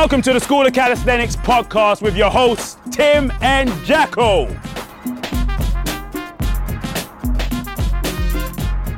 Welcome 0.00 0.22
to 0.22 0.32
the 0.32 0.40
School 0.40 0.64
of 0.64 0.72
Calisthenics 0.72 1.36
podcast 1.36 2.00
with 2.00 2.16
your 2.16 2.30
hosts, 2.30 2.78
Tim 2.90 3.30
and 3.42 3.68
Jacko. 3.84 4.46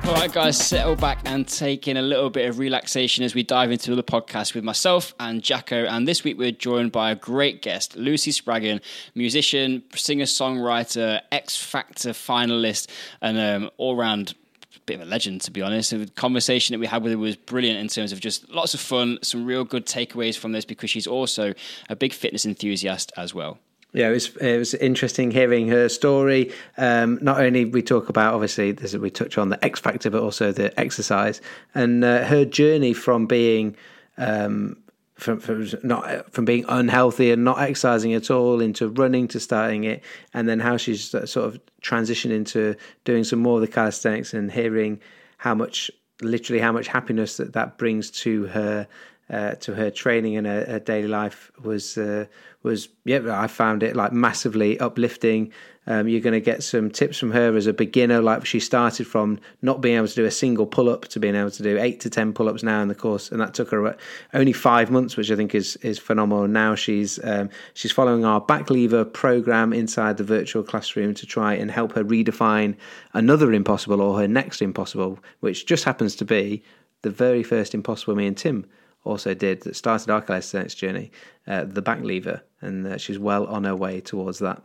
All 0.06 0.14
right, 0.14 0.32
guys, 0.32 0.56
settle 0.56 0.94
back 0.94 1.18
and 1.24 1.48
take 1.48 1.88
in 1.88 1.96
a 1.96 2.02
little 2.02 2.30
bit 2.30 2.48
of 2.48 2.60
relaxation 2.60 3.24
as 3.24 3.34
we 3.34 3.42
dive 3.42 3.72
into 3.72 3.96
the 3.96 4.04
podcast 4.04 4.54
with 4.54 4.62
myself 4.62 5.12
and 5.18 5.42
Jacko. 5.42 5.86
And 5.86 6.06
this 6.06 6.22
week 6.22 6.38
we're 6.38 6.52
joined 6.52 6.92
by 6.92 7.10
a 7.10 7.16
great 7.16 7.62
guest, 7.62 7.96
Lucy 7.96 8.30
Spraggan, 8.30 8.80
musician, 9.16 9.82
singer 9.96 10.26
songwriter, 10.26 11.20
X 11.32 11.56
Factor 11.56 12.10
finalist, 12.10 12.88
and 13.20 13.38
um, 13.38 13.70
all 13.76 13.96
round 13.96 14.36
bit 14.86 14.96
of 14.96 15.02
a 15.02 15.10
legend, 15.10 15.40
to 15.42 15.50
be 15.50 15.62
honest. 15.62 15.90
The 15.90 16.06
conversation 16.14 16.74
that 16.74 16.78
we 16.78 16.86
had 16.86 17.02
with 17.02 17.12
her 17.12 17.18
was 17.18 17.36
brilliant 17.36 17.78
in 17.78 17.88
terms 17.88 18.12
of 18.12 18.20
just 18.20 18.48
lots 18.50 18.74
of 18.74 18.80
fun, 18.80 19.18
some 19.22 19.44
real 19.46 19.64
good 19.64 19.86
takeaways 19.86 20.36
from 20.36 20.52
this 20.52 20.64
because 20.64 20.90
she's 20.90 21.06
also 21.06 21.54
a 21.88 21.96
big 21.96 22.12
fitness 22.12 22.44
enthusiast 22.44 23.12
as 23.16 23.34
well. 23.34 23.58
Yeah, 23.94 24.08
it 24.08 24.12
was 24.12 24.36
it 24.36 24.58
was 24.58 24.74
interesting 24.74 25.30
hearing 25.30 25.68
her 25.68 25.88
story. 25.90 26.50
Um, 26.78 27.18
not 27.20 27.40
only 27.40 27.66
we 27.66 27.82
talk 27.82 28.08
about 28.08 28.32
obviously 28.32 28.72
this, 28.72 28.94
we 28.94 29.10
touch 29.10 29.36
on 29.36 29.50
the 29.50 29.62
X 29.62 29.80
factor, 29.80 30.08
but 30.08 30.22
also 30.22 30.50
the 30.50 30.78
exercise 30.80 31.42
and 31.74 32.02
uh, 32.02 32.24
her 32.24 32.46
journey 32.46 32.94
from 32.94 33.26
being 33.26 33.76
um, 34.16 34.81
from, 35.22 35.40
from 35.40 35.66
not 35.82 36.32
from 36.32 36.44
being 36.44 36.64
unhealthy 36.68 37.30
and 37.30 37.44
not 37.44 37.60
exercising 37.60 38.14
at 38.14 38.30
all 38.30 38.60
into 38.60 38.88
running 38.88 39.28
to 39.28 39.40
starting 39.40 39.84
it, 39.84 40.02
and 40.34 40.48
then 40.48 40.60
how 40.60 40.76
she's 40.76 41.10
sort 41.10 41.36
of 41.36 41.60
transitioned 41.82 42.32
into 42.32 42.74
doing 43.04 43.24
some 43.24 43.38
more 43.38 43.56
of 43.56 43.60
the 43.60 43.68
calisthenics 43.68 44.34
and 44.34 44.50
hearing 44.50 45.00
how 45.38 45.54
much 45.54 45.90
literally 46.20 46.60
how 46.60 46.72
much 46.72 46.88
happiness 46.88 47.36
that 47.36 47.52
that 47.52 47.78
brings 47.78 48.10
to 48.10 48.44
her 48.46 48.86
uh, 49.30 49.54
to 49.56 49.74
her 49.74 49.90
training 49.90 50.36
and 50.36 50.46
her, 50.46 50.64
her 50.66 50.78
daily 50.78 51.08
life 51.08 51.50
was 51.62 51.96
uh, 51.96 52.26
was 52.62 52.88
yeah 53.04 53.20
I 53.28 53.46
found 53.46 53.82
it 53.82 53.96
like 53.96 54.12
massively 54.12 54.78
uplifting. 54.78 55.52
Um, 55.86 56.06
you're 56.06 56.20
going 56.20 56.32
to 56.32 56.40
get 56.40 56.62
some 56.62 56.90
tips 56.90 57.18
from 57.18 57.32
her 57.32 57.56
as 57.56 57.66
a 57.66 57.72
beginner. 57.72 58.20
Like 58.22 58.46
she 58.46 58.60
started 58.60 59.06
from 59.06 59.40
not 59.62 59.80
being 59.80 59.96
able 59.96 60.06
to 60.06 60.14
do 60.14 60.24
a 60.24 60.30
single 60.30 60.66
pull 60.66 60.88
up 60.88 61.08
to 61.08 61.18
being 61.20 61.34
able 61.34 61.50
to 61.50 61.62
do 61.62 61.78
eight 61.78 62.00
to 62.00 62.10
ten 62.10 62.32
pull 62.32 62.48
ups 62.48 62.62
now 62.62 62.80
in 62.82 62.88
the 62.88 62.94
course, 62.94 63.32
and 63.32 63.40
that 63.40 63.54
took 63.54 63.70
her 63.70 63.96
only 64.32 64.52
five 64.52 64.90
months, 64.90 65.16
which 65.16 65.30
I 65.30 65.36
think 65.36 65.54
is 65.54 65.76
is 65.76 65.98
phenomenal. 65.98 66.46
Now 66.46 66.74
she's 66.74 67.18
um, 67.24 67.50
she's 67.74 67.90
following 67.90 68.24
our 68.24 68.40
back 68.40 68.70
lever 68.70 69.04
program 69.04 69.72
inside 69.72 70.18
the 70.18 70.24
virtual 70.24 70.62
classroom 70.62 71.14
to 71.14 71.26
try 71.26 71.54
and 71.54 71.70
help 71.70 71.92
her 71.92 72.04
redefine 72.04 72.76
another 73.12 73.52
impossible 73.52 74.00
or 74.00 74.20
her 74.20 74.28
next 74.28 74.62
impossible, 74.62 75.18
which 75.40 75.66
just 75.66 75.84
happens 75.84 76.14
to 76.16 76.24
be 76.24 76.62
the 77.02 77.10
very 77.10 77.42
first 77.42 77.74
impossible 77.74 78.14
me 78.14 78.26
and 78.26 78.36
Tim 78.36 78.64
also 79.04 79.34
did 79.34 79.62
that 79.62 79.74
started 79.74 80.08
our 80.10 80.22
calisthenics 80.22 80.76
journey, 80.76 81.10
uh, 81.48 81.64
the 81.64 81.82
back 81.82 82.00
lever, 82.02 82.40
and 82.60 82.86
uh, 82.86 82.96
she's 82.96 83.18
well 83.18 83.46
on 83.46 83.64
her 83.64 83.74
way 83.74 84.00
towards 84.00 84.38
that 84.38 84.62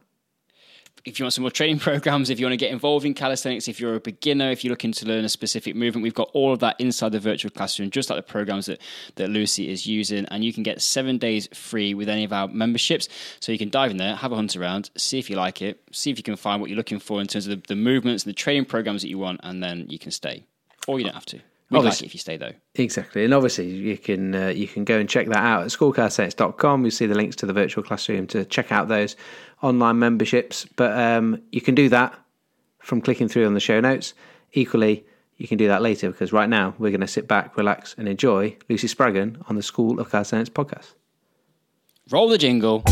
if 1.05 1.19
you 1.19 1.25
want 1.25 1.33
some 1.33 1.43
more 1.43 1.51
training 1.51 1.79
programs, 1.87 2.29
if 2.29 2.39
you 2.39 2.45
want 2.45 2.53
to 2.53 2.57
get 2.57 2.71
involved 2.71 3.05
in 3.05 3.13
calisthenics, 3.13 3.67
if 3.67 3.79
you're 3.79 3.95
a 3.95 3.99
beginner, 3.99 4.51
if 4.51 4.63
you're 4.63 4.71
looking 4.71 4.91
to 4.93 5.05
learn 5.05 5.25
a 5.25 5.29
specific 5.29 5.75
movement, 5.75 6.03
we've 6.03 6.13
got 6.13 6.29
all 6.33 6.53
of 6.53 6.59
that 6.59 6.75
inside 6.79 7.11
the 7.11 7.19
virtual 7.19 7.51
classroom, 7.51 7.89
just 7.89 8.09
like 8.09 8.17
the 8.17 8.23
programs 8.23 8.65
that, 8.67 8.81
that 9.15 9.29
Lucy 9.29 9.69
is 9.69 9.85
using. 9.85 10.25
And 10.25 10.43
you 10.43 10.53
can 10.53 10.63
get 10.63 10.81
seven 10.81 11.17
days 11.17 11.47
free 11.53 11.93
with 11.93 12.09
any 12.09 12.23
of 12.23 12.33
our 12.33 12.47
memberships. 12.47 13.07
So 13.39 13.51
you 13.51 13.57
can 13.57 13.69
dive 13.69 13.91
in 13.91 13.97
there, 13.97 14.15
have 14.15 14.31
a 14.31 14.35
hunt 14.35 14.55
around, 14.55 14.89
see 14.97 15.19
if 15.19 15.29
you 15.29 15.35
like 15.35 15.61
it, 15.61 15.81
see 15.91 16.11
if 16.11 16.17
you 16.17 16.23
can 16.23 16.35
find 16.35 16.61
what 16.61 16.69
you're 16.69 16.77
looking 16.77 16.99
for 16.99 17.21
in 17.21 17.27
terms 17.27 17.47
of 17.47 17.61
the, 17.61 17.67
the 17.67 17.75
movements 17.75 18.23
and 18.23 18.31
the 18.31 18.35
training 18.35 18.65
programs 18.65 19.01
that 19.01 19.09
you 19.09 19.17
want, 19.17 19.39
and 19.43 19.63
then 19.63 19.85
you 19.89 19.99
can 19.99 20.11
stay. 20.11 20.45
Or 20.87 20.99
you 20.99 21.05
don't 21.05 21.15
have 21.15 21.25
to. 21.27 21.41
We'd 21.69 21.79
obviously, 21.79 22.05
like 22.05 22.09
if 22.09 22.15
you 22.15 22.19
stay 22.19 22.37
though. 22.37 22.53
Exactly, 22.75 23.25
and 23.25 23.33
obviously 23.33 23.67
you 23.67 23.97
can 23.97 24.33
uh, 24.33 24.47
you 24.47 24.67
can 24.67 24.85
go 24.85 24.97
and 24.97 25.09
check 25.09 25.27
that 25.27 25.43
out 25.43 25.63
at 25.63 25.67
schoolcalisthenics.com. 25.67 26.81
You'll 26.81 26.91
see 26.91 27.07
the 27.07 27.15
links 27.15 27.35
to 27.37 27.45
the 27.45 27.53
virtual 27.53 27.83
classroom 27.83 28.25
to 28.27 28.45
check 28.45 28.71
out 28.71 28.87
those 28.87 29.15
online 29.61 29.99
memberships. 29.99 30.65
But 30.75 30.97
um, 30.97 31.41
you 31.51 31.59
can 31.59 31.75
do 31.75 31.89
that 31.89 32.17
from 32.79 33.01
clicking 33.01 33.27
through 33.27 33.45
on 33.45 33.53
the 33.53 33.59
show 33.59 33.81
notes. 33.81 34.13
Equally, 34.53 35.05
you 35.35 35.47
can 35.47 35.57
do 35.57 35.67
that 35.67 35.81
later 35.81 36.09
because 36.09 36.31
right 36.31 36.49
now 36.49 36.73
we're 36.77 36.91
going 36.91 37.01
to 37.01 37.07
sit 37.07 37.27
back, 37.27 37.57
relax, 37.57 37.95
and 37.97 38.07
enjoy 38.07 38.55
Lucy 38.69 38.87
Spraggan 38.87 39.43
on 39.49 39.55
the 39.55 39.63
School 39.63 39.99
of 39.99 40.09
Calisthenics 40.09 40.49
podcast. 40.49 40.93
Roll 42.09 42.29
the 42.29 42.37
jingle. 42.37 42.83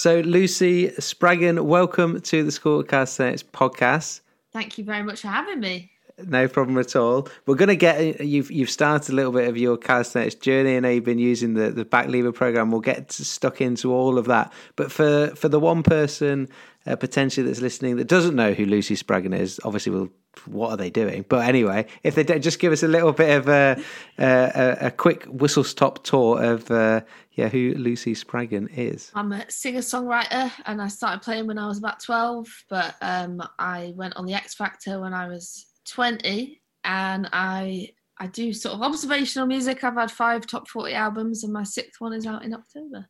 So, 0.00 0.20
Lucy 0.20 0.92
Spraggan, 0.98 1.62
welcome 1.66 2.22
to 2.22 2.42
the 2.42 2.50
School 2.50 2.80
of 2.80 2.88
Calisthenics 2.88 3.42
podcast. 3.42 4.22
Thank 4.50 4.78
you 4.78 4.84
very 4.84 5.02
much 5.02 5.20
for 5.20 5.28
having 5.28 5.60
me. 5.60 5.90
No 6.26 6.48
problem 6.48 6.78
at 6.78 6.96
all. 6.96 7.28
We're 7.44 7.56
going 7.56 7.68
to 7.68 7.76
get 7.76 8.24
you've 8.24 8.50
you've 8.50 8.70
started 8.70 9.12
a 9.12 9.14
little 9.14 9.30
bit 9.30 9.46
of 9.46 9.58
your 9.58 9.76
calisthenics 9.76 10.36
journey, 10.36 10.76
and 10.76 10.86
you've 10.86 11.04
been 11.04 11.18
using 11.18 11.52
the 11.52 11.68
the 11.68 11.84
back 11.84 12.08
lever 12.08 12.32
program. 12.32 12.70
We'll 12.70 12.80
get 12.80 13.12
stuck 13.12 13.60
into 13.60 13.92
all 13.92 14.16
of 14.16 14.24
that. 14.24 14.50
But 14.74 14.90
for 14.90 15.34
for 15.36 15.50
the 15.50 15.60
one 15.60 15.82
person 15.82 16.48
uh, 16.86 16.96
potentially 16.96 17.46
that's 17.46 17.60
listening 17.60 17.96
that 17.96 18.08
doesn't 18.08 18.34
know 18.34 18.52
who 18.52 18.64
Lucy 18.64 18.94
Spraggan 18.96 19.34
is, 19.34 19.60
obviously 19.64 19.92
we'll 19.92 20.10
what 20.46 20.70
are 20.70 20.76
they 20.76 20.90
doing? 20.90 21.24
But 21.28 21.46
anyway, 21.48 21.86
if 22.02 22.14
they 22.14 22.22
don't, 22.22 22.40
just 22.40 22.60
give 22.60 22.72
us 22.72 22.82
a 22.82 22.88
little 22.88 23.12
bit 23.12 23.36
of 23.36 23.48
a 23.48 23.82
a, 24.18 24.86
a 24.86 24.90
quick 24.90 25.24
whistle 25.24 25.64
stop 25.64 26.04
tour 26.04 26.42
of 26.42 26.70
uh, 26.70 27.00
yeah 27.32 27.48
who 27.48 27.74
Lucy 27.76 28.14
Spraggan 28.14 28.68
is. 28.68 29.10
I'm 29.14 29.32
a 29.32 29.50
singer 29.50 29.80
songwriter, 29.80 30.50
and 30.66 30.80
I 30.80 30.88
started 30.88 31.22
playing 31.22 31.46
when 31.46 31.58
I 31.58 31.66
was 31.66 31.78
about 31.78 32.00
twelve. 32.00 32.46
But 32.68 32.94
um, 33.00 33.42
I 33.58 33.92
went 33.96 34.16
on 34.16 34.26
the 34.26 34.34
X 34.34 34.54
Factor 34.54 35.00
when 35.00 35.12
I 35.12 35.26
was 35.26 35.66
twenty, 35.84 36.62
and 36.84 37.28
I 37.32 37.90
I 38.18 38.28
do 38.28 38.52
sort 38.52 38.74
of 38.74 38.82
observational 38.82 39.48
music. 39.48 39.82
I've 39.82 39.94
had 39.94 40.10
five 40.10 40.46
top 40.46 40.68
forty 40.68 40.94
albums, 40.94 41.42
and 41.42 41.52
my 41.52 41.64
sixth 41.64 42.00
one 42.00 42.12
is 42.12 42.26
out 42.26 42.44
in 42.44 42.54
October. 42.54 43.08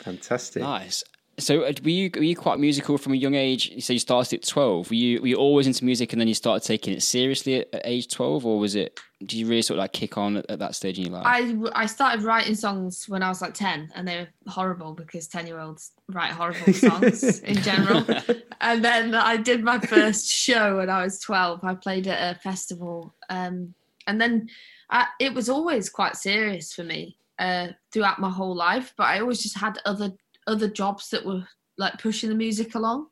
Fantastic. 0.00 0.62
Nice. 0.62 1.02
So 1.38 1.62
uh, 1.62 1.72
were 1.82 1.90
you 1.90 2.10
were 2.14 2.22
you 2.22 2.36
quite 2.36 2.60
musical 2.60 2.96
from 2.96 3.12
a 3.12 3.16
young 3.16 3.34
age? 3.34 3.82
So 3.84 3.92
you 3.92 3.98
started 3.98 4.38
at 4.38 4.46
twelve. 4.46 4.90
Were 4.90 4.96
you 4.96 5.20
were 5.20 5.26
you 5.26 5.36
always 5.36 5.66
into 5.66 5.84
music 5.84 6.12
and 6.12 6.20
then 6.20 6.28
you 6.28 6.34
started 6.34 6.66
taking 6.66 6.94
it 6.94 7.02
seriously 7.02 7.60
at, 7.60 7.74
at 7.74 7.82
age 7.84 8.08
twelve, 8.08 8.46
or 8.46 8.58
was 8.58 8.74
it? 8.74 9.00
Did 9.20 9.32
you 9.32 9.46
really 9.46 9.62
sort 9.62 9.78
of 9.78 9.82
like 9.82 9.92
kick 9.92 10.18
on 10.18 10.36
at, 10.36 10.50
at, 10.50 10.58
that 10.58 10.74
stage 10.74 10.98
in 10.98 11.06
your 11.06 11.14
life? 11.14 11.24
I 11.26 11.56
I 11.74 11.86
started 11.86 12.22
writing 12.22 12.54
songs 12.54 13.08
when 13.08 13.22
I 13.22 13.28
was 13.28 13.42
like 13.42 13.54
ten, 13.54 13.90
and 13.94 14.06
they 14.06 14.18
were 14.18 14.50
horrible 14.50 14.94
because 14.94 15.26
ten 15.26 15.46
year 15.46 15.58
olds 15.58 15.92
write 16.08 16.32
horrible 16.32 16.72
songs 16.72 17.40
in 17.40 17.56
general. 17.56 18.04
And 18.60 18.82
then 18.82 19.14
I 19.14 19.36
did 19.36 19.62
my 19.62 19.78
first 19.78 20.26
show 20.26 20.78
when 20.78 20.88
I 20.88 21.04
was 21.04 21.20
twelve. 21.20 21.62
I 21.64 21.74
played 21.74 22.06
at 22.06 22.36
a 22.36 22.40
festival, 22.40 23.14
um, 23.28 23.74
and 24.06 24.18
then 24.18 24.48
I, 24.88 25.06
it 25.20 25.34
was 25.34 25.50
always 25.50 25.90
quite 25.90 26.16
serious 26.16 26.72
for 26.72 26.82
me 26.82 27.18
uh, 27.38 27.68
throughout 27.92 28.20
my 28.20 28.30
whole 28.30 28.54
life. 28.54 28.94
But 28.96 29.04
I 29.04 29.20
always 29.20 29.42
just 29.42 29.58
had 29.58 29.78
other 29.84 30.12
other 30.46 30.68
jobs 30.68 31.10
that 31.10 31.24
were 31.24 31.46
like 31.78 31.98
pushing 31.98 32.28
the 32.28 32.34
music 32.34 32.74
along? 32.74 33.06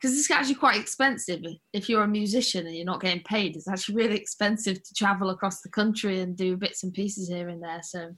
Because 0.00 0.18
it's 0.18 0.30
actually 0.30 0.56
quite 0.56 0.80
expensive 0.80 1.42
if 1.72 1.88
you're 1.88 2.02
a 2.02 2.08
musician 2.08 2.66
and 2.66 2.74
you're 2.74 2.84
not 2.84 3.00
getting 3.00 3.22
paid. 3.22 3.54
It's 3.54 3.68
actually 3.68 3.96
really 3.96 4.16
expensive 4.16 4.82
to 4.82 4.94
travel 4.94 5.30
across 5.30 5.60
the 5.60 5.68
country 5.68 6.20
and 6.20 6.36
do 6.36 6.56
bits 6.56 6.82
and 6.82 6.92
pieces 6.92 7.28
here 7.28 7.48
and 7.48 7.62
there. 7.62 7.82
So 7.82 8.10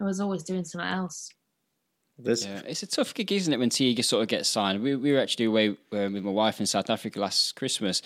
i 0.00 0.04
was 0.04 0.20
always 0.20 0.42
doing 0.42 0.64
something 0.64 0.88
else 0.88 1.30
this... 2.24 2.44
Yeah, 2.44 2.62
it's 2.66 2.82
a 2.82 2.86
tough 2.86 3.14
gig, 3.14 3.32
isn't 3.32 3.52
it, 3.52 3.58
when 3.58 3.70
Tiga 3.70 4.04
sort 4.04 4.22
of 4.22 4.28
gets 4.28 4.48
signed? 4.48 4.82
We, 4.82 4.96
we 4.96 5.12
were 5.12 5.20
actually 5.20 5.46
away 5.46 5.70
uh, 5.70 5.74
with 5.90 6.22
my 6.22 6.30
wife 6.30 6.60
in 6.60 6.66
South 6.66 6.90
Africa 6.90 7.20
last 7.20 7.56
Christmas, 7.56 8.02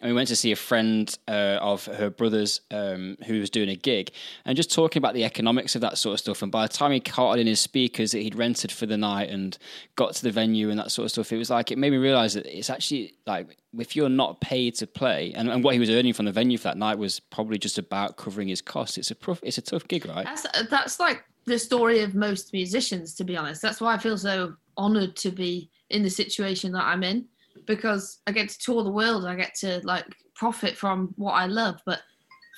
and 0.00 0.10
we 0.10 0.14
went 0.14 0.28
to 0.28 0.36
see 0.36 0.52
a 0.52 0.56
friend 0.56 1.16
uh, 1.26 1.58
of 1.60 1.86
her 1.86 2.10
brother's 2.10 2.60
um, 2.70 3.16
who 3.26 3.40
was 3.40 3.50
doing 3.50 3.68
a 3.68 3.76
gig, 3.76 4.10
and 4.44 4.56
just 4.56 4.72
talking 4.72 5.00
about 5.00 5.14
the 5.14 5.24
economics 5.24 5.74
of 5.74 5.80
that 5.80 5.98
sort 5.98 6.14
of 6.14 6.20
stuff. 6.20 6.42
And 6.42 6.52
by 6.52 6.66
the 6.66 6.72
time 6.72 6.92
he 6.92 7.00
carted 7.00 7.40
in 7.40 7.46
his 7.46 7.60
speakers 7.60 8.12
that 8.12 8.20
he'd 8.20 8.36
rented 8.36 8.70
for 8.70 8.86
the 8.86 8.96
night 8.96 9.30
and 9.30 9.58
got 9.96 10.14
to 10.14 10.22
the 10.22 10.30
venue 10.30 10.70
and 10.70 10.78
that 10.78 10.90
sort 10.90 11.04
of 11.06 11.10
stuff, 11.10 11.32
it 11.32 11.36
was 11.36 11.50
like 11.50 11.72
it 11.72 11.78
made 11.78 11.90
me 11.90 11.98
realise 11.98 12.34
that 12.34 12.46
it's 12.46 12.70
actually 12.70 13.14
like 13.26 13.56
if 13.78 13.94
you're 13.94 14.08
not 14.08 14.40
paid 14.40 14.74
to 14.76 14.86
play, 14.86 15.32
and, 15.34 15.50
and 15.50 15.62
what 15.64 15.74
he 15.74 15.80
was 15.80 15.90
earning 15.90 16.12
from 16.12 16.26
the 16.26 16.32
venue 16.32 16.58
for 16.58 16.64
that 16.64 16.78
night 16.78 16.98
was 16.98 17.20
probably 17.20 17.58
just 17.58 17.78
about 17.78 18.16
covering 18.16 18.48
his 18.48 18.62
costs. 18.62 18.98
It's 18.98 19.10
a 19.10 19.14
prof, 19.14 19.40
it's 19.42 19.58
a 19.58 19.62
tough 19.62 19.86
gig, 19.88 20.06
right? 20.06 20.24
That's 20.24 20.46
that's 20.70 21.00
like 21.00 21.24
the 21.48 21.58
story 21.58 22.00
of 22.00 22.14
most 22.14 22.52
musicians, 22.52 23.14
to 23.14 23.24
be 23.24 23.36
honest. 23.36 23.62
That's 23.62 23.80
why 23.80 23.94
I 23.94 23.98
feel 23.98 24.16
so 24.16 24.54
honored 24.76 25.16
to 25.16 25.30
be 25.30 25.70
in 25.90 26.02
the 26.02 26.10
situation 26.10 26.72
that 26.72 26.84
I'm 26.84 27.02
in 27.02 27.26
because 27.66 28.20
I 28.26 28.32
get 28.32 28.48
to 28.50 28.58
tour 28.58 28.84
the 28.84 28.90
world. 28.90 29.24
I 29.24 29.34
get 29.34 29.54
to 29.56 29.80
like 29.84 30.06
profit 30.34 30.76
from 30.76 31.12
what 31.16 31.32
I 31.32 31.46
love. 31.46 31.80
But 31.84 32.00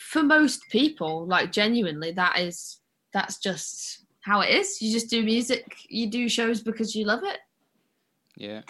for 0.09 0.23
most 0.23 0.63
people, 0.71 1.27
like 1.27 1.53
genuinely, 1.53 2.13
that 2.13 2.39
is 2.39 2.81
that's 3.13 3.39
just 3.39 4.05
how 4.21 4.41
it 4.41 4.51
is. 4.51 4.81
You 4.81 4.93
just 4.93 5.11
do 5.11 5.23
music, 5.23 5.77
you 5.89 6.11
do 6.11 6.29
shows 6.29 6.61
because 6.61 6.95
you 6.95 7.05
love 7.05 7.25
it. 7.25 7.39
Yeah. 8.37 8.63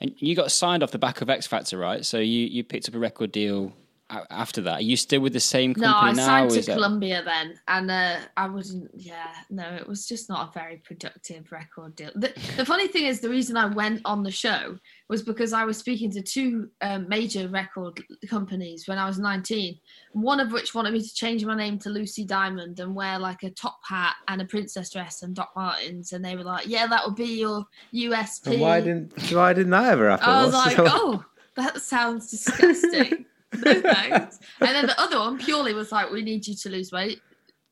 And 0.00 0.14
you 0.18 0.34
got 0.34 0.52
signed 0.52 0.82
off 0.82 0.90
the 0.90 0.98
back 0.98 1.20
of 1.20 1.30
X 1.30 1.46
Factor, 1.46 1.78
right? 1.78 2.04
So 2.04 2.18
you, 2.18 2.46
you 2.46 2.64
picked 2.64 2.88
up 2.88 2.94
a 2.94 2.98
record 2.98 3.32
deal 3.32 3.72
after 4.10 4.60
that? 4.60 4.74
Are 4.74 4.82
you 4.82 4.96
still 4.96 5.20
with 5.20 5.32
the 5.32 5.40
same 5.40 5.74
company 5.74 5.92
no, 5.92 5.98
I 5.98 6.12
now? 6.12 6.26
signed 6.26 6.50
or 6.50 6.54
to 6.54 6.60
is 6.60 6.66
that- 6.66 6.74
Columbia 6.74 7.22
then, 7.24 7.54
and 7.68 7.90
uh, 7.90 8.18
I 8.36 8.48
wasn't. 8.48 8.90
Yeah, 8.94 9.32
no, 9.50 9.64
it 9.74 9.86
was 9.88 10.06
just 10.06 10.28
not 10.28 10.48
a 10.48 10.52
very 10.58 10.76
productive 10.84 11.50
record 11.50 11.96
deal. 11.96 12.10
The, 12.14 12.32
the 12.56 12.66
funny 12.66 12.86
thing 12.88 13.06
is, 13.06 13.20
the 13.20 13.30
reason 13.30 13.56
I 13.56 13.66
went 13.66 14.02
on 14.04 14.22
the 14.22 14.30
show 14.30 14.78
was 15.08 15.22
because 15.22 15.52
I 15.52 15.64
was 15.64 15.78
speaking 15.78 16.10
to 16.12 16.22
two 16.22 16.68
um, 16.82 17.08
major 17.08 17.48
record 17.48 18.02
companies 18.28 18.86
when 18.86 18.98
I 18.98 19.06
was 19.06 19.18
19. 19.18 19.78
One 20.12 20.40
of 20.40 20.52
which 20.52 20.74
wanted 20.74 20.92
me 20.92 21.02
to 21.02 21.14
change 21.14 21.44
my 21.44 21.56
name 21.56 21.78
to 21.80 21.90
Lucy 21.90 22.24
Diamond 22.24 22.80
and 22.80 22.94
wear 22.94 23.18
like 23.18 23.42
a 23.42 23.50
top 23.50 23.78
hat 23.88 24.16
and 24.28 24.42
a 24.42 24.44
princess 24.44 24.90
dress 24.90 25.22
and 25.22 25.34
Doc 25.34 25.50
Martens, 25.56 26.12
and 26.12 26.24
they 26.24 26.36
were 26.36 26.44
like, 26.44 26.66
"Yeah, 26.66 26.86
that 26.86 27.06
would 27.06 27.16
be 27.16 27.40
your 27.40 27.64
USP." 27.94 28.52
And 28.52 28.60
why 28.60 28.80
didn't 28.80 29.32
why 29.32 29.54
didn't 29.54 29.70
that 29.70 29.92
ever 29.92 30.10
happen? 30.10 30.28
I 30.28 30.44
was 30.44 30.52
What's 30.52 30.66
like, 30.66 30.76
the- 30.76 30.92
oh, 30.92 31.24
that 31.56 31.80
sounds 31.80 32.30
disgusting. 32.30 33.24
no 33.64 33.80
thanks. 33.80 34.38
And 34.60 34.70
then 34.70 34.86
the 34.86 35.00
other 35.00 35.18
one 35.18 35.38
purely 35.38 35.74
was 35.74 35.92
like, 35.92 36.10
we 36.10 36.22
need 36.22 36.46
you 36.46 36.54
to 36.54 36.68
lose 36.70 36.90
weight. 36.92 37.20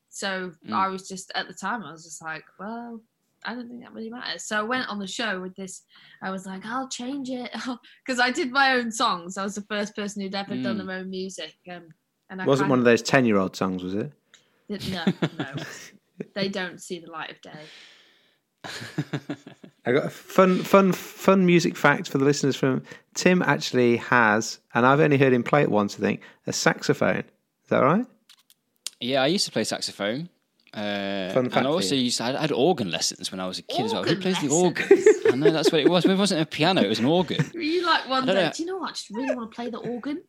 So 0.09 0.51
Mm. 0.67 0.73
I 0.73 0.87
was 0.89 1.07
just 1.07 1.31
at 1.35 1.47
the 1.47 1.53
time, 1.53 1.83
I 1.83 1.91
was 1.91 2.03
just 2.03 2.21
like, 2.21 2.43
well, 2.59 3.01
I 3.45 3.53
don't 3.55 3.67
think 3.67 3.81
that 3.81 3.93
really 3.93 4.09
matters. 4.09 4.45
So 4.45 4.57
I 4.59 4.63
went 4.63 4.87
on 4.89 4.99
the 4.99 5.07
show 5.07 5.41
with 5.41 5.55
this. 5.55 5.83
I 6.21 6.29
was 6.31 6.45
like, 6.45 6.65
I'll 6.65 6.87
change 6.87 7.29
it 7.29 7.51
because 8.05 8.19
I 8.19 8.31
did 8.31 8.51
my 8.51 8.73
own 8.73 8.91
songs. 8.91 9.37
I 9.37 9.43
was 9.43 9.55
the 9.55 9.65
first 9.69 9.95
person 9.95 10.21
who'd 10.21 10.35
ever 10.35 10.55
done 10.55 10.77
Mm. 10.79 10.85
their 10.87 10.95
own 10.97 11.09
music. 11.09 11.55
Um, 11.69 11.87
and 12.29 12.41
I 12.41 12.45
wasn't 12.45 12.69
one 12.69 12.79
of 12.79 12.85
those 12.85 13.01
ten 13.01 13.25
year 13.25 13.37
old 13.37 13.55
songs, 13.55 13.83
was 13.83 13.95
it? 13.95 14.11
no, 14.69 15.05
no, 15.37 15.45
they 16.35 16.47
don't 16.47 16.81
see 16.81 16.99
the 16.99 17.11
light 17.11 17.29
of 17.31 17.41
day. 17.41 17.51
I 19.85 19.91
got 19.91 20.05
a 20.05 20.09
fun, 20.09 20.63
fun, 20.63 20.93
fun 20.93 21.45
music 21.45 21.75
fact 21.75 22.09
for 22.09 22.17
the 22.17 22.23
listeners. 22.25 22.55
From 22.55 22.83
Tim 23.15 23.41
actually 23.41 23.97
has, 23.97 24.59
and 24.73 24.85
I've 24.85 24.99
only 25.01 25.17
heard 25.17 25.33
him 25.33 25.43
play 25.43 25.61
it 25.63 25.69
once. 25.71 25.95
I 25.95 25.99
think 25.99 26.21
a 26.47 26.53
saxophone. 26.53 27.19
Is 27.63 27.69
that 27.69 27.79
right? 27.79 28.05
Yeah, 28.99 29.21
I 29.21 29.27
used 29.27 29.45
to 29.45 29.51
play 29.51 29.63
saxophone. 29.65 30.29
Uh, 30.73 31.31
Fun 31.33 31.45
fact 31.45 31.57
and 31.57 31.67
I 31.67 31.69
also 31.69 31.93
used 31.93 32.17
to, 32.17 32.23
I 32.23 32.31
had 32.41 32.51
organ 32.51 32.89
lessons 32.89 33.31
when 33.31 33.39
I 33.39 33.45
was 33.45 33.59
a 33.59 33.61
kid 33.61 33.85
as 33.85 33.93
well. 33.93 34.03
Who 34.03 34.09
Organ 34.09 34.21
plays 34.23 34.41
the 34.41 34.49
organ? 34.49 34.87
I 35.31 35.35
know 35.35 35.51
that's 35.51 35.71
what 35.71 35.81
it 35.81 35.89
was. 35.89 36.03
But 36.03 36.13
it 36.13 36.17
wasn't 36.17 36.41
a 36.41 36.45
piano; 36.47 36.81
it 36.81 36.87
was 36.89 36.97
an 36.99 37.05
organ. 37.05 37.45
Were 37.53 37.61
you 37.61 37.85
like 37.85 38.09
one 38.09 38.25
don't 38.25 38.35
day? 38.35 38.45
know. 38.45 38.51
Do 38.55 38.63
you 38.63 38.69
know 38.69 38.77
what? 38.77 38.89
I 38.89 38.93
just 38.93 39.09
really 39.11 39.35
want 39.35 39.51
to 39.51 39.55
play 39.55 39.69
the 39.69 39.77
organ. 39.77 40.23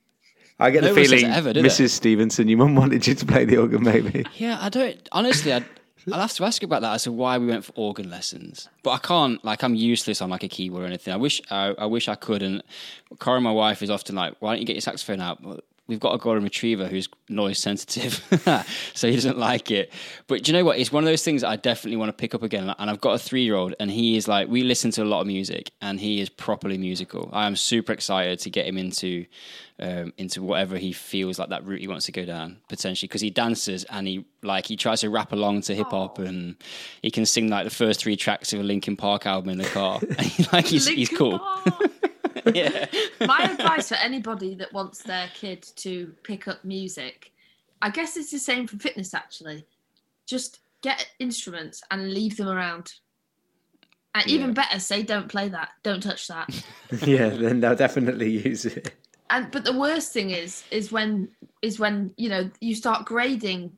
I 0.59 0.71
get 0.71 0.83
No 0.83 0.93
the 0.93 1.03
feeling, 1.05 1.25
ever, 1.25 1.53
do 1.53 1.63
they? 1.63 1.69
Mrs. 1.69 1.91
Stevenson, 1.91 2.47
your 2.49 2.59
mum 2.59 2.77
wanted 2.77 3.07
you 3.07 3.15
to 3.15 3.27
play 3.27 3.45
the 3.45 3.57
organ, 3.57 3.83
maybe. 3.83 4.25
Yeah, 4.35 4.59
I 4.61 4.69
don't. 4.69 5.09
Honestly, 5.13 5.53
I'd, 5.53 5.65
I'll 6.13 6.21
have 6.21 6.33
to 6.35 6.45
ask 6.45 6.61
you 6.63 6.67
about 6.67 6.83
that 6.83 6.95
as 6.95 7.05
to 7.05 7.13
why 7.13 7.39
we 7.39 7.47
went 7.47 7.65
for 7.65 7.73
organ 7.77 8.11
lessons. 8.11 8.69
But 8.83 8.91
I 8.91 8.99
can't. 8.99 9.45
Like, 9.45 9.63
I'm 9.63 9.75
useless 9.75 10.21
on 10.21 10.31
like 10.31 10.43
a 10.43 10.49
keyboard 10.49 10.83
or 10.83 10.87
anything. 10.87 11.15
I 11.15 11.17
wish. 11.17 11.41
I, 11.51 11.75
I 11.79 11.87
wish 11.87 12.09
I 12.09 12.15
could. 12.15 12.43
And 12.43 12.63
Cara, 13.21 13.41
my 13.41 13.53
wife, 13.53 13.83
is 13.83 13.91
often 13.91 14.15
like, 14.15 14.35
"Why 14.41 14.53
don't 14.53 14.61
you 14.61 14.67
get 14.67 14.75
your 14.77 14.83
saxophone 14.83 15.21
out?" 15.21 15.43
Well, 15.43 15.61
We've 15.87 16.01
got 16.01 16.15
a 16.15 16.19
golden 16.19 16.45
retriever 16.45 16.87
who's 16.87 17.09
noise 17.29 17.59
sensitive, 17.59 18.25
so 18.95 19.09
he 19.09 19.15
doesn't 19.15 19.39
like 19.39 19.71
it. 19.71 19.93
But 20.27 20.43
do 20.43 20.53
you 20.53 20.59
know 20.59 20.65
what? 20.65 20.79
It's 20.79 20.91
one 20.91 21.05
of 21.05 21.09
those 21.09 21.23
things 21.23 21.43
that 21.43 21.49
I 21.49 21.57
definitely 21.57 21.97
want 21.97 22.09
to 22.09 22.15
pick 22.15 22.35
up 22.35 22.43
again. 22.43 22.75
And 22.79 22.91
I've 22.91 23.01
got 23.01 23.13
a 23.13 23.19
three 23.19 23.43
year 23.43 23.55
old, 23.55 23.75
and 23.79 23.91
he 23.91 24.17
is 24.17 24.27
like, 24.27 24.49
we 24.49 24.63
listen 24.63 24.91
to 24.93 25.03
a 25.03 25.05
lot 25.05 25.21
of 25.21 25.27
music, 25.27 25.73
and 25.83 26.01
he 26.01 26.21
is 26.21 26.31
properly 26.31 26.79
musical. 26.79 27.29
I 27.33 27.47
am 27.47 27.55
super 27.55 27.93
excited 27.93 28.39
to 28.41 28.51
get 28.51 28.67
him 28.67 28.79
into 28.79 29.27
um, 29.81 30.13
into 30.19 30.43
whatever 30.43 30.79
he 30.79 30.93
feels 30.93 31.39
like 31.39 31.49
that 31.49 31.65
route 31.65 31.81
he 31.81 31.89
wants 31.89 32.07
to 32.07 32.13
go 32.13 32.25
down 32.25 32.59
potentially 32.69 33.09
because 33.09 33.21
he 33.21 33.31
dances 33.31 33.83
and 33.85 34.07
he 34.07 34.25
like 34.43 34.67
he 34.67 34.77
tries 34.77 35.01
to 35.01 35.11
rap 35.11 35.33
along 35.33 35.63
to 35.63 35.75
hip 35.75 35.89
hop 35.89 36.21
and 36.21 36.55
he 37.03 37.11
can 37.11 37.27
sing 37.27 37.49
like 37.49 37.65
the 37.65 37.71
first 37.71 38.01
three 38.01 38.15
tracks 38.15 38.53
of 38.53 38.61
a 38.61 38.63
Linkin 38.63 38.97
Park 38.97 39.27
album 39.27 39.51
in 39.51 39.59
the 39.59 39.65
car. 39.65 40.01
like 40.53 40.67
he's 40.67 40.87
he's 40.87 41.09
cool. 41.09 41.41
Yeah. 42.55 42.87
My 43.21 43.45
advice 43.53 43.89
for 43.89 43.95
anybody 43.97 44.55
that 44.57 44.73
wants 44.73 45.03
their 45.03 45.29
kid 45.35 45.63
to 45.77 46.13
pick 46.23 46.47
up 46.49 46.65
music, 46.65 47.33
I 47.81 47.91
guess 47.91 48.17
it's 48.17 48.31
the 48.31 48.39
same 48.39 48.67
for 48.67 48.77
fitness 48.79 49.15
actually. 49.15 49.65
Just 50.27 50.61
get 50.83 51.07
instruments 51.19 51.83
and 51.91 52.13
leave 52.13 52.37
them 52.37 52.49
around. 52.49 52.95
And 54.15 54.27
even 54.29 54.49
Yeah. 54.49 54.55
better, 54.55 54.79
say 54.79 55.03
don't 55.03 55.29
play 55.29 55.49
that, 55.49 55.71
don't 55.83 56.03
touch 56.03 56.29
that. 56.29 56.49
yeah, 57.07 57.31
then 57.31 57.61
they'll 57.61 57.75
definitely 57.75 58.31
use 58.47 58.65
it. 58.67 58.95
and 59.31 59.51
but 59.51 59.65
the 59.65 59.77
worst 59.79 60.13
thing 60.13 60.31
is 60.31 60.65
is 60.71 60.93
when 60.93 61.29
is 61.63 61.79
when 61.81 62.13
you 62.19 62.29
know 62.29 62.51
you 62.61 62.75
start 62.75 63.07
grading 63.07 63.73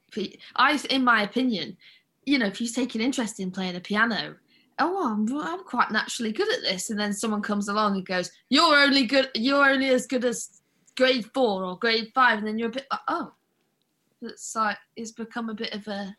i 0.57 0.77
in 0.91 1.05
my 1.05 1.23
opinion 1.23 1.77
you 2.25 2.37
know 2.37 2.47
if 2.47 2.61
you 2.61 2.67
take 2.67 2.97
an 2.97 3.01
interest 3.01 3.39
in 3.39 3.53
playing 3.53 3.77
a 3.77 3.81
piano 3.81 4.35
oh 4.79 5.11
I'm, 5.13 5.41
I'm 5.41 5.65
quite 5.65 5.91
naturally 5.91 6.33
good 6.33 6.53
at 6.53 6.63
this 6.63 6.91
and 6.91 6.99
then 7.01 7.13
someone 7.13 7.43
comes 7.43 7.69
along 7.69 7.95
and 7.97 8.07
goes 8.07 8.31
you're 8.51 8.77
only 8.77 9.07
good 9.07 9.31
you're 9.35 9.65
only 9.71 9.89
as 9.91 10.07
good 10.07 10.25
as 10.25 10.61
grade 10.97 11.27
four 11.35 11.65
or 11.65 11.79
grade 11.79 12.11
five 12.15 12.39
and 12.39 12.47
then 12.47 12.59
you're 12.59 12.69
a 12.69 12.73
bit 12.73 12.87
like 12.91 13.01
oh 13.09 13.33
it's 14.23 14.55
like 14.57 14.79
it's 14.97 15.13
become 15.13 15.49
a 15.51 15.55
bit 15.55 15.73
of 15.75 15.87
a 15.89 16.15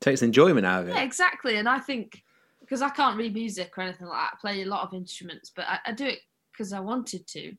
Takes 0.00 0.22
enjoyment 0.22 0.64
out 0.66 0.82
of 0.82 0.88
it. 0.88 0.94
yeah 0.94 1.02
exactly 1.02 1.56
and 1.56 1.68
i 1.68 1.78
think 1.78 2.22
because 2.60 2.82
i 2.82 2.88
can't 2.88 3.16
read 3.18 3.34
music 3.34 3.72
or 3.76 3.82
anything 3.82 4.06
like 4.06 4.16
that 4.16 4.32
i 4.34 4.40
play 4.40 4.62
a 4.62 4.66
lot 4.66 4.86
of 4.86 4.94
instruments 4.94 5.50
but 5.54 5.66
i, 5.68 5.78
I 5.86 5.92
do 5.92 6.06
it 6.06 6.20
because 6.52 6.72
i 6.72 6.80
wanted 6.80 7.26
to 7.28 7.52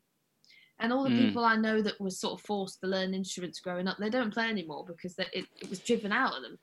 and 0.80 0.92
all 0.92 1.04
the 1.04 1.12
Mm. 1.12 1.18
people 1.28 1.46
I 1.46 1.58
know 1.58 1.80
that 1.84 2.02
were 2.02 2.10
sort 2.10 2.40
of 2.40 2.42
forced 2.44 2.82
to 2.82 2.88
learn 2.88 3.14
instruments 3.14 3.60
growing 3.60 3.88
up, 3.88 3.98
they 4.00 4.10
don't 4.10 4.34
play 4.34 4.50
anymore 4.50 4.84
because 4.84 5.14
they, 5.14 5.28
it, 5.32 5.46
it 5.62 5.70
was 5.70 5.78
driven 5.78 6.12
out 6.12 6.36
of 6.36 6.42
them. 6.42 6.58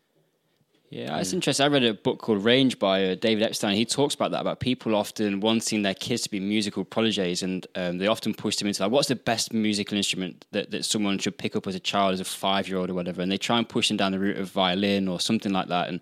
Yeah, 0.91 1.19
it's 1.19 1.35
interesting. 1.35 1.65
I 1.65 1.69
read 1.69 1.85
a 1.85 1.93
book 1.93 2.19
called 2.19 2.43
Range 2.43 2.79
by 2.79 3.05
uh, 3.05 3.15
David 3.15 3.43
Epstein. 3.43 3.77
He 3.77 3.85
talks 3.85 4.15
about 4.15 4.31
that 4.31 4.41
about 4.41 4.59
people 4.61 4.95
often 4.95 5.41
wanting 5.41 5.83
their 5.83 5.93
kids 5.93 6.23
to 6.23 6.31
be 6.31 6.41
musical 6.41 6.83
prodigies, 6.83 7.43
and 7.43 7.67
um, 7.75 7.99
they 7.99 8.07
often 8.07 8.33
push 8.33 8.57
them 8.57 8.69
into 8.69 8.83
like, 8.83 8.91
what's 8.91 9.09
the 9.09 9.17
best 9.17 9.53
musical 9.53 9.99
instrument 9.99 10.47
that, 10.53 10.71
that 10.71 10.87
someone 10.87 11.19
should 11.19 11.37
pick 11.37 11.55
up 11.55 11.67
as 11.67 11.75
a 11.75 11.81
child, 11.81 12.15
as 12.15 12.21
a 12.21 12.25
five 12.25 12.69
year 12.69 12.79
old 12.79 12.89
or 12.89 12.95
whatever, 12.95 13.21
and 13.21 13.31
they 13.31 13.37
try 13.37 13.59
and 13.59 13.69
push 13.69 13.89
them 13.89 13.99
down 13.99 14.13
the 14.13 14.19
route 14.19 14.39
of 14.39 14.49
violin 14.51 15.09
or 15.09 15.21
something 15.21 15.53
like 15.53 15.69
that. 15.69 15.89
And 15.89 16.01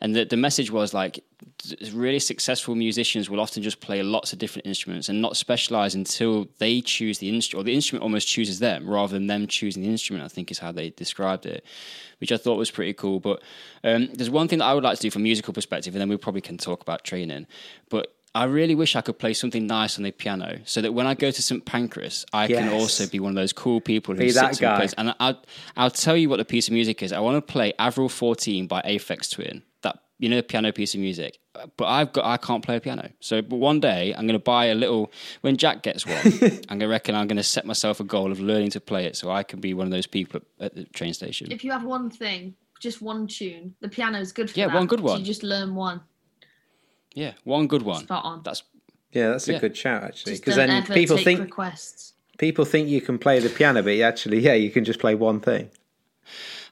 and 0.00 0.16
the, 0.16 0.24
the 0.24 0.36
message 0.36 0.68
was 0.68 0.92
like, 0.92 1.22
really 1.92 2.18
successful 2.18 2.74
musicians 2.74 3.30
will 3.30 3.40
often 3.40 3.62
just 3.62 3.80
play 3.80 4.02
lots 4.02 4.32
of 4.32 4.38
different 4.38 4.66
instruments 4.66 5.08
and 5.08 5.20
not 5.20 5.36
specialize 5.36 5.94
until 5.94 6.46
they 6.58 6.80
choose 6.80 7.18
the 7.18 7.28
instrument, 7.28 7.62
or 7.62 7.64
the 7.64 7.74
instrument 7.74 8.02
almost 8.02 8.28
chooses 8.28 8.58
them 8.58 8.88
rather 8.88 9.12
than 9.12 9.26
them 9.26 9.46
choosing 9.46 9.82
the 9.82 9.88
instrument. 9.88 10.24
I 10.24 10.28
think 10.28 10.50
is 10.50 10.58
how 10.58 10.72
they 10.72 10.90
described 10.90 11.46
it, 11.46 11.64
which 12.18 12.32
I 12.32 12.36
thought 12.36 12.56
was 12.56 12.70
pretty 12.70 12.92
cool. 12.92 13.20
But 13.20 13.42
um, 13.82 14.08
there's 14.12 14.30
one 14.30 14.48
thing 14.48 14.58
that 14.58 14.66
I 14.66 14.74
would 14.74 14.84
like 14.84 14.96
to 14.96 15.02
do 15.02 15.10
from 15.10 15.22
a 15.22 15.24
musical 15.24 15.54
perspective, 15.54 15.94
and 15.94 16.00
then 16.00 16.08
we 16.08 16.16
probably 16.16 16.40
can 16.40 16.58
talk 16.58 16.82
about 16.82 17.04
training. 17.04 17.46
But 17.88 18.14
I 18.36 18.44
really 18.44 18.74
wish 18.74 18.96
I 18.96 19.00
could 19.00 19.18
play 19.20 19.32
something 19.32 19.66
nice 19.66 19.96
on 19.96 20.02
the 20.02 20.10
piano, 20.10 20.58
so 20.64 20.80
that 20.80 20.92
when 20.92 21.06
I 21.06 21.14
go 21.14 21.30
to 21.30 21.42
St 21.42 21.64
Pancras, 21.64 22.26
I 22.32 22.48
can 22.48 22.72
also 22.72 23.06
be 23.06 23.20
one 23.20 23.30
of 23.30 23.36
those 23.36 23.52
cool 23.52 23.80
people 23.80 24.14
who 24.14 24.20
Be 24.20 24.30
sits 24.30 24.60
and 24.60 24.76
plays. 24.76 24.92
And 24.94 25.14
I'll, 25.20 25.40
I'll 25.76 25.90
tell 25.90 26.16
you 26.16 26.28
what 26.28 26.38
the 26.38 26.44
piece 26.44 26.66
of 26.66 26.74
music 26.74 27.02
is. 27.02 27.12
I 27.12 27.20
want 27.20 27.36
to 27.36 27.52
play 27.52 27.74
Avril 27.78 28.08
14 28.08 28.66
by 28.66 28.82
Aphex 28.82 29.30
Twin. 29.30 29.62
That 30.18 30.24
you 30.24 30.28
know, 30.30 30.36
the 30.36 30.42
piano 30.42 30.72
piece 30.72 30.94
of 30.94 31.00
music. 31.00 31.38
But 31.76 31.86
I've 31.86 32.12
got 32.12 32.24
I 32.24 32.36
can't 32.36 32.64
play 32.64 32.76
a 32.76 32.80
piano. 32.80 33.10
So, 33.20 33.42
but 33.42 33.56
one 33.56 33.80
day 33.80 34.12
I'm 34.14 34.26
going 34.26 34.38
to 34.38 34.42
buy 34.44 34.66
a 34.66 34.74
little. 34.74 35.12
When 35.42 35.56
Jack 35.56 35.82
gets 35.82 36.06
one, 36.06 36.16
I'm 36.68 36.78
going 36.78 36.80
to 36.80 36.88
reckon 36.88 37.14
I'm 37.14 37.26
going 37.26 37.36
to 37.36 37.42
set 37.42 37.64
myself 37.64 38.00
a 38.00 38.04
goal 38.04 38.32
of 38.32 38.40
learning 38.40 38.70
to 38.70 38.80
play 38.80 39.06
it, 39.06 39.16
so 39.16 39.30
I 39.30 39.42
can 39.42 39.60
be 39.60 39.74
one 39.74 39.86
of 39.86 39.90
those 39.90 40.06
people 40.06 40.40
at, 40.60 40.66
at 40.66 40.74
the 40.74 40.84
train 40.84 41.14
station. 41.14 41.50
If 41.52 41.64
you 41.64 41.72
have 41.72 41.84
one 41.84 42.10
thing, 42.10 42.54
just 42.80 43.02
one 43.02 43.26
tune, 43.26 43.74
the 43.80 43.88
piano's 43.88 44.32
good 44.32 44.50
for 44.50 44.58
Yeah, 44.58 44.66
that. 44.66 44.74
one 44.74 44.86
good 44.86 45.00
So 45.00 45.06
one. 45.06 45.20
you 45.20 45.24
just 45.26 45.42
learn 45.42 45.74
one. 45.74 46.00
Yeah, 47.14 47.32
one 47.44 47.66
good 47.66 47.82
one. 47.82 48.04
Spot 48.04 48.24
on. 48.24 48.42
That's 48.44 48.62
Yeah, 49.12 49.30
that's 49.30 49.46
a 49.48 49.52
Yeah. 49.52 49.58
good 49.60 49.76
shout 49.76 50.02
actually, 50.02 50.34
because 50.34 50.56
then 50.56 50.70
ever 50.70 50.92
people 50.92 51.16
take 51.16 51.24
think 51.24 51.40
requests. 51.40 52.14
people 52.38 52.64
think 52.64 52.88
you 52.88 53.00
can 53.00 53.16
play 53.18 53.38
the 53.38 53.48
piano, 53.48 53.80
but 53.82 53.90
you 53.90 54.02
actually, 54.02 54.40
yeah, 54.40 54.54
you 54.54 54.70
can 54.70 54.84
just 54.84 54.98
play 54.98 55.14
one 55.14 55.38
thing. 55.40 55.70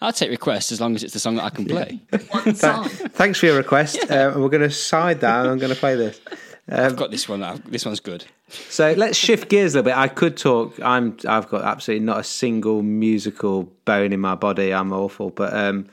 I'll 0.02 0.12
take 0.12 0.30
requests 0.30 0.73
as 0.73 0.80
long 0.80 0.97
as 0.97 1.04
it's 1.04 1.12
the 1.12 1.21
song 1.21 1.37
that 1.37 1.44
I 1.44 1.50
can 1.50 1.64
play. 1.64 2.00
One 2.30 2.54
song. 2.56 2.88
Thanks 2.88 3.38
for 3.38 3.47
your 3.47 3.56
request. 3.56 3.99
uh, 4.11 4.32
we're 4.37 4.49
going 4.49 4.62
to 4.62 4.71
side 4.71 5.21
that, 5.21 5.40
and 5.40 5.49
I'm 5.49 5.59
going 5.59 5.73
to 5.73 5.78
play 5.78 5.94
this. 5.94 6.21
I've 6.68 6.97
got 6.97 7.12
this 7.12 7.28
one. 7.28 7.42
I've, 7.42 7.71
this 7.71 7.87
one's 7.87 8.00
good. 8.00 8.25
So 8.49 8.94
let's 8.97 9.16
shift 9.16 9.49
gears 9.49 9.75
a 9.75 9.78
little 9.78 9.92
bit. 9.92 9.97
I 9.97 10.09
could 10.09 10.37
talk. 10.37 10.78
I'm. 10.82 11.16
I've 11.28 11.49
got 11.49 11.62
absolutely 11.62 12.04
not 12.04 12.18
a 12.18 12.25
single 12.25 12.82
musical 12.82 13.64
bone 13.85 14.12
in 14.12 14.18
my 14.18 14.35
body. 14.35 14.75
I'm 14.75 14.92
awful, 14.92 15.30
but 15.30 15.54
um, 15.54 15.87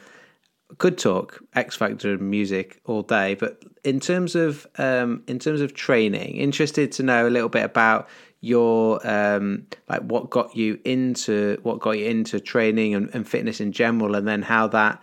could 0.79 0.97
talk 0.97 1.43
X 1.53 1.75
Factor 1.75 2.13
and 2.13 2.21
music 2.21 2.81
all 2.85 3.03
day. 3.03 3.35
But 3.35 3.63
in 3.83 3.99
terms 3.99 4.35
of 4.35 4.67
um, 4.77 5.23
in 5.27 5.37
terms 5.39 5.61
of 5.61 5.73
training, 5.73 6.35
interested 6.35 6.91
to 6.93 7.03
know 7.03 7.27
a 7.27 7.29
little 7.29 7.49
bit 7.49 7.63
about 7.63 8.09
your 8.41 9.05
um, 9.08 9.67
like 9.89 10.01
what 10.01 10.29
got 10.29 10.55
you 10.55 10.79
into 10.86 11.58
what 11.63 11.79
got 11.79 11.98
you 12.00 12.05
into 12.05 12.39
training 12.39 12.96
and, 12.96 13.10
and 13.13 13.27
fitness 13.27 13.60
in 13.60 13.72
general, 13.72 14.15
and 14.15 14.27
then 14.27 14.41
how 14.41 14.67
that 14.67 15.01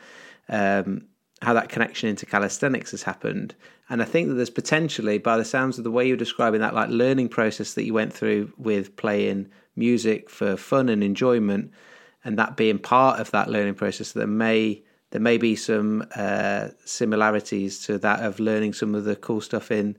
um, 0.48 1.06
how 1.42 1.52
that 1.52 1.68
connection 1.68 2.08
into 2.08 2.26
calisthenics 2.26 2.92
has 2.92 3.02
happened. 3.02 3.54
And 3.88 4.02
I 4.02 4.04
think 4.04 4.28
that 4.28 4.34
there's 4.34 4.50
potentially, 4.50 5.18
by 5.18 5.36
the 5.36 5.44
sounds 5.44 5.78
of 5.78 5.84
the 5.84 5.90
way 5.90 6.08
you're 6.08 6.16
describing 6.16 6.60
that, 6.60 6.74
like 6.74 6.88
learning 6.88 7.28
process 7.28 7.74
that 7.74 7.84
you 7.84 7.94
went 7.94 8.12
through 8.12 8.52
with 8.56 8.96
playing 8.96 9.48
music 9.76 10.28
for 10.28 10.56
fun 10.56 10.88
and 10.88 11.04
enjoyment, 11.04 11.70
and 12.24 12.38
that 12.38 12.56
being 12.56 12.78
part 12.78 13.20
of 13.20 13.30
that 13.30 13.48
learning 13.48 13.74
process, 13.74 14.12
there 14.12 14.26
may 14.26 14.82
there 15.10 15.20
may 15.20 15.38
be 15.38 15.54
some 15.54 16.04
uh, 16.16 16.68
similarities 16.84 17.84
to 17.86 17.98
that 17.98 18.24
of 18.24 18.40
learning 18.40 18.72
some 18.72 18.94
of 18.94 19.04
the 19.04 19.14
cool 19.14 19.40
stuff 19.40 19.70
in 19.70 19.96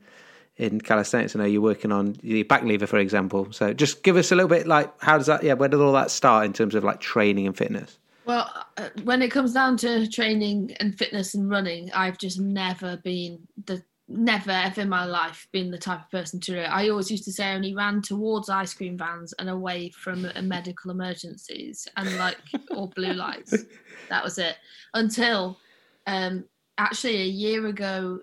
in 0.57 0.81
calisthenics. 0.81 1.35
I 1.35 1.39
know 1.39 1.45
you're 1.45 1.61
working 1.61 1.91
on 1.91 2.17
the 2.23 2.43
back 2.43 2.63
lever, 2.63 2.87
for 2.87 2.97
example. 2.97 3.51
So 3.51 3.73
just 3.73 4.03
give 4.03 4.17
us 4.17 4.31
a 4.31 4.35
little 4.35 4.49
bit 4.49 4.67
like 4.67 4.91
how 5.01 5.17
does 5.17 5.27
that? 5.27 5.43
Yeah, 5.43 5.53
where 5.53 5.69
did 5.69 5.79
all 5.79 5.93
that 5.93 6.11
start 6.11 6.45
in 6.45 6.53
terms 6.53 6.75
of 6.75 6.83
like 6.83 6.99
training 6.99 7.47
and 7.47 7.55
fitness? 7.55 7.99
Well, 8.25 8.51
uh, 8.75 8.89
when 9.03 9.21
it 9.21 9.31
comes 9.31 9.53
down 9.53 9.77
to 9.77 10.07
training 10.09 10.75
and 10.79 10.97
fitness 10.97 11.33
and 11.33 11.49
running, 11.49 11.91
I've 11.93 12.17
just 12.17 12.39
never 12.39 12.97
been 12.97 13.47
the 13.65 13.83
never 14.09 14.51
ever 14.51 14.81
in 14.81 14.89
my 14.89 15.03
life 15.03 15.47
been 15.51 15.69
the 15.69 15.77
type 15.77 15.99
of 15.99 16.09
person 16.09 16.39
to 16.39 16.53
do 16.53 16.57
it. 16.57 16.65
I 16.65 16.89
always 16.89 17.11
used 17.11 17.25
to 17.25 17.31
say 17.31 17.45
I 17.45 17.55
only 17.55 17.75
ran 17.75 18.01
towards 18.01 18.49
ice 18.49 18.73
cream 18.73 18.97
vans 18.97 19.33
and 19.33 19.49
away 19.49 19.89
from 19.89 20.27
medical 20.43 20.91
emergencies 20.91 21.87
and 21.97 22.17
like 22.17 22.37
or 22.71 22.89
blue 22.89 23.13
lights. 23.13 23.53
That 24.09 24.23
was 24.23 24.37
it 24.37 24.55
until 24.93 25.59
um, 26.05 26.45
actually 26.77 27.21
a 27.21 27.25
year 27.25 27.67
ago 27.67 28.21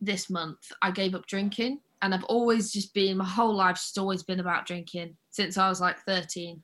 this 0.00 0.28
month 0.28 0.58
I 0.82 0.90
gave 0.90 1.14
up 1.14 1.26
drinking 1.26 1.80
and 2.02 2.14
I've 2.14 2.24
always 2.24 2.72
just 2.72 2.92
been 2.94 3.16
my 3.16 3.24
whole 3.24 3.54
life 3.54 3.76
just 3.76 3.98
always 3.98 4.22
been 4.22 4.40
about 4.40 4.66
drinking 4.66 5.16
since 5.30 5.56
I 5.56 5.68
was 5.68 5.80
like 5.80 5.98
13. 6.00 6.62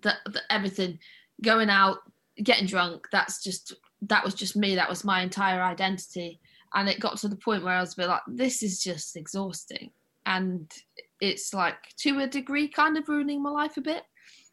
The, 0.00 0.14
the, 0.26 0.40
everything 0.50 0.98
going 1.42 1.70
out, 1.70 1.98
getting 2.42 2.66
drunk, 2.66 3.08
that's 3.12 3.42
just 3.42 3.74
that 4.02 4.24
was 4.24 4.34
just 4.34 4.56
me. 4.56 4.74
That 4.74 4.88
was 4.88 5.04
my 5.04 5.22
entire 5.22 5.62
identity. 5.62 6.40
And 6.74 6.88
it 6.88 7.00
got 7.00 7.16
to 7.18 7.28
the 7.28 7.36
point 7.36 7.64
where 7.64 7.74
I 7.74 7.80
was 7.80 7.94
a 7.94 7.96
bit 7.96 8.08
like, 8.08 8.22
this 8.26 8.62
is 8.62 8.82
just 8.82 9.16
exhausting. 9.16 9.90
And 10.26 10.70
it's 11.20 11.54
like 11.54 11.76
to 12.00 12.20
a 12.20 12.26
degree 12.26 12.68
kind 12.68 12.96
of 12.96 13.08
ruining 13.08 13.42
my 13.42 13.50
life 13.50 13.76
a 13.76 13.80
bit. 13.80 14.02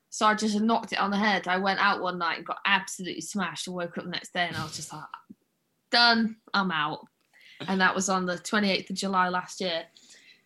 So 0.10 0.26
I 0.26 0.34
just 0.34 0.60
knocked 0.62 0.94
it 0.94 1.00
on 1.00 1.12
the 1.12 1.18
head. 1.18 1.48
I 1.48 1.58
went 1.58 1.82
out 1.82 2.02
one 2.02 2.18
night 2.18 2.38
and 2.38 2.46
got 2.46 2.60
absolutely 2.66 3.22
smashed 3.22 3.68
and 3.68 3.76
woke 3.76 3.98
up 3.98 4.06
the 4.06 4.10
next 4.10 4.34
day 4.34 4.48
and 4.48 4.56
I 4.56 4.64
was 4.64 4.76
just 4.76 4.94
like, 4.94 5.04
done, 5.92 6.38
I'm 6.54 6.72
out. 6.72 7.06
And 7.68 7.80
that 7.82 7.96
was 7.96 8.10
on 8.10 8.26
the 8.26 8.36
28th 8.36 8.90
of 8.90 8.96
July 8.96 9.30
last 9.30 9.62
year. 9.62 9.84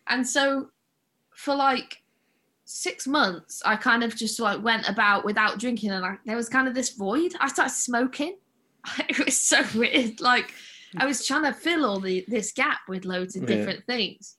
And 0.06 0.26
so 0.26 0.68
for 1.34 1.54
like 1.54 2.02
six 2.64 3.06
months, 3.06 3.62
I 3.64 3.76
kind 3.76 4.04
of 4.04 4.14
just 4.14 4.38
like 4.38 4.62
went 4.62 4.88
about 4.88 5.24
without 5.24 5.58
drinking, 5.58 5.90
and 5.90 6.02
like 6.02 6.20
there 6.24 6.36
was 6.36 6.48
kind 6.48 6.68
of 6.68 6.74
this 6.74 6.90
void. 6.90 7.34
I 7.40 7.48
started 7.48 7.74
smoking. 7.74 8.36
It 9.08 9.24
was 9.24 9.38
so 9.38 9.62
weird. 9.74 10.20
Like 10.20 10.54
I 10.96 11.06
was 11.06 11.26
trying 11.26 11.44
to 11.44 11.52
fill 11.52 11.84
all 11.84 12.00
the 12.00 12.24
this 12.28 12.52
gap 12.52 12.78
with 12.88 13.04
loads 13.04 13.36
of 13.36 13.46
different 13.46 13.80
yeah. 13.86 13.94
things. 13.94 14.36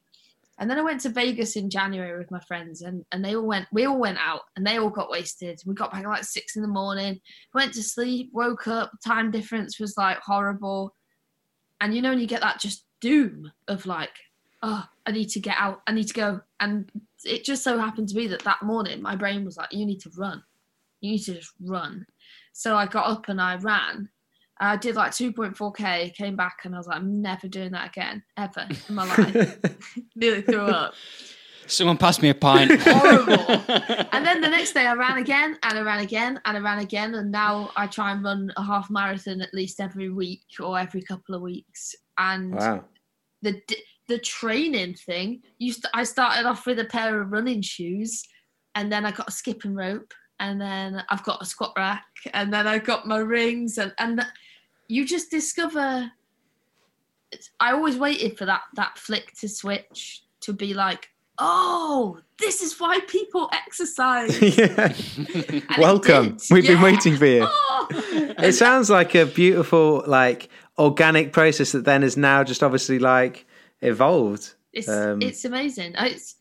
And 0.60 0.70
then 0.70 0.78
I 0.78 0.84
went 0.84 1.02
to 1.02 1.10
Vegas 1.10 1.56
in 1.56 1.72
January 1.72 2.18
with 2.20 2.30
my 2.30 2.40
friends, 2.42 2.84
and, 2.84 3.04
and 3.12 3.26
they 3.26 3.36
all 3.36 3.48
went. 3.48 3.68
We 3.72 3.86
all 3.86 3.98
went 3.98 4.20
out, 4.20 4.42
and 4.56 4.66
they 4.66 4.78
all 4.78 4.92
got 4.92 5.10
wasted. 5.10 5.60
We 5.66 5.74
got 5.74 5.92
back 5.92 6.04
at 6.04 6.10
like 6.10 6.24
six 6.24 6.56
in 6.56 6.62
the 6.62 6.68
morning. 6.68 7.20
Went 7.56 7.74
to 7.74 7.84
sleep, 7.84 8.30
woke 8.32 8.68
up. 8.68 8.92
Time 9.04 9.32
difference 9.32 9.80
was 9.80 9.98
like 9.98 10.20
horrible, 10.20 10.94
and 11.82 11.94
you 11.94 12.02
know, 12.02 12.10
when 12.10 12.20
you 12.20 12.28
get 12.28 12.42
that 12.42 12.60
just 12.60 12.86
doom 13.02 13.52
of 13.68 13.86
like, 13.86 14.18
oh, 14.64 14.86
I 15.06 15.12
need 15.12 15.30
to 15.30 15.40
get 15.40 15.56
out. 15.58 15.82
I 15.88 15.92
need 15.92 16.08
to 16.08 16.14
go. 16.14 16.42
And 16.60 16.90
it 17.26 17.44
just 17.44 17.64
so 17.64 17.78
happened 17.78 18.08
to 18.10 18.16
be 18.16 18.28
that 18.28 18.44
that 18.44 18.62
morning 18.62 19.02
my 19.02 19.16
brain 19.16 19.44
was 19.44 19.58
like, 19.58 19.74
you 19.74 19.86
need 19.86 20.00
to 20.02 20.12
run. 20.16 20.44
You 21.02 21.12
need 21.12 21.24
to 21.24 21.34
just 21.34 21.54
run. 21.60 22.06
So 22.54 22.76
I 22.76 22.86
got 22.86 23.08
up 23.08 23.28
and 23.28 23.42
I 23.42 23.56
ran. 23.56 24.10
I 24.60 24.78
did 24.78 24.96
like 24.96 25.12
2.4k, 25.12 26.14
came 26.14 26.36
back 26.36 26.60
and 26.64 26.76
I 26.76 26.78
was 26.78 26.86
like, 26.86 26.98
I'm 26.98 27.20
never 27.20 27.48
doing 27.48 27.72
that 27.72 27.90
again, 27.90 28.22
ever 28.38 28.68
in 28.88 28.96
my 28.96 29.06
life. 29.06 29.58
Nearly 30.16 30.44
threw 30.44 30.62
up. 30.62 30.94
Someone 31.68 31.98
passed 31.98 32.22
me 32.22 32.30
a 32.30 32.36
pint. 32.36 32.82
Horrible. 32.82 33.34
and 34.12 34.26
then 34.26 34.42
the 34.42 34.50
next 34.50 34.74
day 34.74 34.86
I 34.86 34.94
ran 34.94 35.18
again 35.18 35.58
and 35.64 35.78
I 35.78 35.82
ran 35.82 36.00
again 36.00 36.40
and 36.46 36.58
I 36.58 36.60
ran 36.60 36.80
again. 36.80 37.16
And 37.16 37.32
now 37.32 37.72
I 37.76 37.88
try 37.88 38.12
and 38.12 38.24
run 38.24 38.52
a 38.58 38.64
half 38.64 38.90
marathon 38.90 39.42
at 39.42 39.54
least 39.54 39.80
every 39.80 40.10
week 40.10 40.44
or 40.60 40.78
every 40.78 41.02
couple 41.02 41.36
of 41.36 41.42
weeks. 41.42 41.96
And 42.18 42.56
wow. 42.56 42.84
the 43.42 43.62
the 44.08 44.20
training 44.20 44.96
thing, 44.96 45.42
you 45.58 45.72
st- 45.72 45.92
I 45.94 46.04
started 46.04 46.46
off 46.46 46.66
with 46.66 46.80
a 46.80 46.86
pair 46.86 47.22
of 47.22 47.32
running 47.32 47.62
shoes, 47.62 48.24
and 48.76 48.92
then 48.92 49.06
I 49.06 49.12
got 49.12 49.30
a 49.30 49.32
skipping 49.32 49.74
rope, 49.74 50.14
and 50.40 50.60
then 50.60 51.02
I've 51.10 51.24
got 51.24 51.42
a 51.42 51.46
squat 51.46 51.74
rack, 51.78 52.06
and 52.34 52.54
then 52.54 52.68
I've 52.68 52.84
got 52.84 53.08
my 53.08 53.20
rings, 53.20 53.78
and 53.78 53.94
and 53.98 54.26
you 54.90 55.06
just 55.06 55.32
discover. 55.32 56.12
I 57.62 57.72
always 57.72 57.96
waited 57.96 58.38
for 58.38 58.46
that 58.46 58.64
that 58.76 58.98
flick 58.98 59.32
to 59.40 59.48
switch 59.48 60.24
to 60.42 60.52
be 60.52 60.74
like, 60.74 61.10
oh, 61.38 62.20
this 62.40 62.62
is 62.62 62.80
why 62.80 63.00
people 63.08 63.50
exercise. 63.54 64.42
yeah. 64.58 64.94
Welcome. 65.78 66.38
We've 66.50 66.66
yeah. 66.66 66.74
been 66.74 66.82
waiting 66.82 67.18
for 67.18 67.26
you. 67.26 67.48
Oh. 67.48 67.88
It 67.92 68.54
sounds 68.54 68.90
like 68.90 69.16
a 69.16 69.26
beautiful, 69.26 70.04
like 70.08 70.50
organic 70.78 71.34
process 71.34 71.72
that 71.74 71.86
then 71.86 72.04
is 72.04 72.18
now 72.18 72.44
just 72.44 72.64
obviously 72.64 73.00
like 73.00 73.46
evolved. 73.82 74.56
It's 74.74 74.88
um, 74.88 75.22
it's 75.22 75.46
amazing. 75.46 75.94
It's 75.98 76.36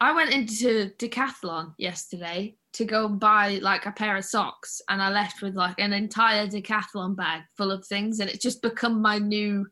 I 0.00 0.12
went 0.12 0.30
into 0.30 0.90
Decathlon 0.98 1.74
yesterday 1.78 2.56
to 2.72 2.84
go 2.84 3.06
and 3.06 3.18
buy 3.18 3.58
like 3.62 3.86
a 3.86 3.92
pair 3.92 4.16
of 4.16 4.24
socks, 4.24 4.80
and 4.88 5.00
I 5.00 5.10
left 5.10 5.42
with 5.42 5.54
like 5.54 5.78
an 5.78 5.92
entire 5.92 6.46
Decathlon 6.46 7.16
bag 7.16 7.42
full 7.56 7.70
of 7.70 7.86
things, 7.86 8.20
and 8.20 8.28
it's 8.30 8.42
just 8.42 8.62
become 8.62 9.00
my 9.00 9.18
new 9.18 9.66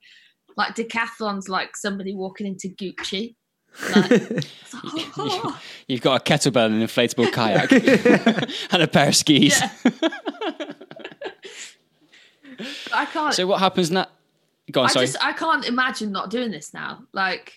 like 0.56 0.74
Decathlon's 0.74 1.48
like 1.48 1.76
somebody 1.76 2.14
walking 2.14 2.46
into 2.46 2.68
Gucci. 2.68 3.34
Like, 3.94 4.46
oh. 5.18 5.60
You've 5.88 6.00
got 6.00 6.20
a 6.20 6.24
kettlebell 6.24 6.66
and 6.66 6.74
an 6.76 6.82
inflatable 6.82 7.32
kayak 7.32 7.72
and 8.72 8.82
a 8.82 8.86
pair 8.86 9.08
of 9.08 9.16
skis. 9.16 9.60
Yeah. 9.60 9.70
I 12.92 13.04
can't. 13.06 13.34
So 13.34 13.46
what 13.46 13.58
happens 13.58 13.90
now? 13.90 14.06
Go 14.70 14.82
on, 14.82 14.86
I 14.86 14.92
sorry. 14.92 15.06
just 15.06 15.24
I 15.24 15.32
can't 15.32 15.66
imagine 15.66 16.12
not 16.12 16.30
doing 16.30 16.50
this 16.50 16.72
now. 16.72 17.02
Like 17.12 17.52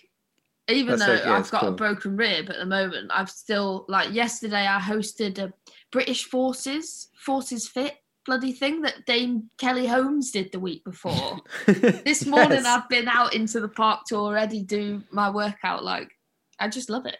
even 0.68 0.98
That's 0.98 1.22
though 1.22 1.30
yeah, 1.30 1.36
I've 1.36 1.50
got 1.50 1.60
cool. 1.60 1.70
a 1.70 1.72
broken 1.72 2.16
rib 2.16 2.50
at 2.50 2.56
the 2.56 2.66
moment, 2.66 3.10
I've 3.14 3.30
still 3.30 3.86
like 3.88 4.12
yesterday 4.12 4.66
I 4.66 4.78
hosted 4.80 5.38
a 5.38 5.52
British 5.90 6.24
Forces 6.24 7.08
Forces 7.16 7.68
Fit 7.68 7.96
bloody 8.24 8.52
thing 8.52 8.82
that 8.82 9.06
Dame 9.06 9.50
Kelly 9.58 9.86
Holmes 9.86 10.30
did 10.30 10.52
the 10.52 10.60
week 10.60 10.84
before. 10.84 11.38
this 11.66 12.26
morning 12.26 12.64
yes. 12.64 12.66
I've 12.66 12.88
been 12.88 13.08
out 13.08 13.34
into 13.34 13.60
the 13.60 13.68
park 13.68 14.04
to 14.08 14.16
already 14.16 14.62
do 14.62 15.02
my 15.10 15.30
workout. 15.30 15.84
Like 15.84 16.10
I 16.58 16.68
just 16.68 16.90
love 16.90 17.06
it. 17.06 17.16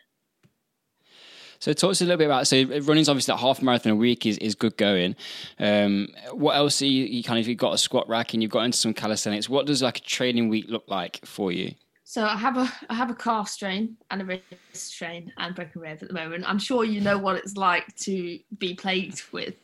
So 1.61 1.73
talk 1.73 1.89
to 1.89 1.91
us 1.91 2.01
a 2.01 2.05
little 2.05 2.19
bit 2.19 2.27
about 2.27 2.47
so 2.47 2.63
running's 2.83 3.09
obviously 3.09 3.33
that 3.33 3.39
half 3.39 3.61
marathon 3.63 3.93
a 3.93 3.97
week 3.97 4.27
is, 4.27 4.39
is 4.39 4.55
good 4.55 4.77
going. 4.77 5.17
Um, 5.59 6.09
what 6.33 6.55
else 6.55 6.81
are 6.83 6.87
you, 6.87 7.05
you 7.05 7.25
kind 7.25 7.41
of 7.41 7.49
you've 7.49 7.59
got 7.59 7.75
a 7.75 7.79
squat 7.79 8.09
rack 8.09 8.33
and 8.33 8.43
you've 8.43 8.53
got 8.53 8.61
into 8.61 8.79
some 8.79 8.95
calisthenics. 8.95 9.49
What 9.49 9.67
does 9.67 9.83
like 9.83 9.99
a 9.99 10.03
training 10.03 10.49
week 10.49 10.67
look 10.69 10.85
like 10.87 11.25
for 11.25 11.51
you? 11.51 11.75
So 12.05 12.25
I 12.25 12.37
have 12.37 12.57
a 12.57 12.73
I 12.89 12.95
have 12.95 13.11
a 13.11 13.15
calf 13.15 13.49
strain 13.49 13.97
and 14.11 14.23
a 14.23 14.25
wrist 14.25 14.43
strain 14.73 15.33
and 15.37 15.55
broken 15.55 15.83
rib 15.83 15.99
at 16.01 16.09
the 16.09 16.15
moment. 16.15 16.45
I'm 16.47 16.59
sure 16.59 16.85
you 16.85 17.01
know 17.01 17.19
what 17.19 17.37
it's 17.37 17.57
like 17.57 17.95
to 17.97 18.39
be 18.59 18.75
plagued 18.75 19.23
with 19.33 19.55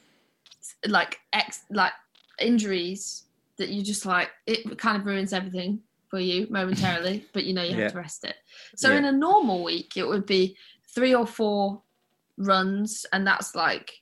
like 0.88 1.19
ex 1.33 1.62
like 1.71 1.93
injuries 2.41 3.25
that 3.59 3.69
you 3.69 3.83
just 3.83 4.07
like 4.07 4.31
it 4.47 4.79
kind 4.79 4.97
of 4.97 5.07
ruins 5.07 5.33
everything 5.33 5.81
for 6.09 6.21
you 6.21 6.47
momentarily, 6.50 7.26
but 7.33 7.45
you 7.45 7.55
know 7.55 7.62
you 7.62 7.71
have 7.71 7.79
yeah. 7.79 7.88
to 7.88 7.99
rest 7.99 8.25
it. 8.25 8.37
So 8.76 8.91
yeah. 8.91 8.99
in 8.99 9.05
a 9.07 9.12
normal 9.12 9.64
week, 9.64 9.97
it 9.97 10.07
would 10.07 10.26
be 10.26 10.57
three 10.95 11.14
or 11.14 11.26
four 11.26 11.83
runs, 12.37 13.07
and 13.12 13.26
that's 13.26 13.55
like 13.55 13.93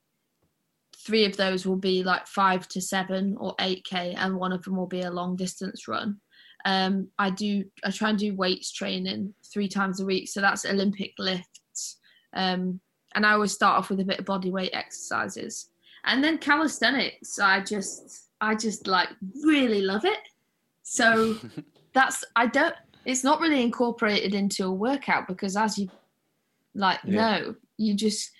three 0.97 1.25
of 1.25 1.37
those 1.37 1.67
will 1.67 1.77
be 1.77 2.05
like 2.05 2.27
five 2.27 2.69
to 2.69 2.81
seven 2.81 3.37
or 3.39 3.55
eight 3.61 3.85
k, 3.85 4.15
and 4.17 4.37
one 4.37 4.53
of 4.53 4.63
them 4.63 4.77
will 4.77 4.87
be 4.87 5.03
a 5.03 5.11
long 5.11 5.37
distance 5.37 5.89
run. 5.89 6.21
Um, 6.65 7.09
I 7.19 7.31
do 7.31 7.65
I 7.85 7.91
try 7.91 8.11
and 8.11 8.19
do 8.19 8.35
weights 8.35 8.73
training 8.73 9.35
three 9.53 9.69
times 9.69 10.01
a 10.01 10.05
week, 10.05 10.29
so 10.29 10.41
that's 10.41 10.65
Olympic 10.65 11.13
lifts. 11.19 11.99
Um, 12.35 12.81
and 13.15 13.27
I 13.27 13.33
always 13.33 13.53
start 13.53 13.79
off 13.79 13.91
with 13.91 14.01
a 14.01 14.05
bit 14.05 14.19
of 14.19 14.25
body 14.25 14.51
weight 14.51 14.71
exercises, 14.73 15.69
and 16.05 16.23
then 16.23 16.39
calisthenics. 16.39 17.39
I 17.39 17.61
just 17.61 18.29
I 18.41 18.55
just 18.55 18.87
like 18.87 19.09
really 19.45 19.83
love 19.83 20.05
it. 20.05 20.19
So 20.83 21.37
that's 21.95 22.25
I 22.37 22.47
don't. 22.47 22.75
It's 23.05 23.25
not 23.25 23.41
really 23.41 23.63
incorporated 23.63 24.35
into 24.35 24.65
a 24.65 24.73
workout 24.73 25.27
because, 25.27 25.57
as 25.57 25.77
you 25.79 25.91
like, 26.75 27.01
yeah. 27.05 27.39
no, 27.39 27.55
you 27.77 27.95
just 27.95 28.31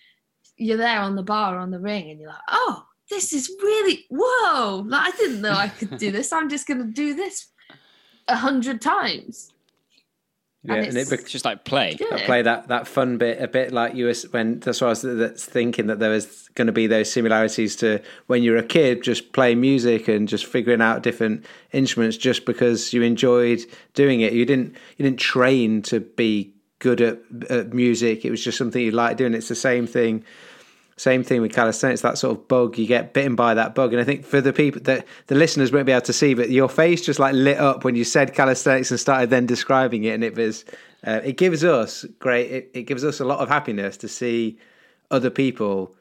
you're 0.57 0.77
there 0.77 1.01
on 1.01 1.17
the 1.17 1.23
bar 1.23 1.59
on 1.59 1.71
the 1.71 1.81
ring, 1.81 2.11
and 2.11 2.21
you're 2.21 2.29
like, 2.29 2.39
oh, 2.49 2.85
this 3.11 3.33
is 3.33 3.51
really 3.61 4.07
whoa! 4.11 4.85
Like 4.87 5.13
I 5.13 5.17
didn't 5.17 5.41
know 5.41 5.53
I 5.53 5.69
could 5.69 5.99
do 5.99 6.11
this. 6.13 6.33
I'm 6.33 6.49
just 6.49 6.67
gonna 6.67 6.85
do 6.85 7.15
this 7.15 7.49
a 8.29 8.37
hundred 8.37 8.81
times. 8.81 9.53
Yeah, 10.65 10.75
and, 10.75 10.97
it's, 10.97 11.11
and 11.11 11.21
it 11.21 11.27
just 11.27 11.45
like 11.45 11.65
play, 11.65 11.97
yeah. 11.99 12.25
play 12.25 12.43
that 12.43 12.69
that 12.69 12.87
fun 12.87 13.19
bit, 13.19 13.43
a 13.43 13.49
bit 13.49 13.73
like 13.73 13.97
you 13.97 14.07
was 14.07 14.23
when 14.31 14.61
that's 14.61 14.81
what 14.81 14.87
I 14.87 14.91
was 14.91 15.03
that's 15.03 15.45
thinking 15.45 15.89
that 15.89 15.99
there 15.99 16.11
was 16.11 16.49
going 16.55 16.67
to 16.67 16.73
be 16.73 16.87
those 16.87 17.11
similarities 17.11 17.75
to 17.77 18.01
when 18.29 18.45
you 18.45 18.53
were 18.53 18.59
a 18.59 18.63
kid, 18.63 19.03
just 19.03 19.33
playing 19.33 19.61
music 19.61 20.07
and 20.07 20.29
just 20.29 20.47
figuring 20.47 20.81
out 20.81 21.03
different 21.03 21.45
instruments, 21.73 22.17
just 22.17 22.47
because 22.47 22.93
you 22.93 23.03
enjoyed 23.03 23.61
doing 23.95 24.21
it. 24.21 24.35
You 24.35 24.47
didn't 24.47 24.77
you 24.97 25.05
didn't 25.05 25.19
train 25.19 25.83
to 25.83 25.99
be 25.99 26.55
good 26.79 27.01
at, 27.01 27.19
at 27.51 27.73
music. 27.73 28.25
It 28.25 28.31
was 28.31 28.45
just 28.45 28.57
something 28.57 28.81
you 28.81 28.93
liked 28.93 29.19
doing. 29.19 29.35
It's 29.35 29.49
the 29.49 29.57
same 29.57 29.89
thing 29.89 30.25
same 30.97 31.23
thing 31.23 31.41
with 31.41 31.53
calisthenics. 31.53 32.03
That 32.03 32.19
sort 32.19 32.37
of 32.37 32.49
bug, 32.49 32.79
you 32.79 32.87
get 32.87 33.13
bitten 33.13 33.35
by 33.35 33.55
that 33.55 33.75
bug, 33.75 33.93
and 33.93 34.01
I 34.01 34.05
think 34.05 34.25
for 34.25 34.41
the 34.41 34.53
people 34.53 34.81
that 34.83 35.07
the 35.27 35.35
listeners 35.35 35.73
won't 35.73 35.87
be 35.87 35.93
able 35.93 36.03
to 36.03 36.13
see, 36.13 36.35
but 36.35 36.51
your 36.51 36.69
face 36.69 37.05
just 37.05 37.19
like 37.19 37.35
lit 37.35 37.59
up 37.59 37.85
when 37.85 37.97
you 37.97 38.05
said 38.05 38.35
calisthenics 38.35 38.91
and 38.91 39.01
started 39.01 39.31
then 39.31 39.47
describing 39.47 40.05
it, 40.05 40.15
and 40.15 40.25
it 40.25 40.37
was 40.37 40.65
uh, 41.07 41.21
it 41.25 41.37
gives 41.37 41.65
us 41.65 42.05
great. 42.19 42.51
It, 42.51 42.71
it 42.75 42.83
gives 42.85 43.05
us 43.05 43.21
a 43.21 43.25
lot 43.25 43.41
of 43.41 43.49
happiness 43.49 43.97
to 43.99 44.09
see 44.09 44.59
other 45.11 45.31
people 45.31 45.95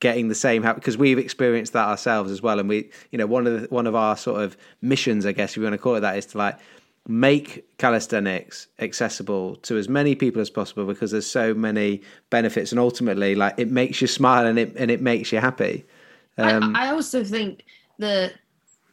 getting 0.00 0.28
the 0.28 0.34
same 0.34 0.62
because 0.62 0.96
we've 0.96 1.18
experienced 1.18 1.72
that 1.72 1.88
ourselves 1.88 2.30
as 2.30 2.40
well 2.40 2.60
and 2.60 2.68
we 2.68 2.88
you 3.10 3.18
know 3.18 3.26
one 3.26 3.46
of 3.46 3.62
the, 3.62 3.66
one 3.68 3.86
of 3.86 3.96
our 3.96 4.16
sort 4.16 4.40
of 4.40 4.56
missions 4.80 5.26
i 5.26 5.32
guess 5.32 5.50
if 5.50 5.56
you 5.56 5.62
want 5.64 5.72
to 5.72 5.78
call 5.78 5.96
it 5.96 6.00
that 6.00 6.16
is 6.16 6.26
to 6.26 6.38
like 6.38 6.56
make 7.08 7.64
calisthenics 7.78 8.68
accessible 8.80 9.56
to 9.56 9.78
as 9.78 9.88
many 9.88 10.14
people 10.14 10.42
as 10.42 10.50
possible 10.50 10.84
because 10.84 11.10
there's 11.10 11.26
so 11.26 11.54
many 11.54 12.02
benefits 12.28 12.70
and 12.70 12.78
ultimately 12.78 13.34
like 13.34 13.54
it 13.56 13.70
makes 13.70 14.02
you 14.02 14.06
smile 14.06 14.46
and 14.46 14.58
it 14.58 14.74
and 14.76 14.90
it 14.90 15.00
makes 15.00 15.32
you 15.32 15.38
happy. 15.38 15.84
Um, 16.36 16.76
I, 16.76 16.88
I 16.88 16.90
also 16.90 17.24
think 17.24 17.64
that 17.98 18.34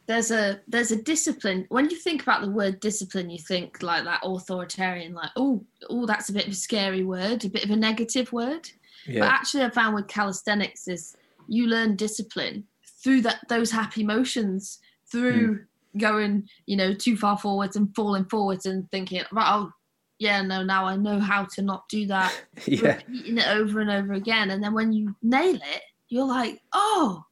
there's 0.06 0.30
a 0.30 0.60
there's 0.66 0.90
a 0.90 1.02
discipline. 1.02 1.66
When 1.68 1.90
you 1.90 1.96
think 1.96 2.22
about 2.22 2.40
the 2.40 2.50
word 2.50 2.80
discipline 2.80 3.28
you 3.28 3.38
think 3.38 3.82
like 3.82 4.04
that 4.04 4.20
authoritarian 4.24 5.12
like 5.12 5.30
oh 5.36 5.62
oh 5.90 6.06
that's 6.06 6.30
a 6.30 6.32
bit 6.32 6.46
of 6.46 6.52
a 6.52 6.56
scary 6.56 7.04
word 7.04 7.44
a 7.44 7.50
bit 7.50 7.64
of 7.64 7.70
a 7.70 7.76
negative 7.76 8.32
word. 8.32 8.68
Yeah. 9.06 9.20
but 9.20 9.30
actually 9.30 9.62
i 9.62 9.70
found 9.70 9.94
with 9.94 10.08
calisthenics 10.08 10.88
is 10.88 11.16
you 11.46 11.68
learn 11.68 11.94
discipline 11.94 12.64
through 13.04 13.20
that 13.20 13.38
those 13.48 13.70
happy 13.70 14.02
motions 14.02 14.80
through 15.06 15.58
mm 15.58 15.64
going, 15.98 16.48
you 16.66 16.76
know, 16.76 16.94
too 16.94 17.16
far 17.16 17.38
forwards 17.38 17.76
and 17.76 17.94
falling 17.94 18.24
forwards 18.26 18.66
and 18.66 18.90
thinking, 18.90 19.22
right, 19.32 19.48
oh, 19.48 19.70
yeah, 20.18 20.42
no, 20.42 20.62
now 20.62 20.86
I 20.86 20.96
know 20.96 21.20
how 21.20 21.44
to 21.54 21.62
not 21.62 21.88
do 21.88 22.06
that. 22.06 22.34
yeah. 22.66 22.96
Repeating 22.96 23.38
it 23.38 23.48
over 23.48 23.80
and 23.80 23.90
over 23.90 24.14
again. 24.14 24.50
And 24.50 24.62
then 24.62 24.74
when 24.74 24.92
you 24.92 25.14
nail 25.22 25.56
it, 25.56 25.82
you're 26.08 26.26
like, 26.26 26.62
oh, 26.72 27.24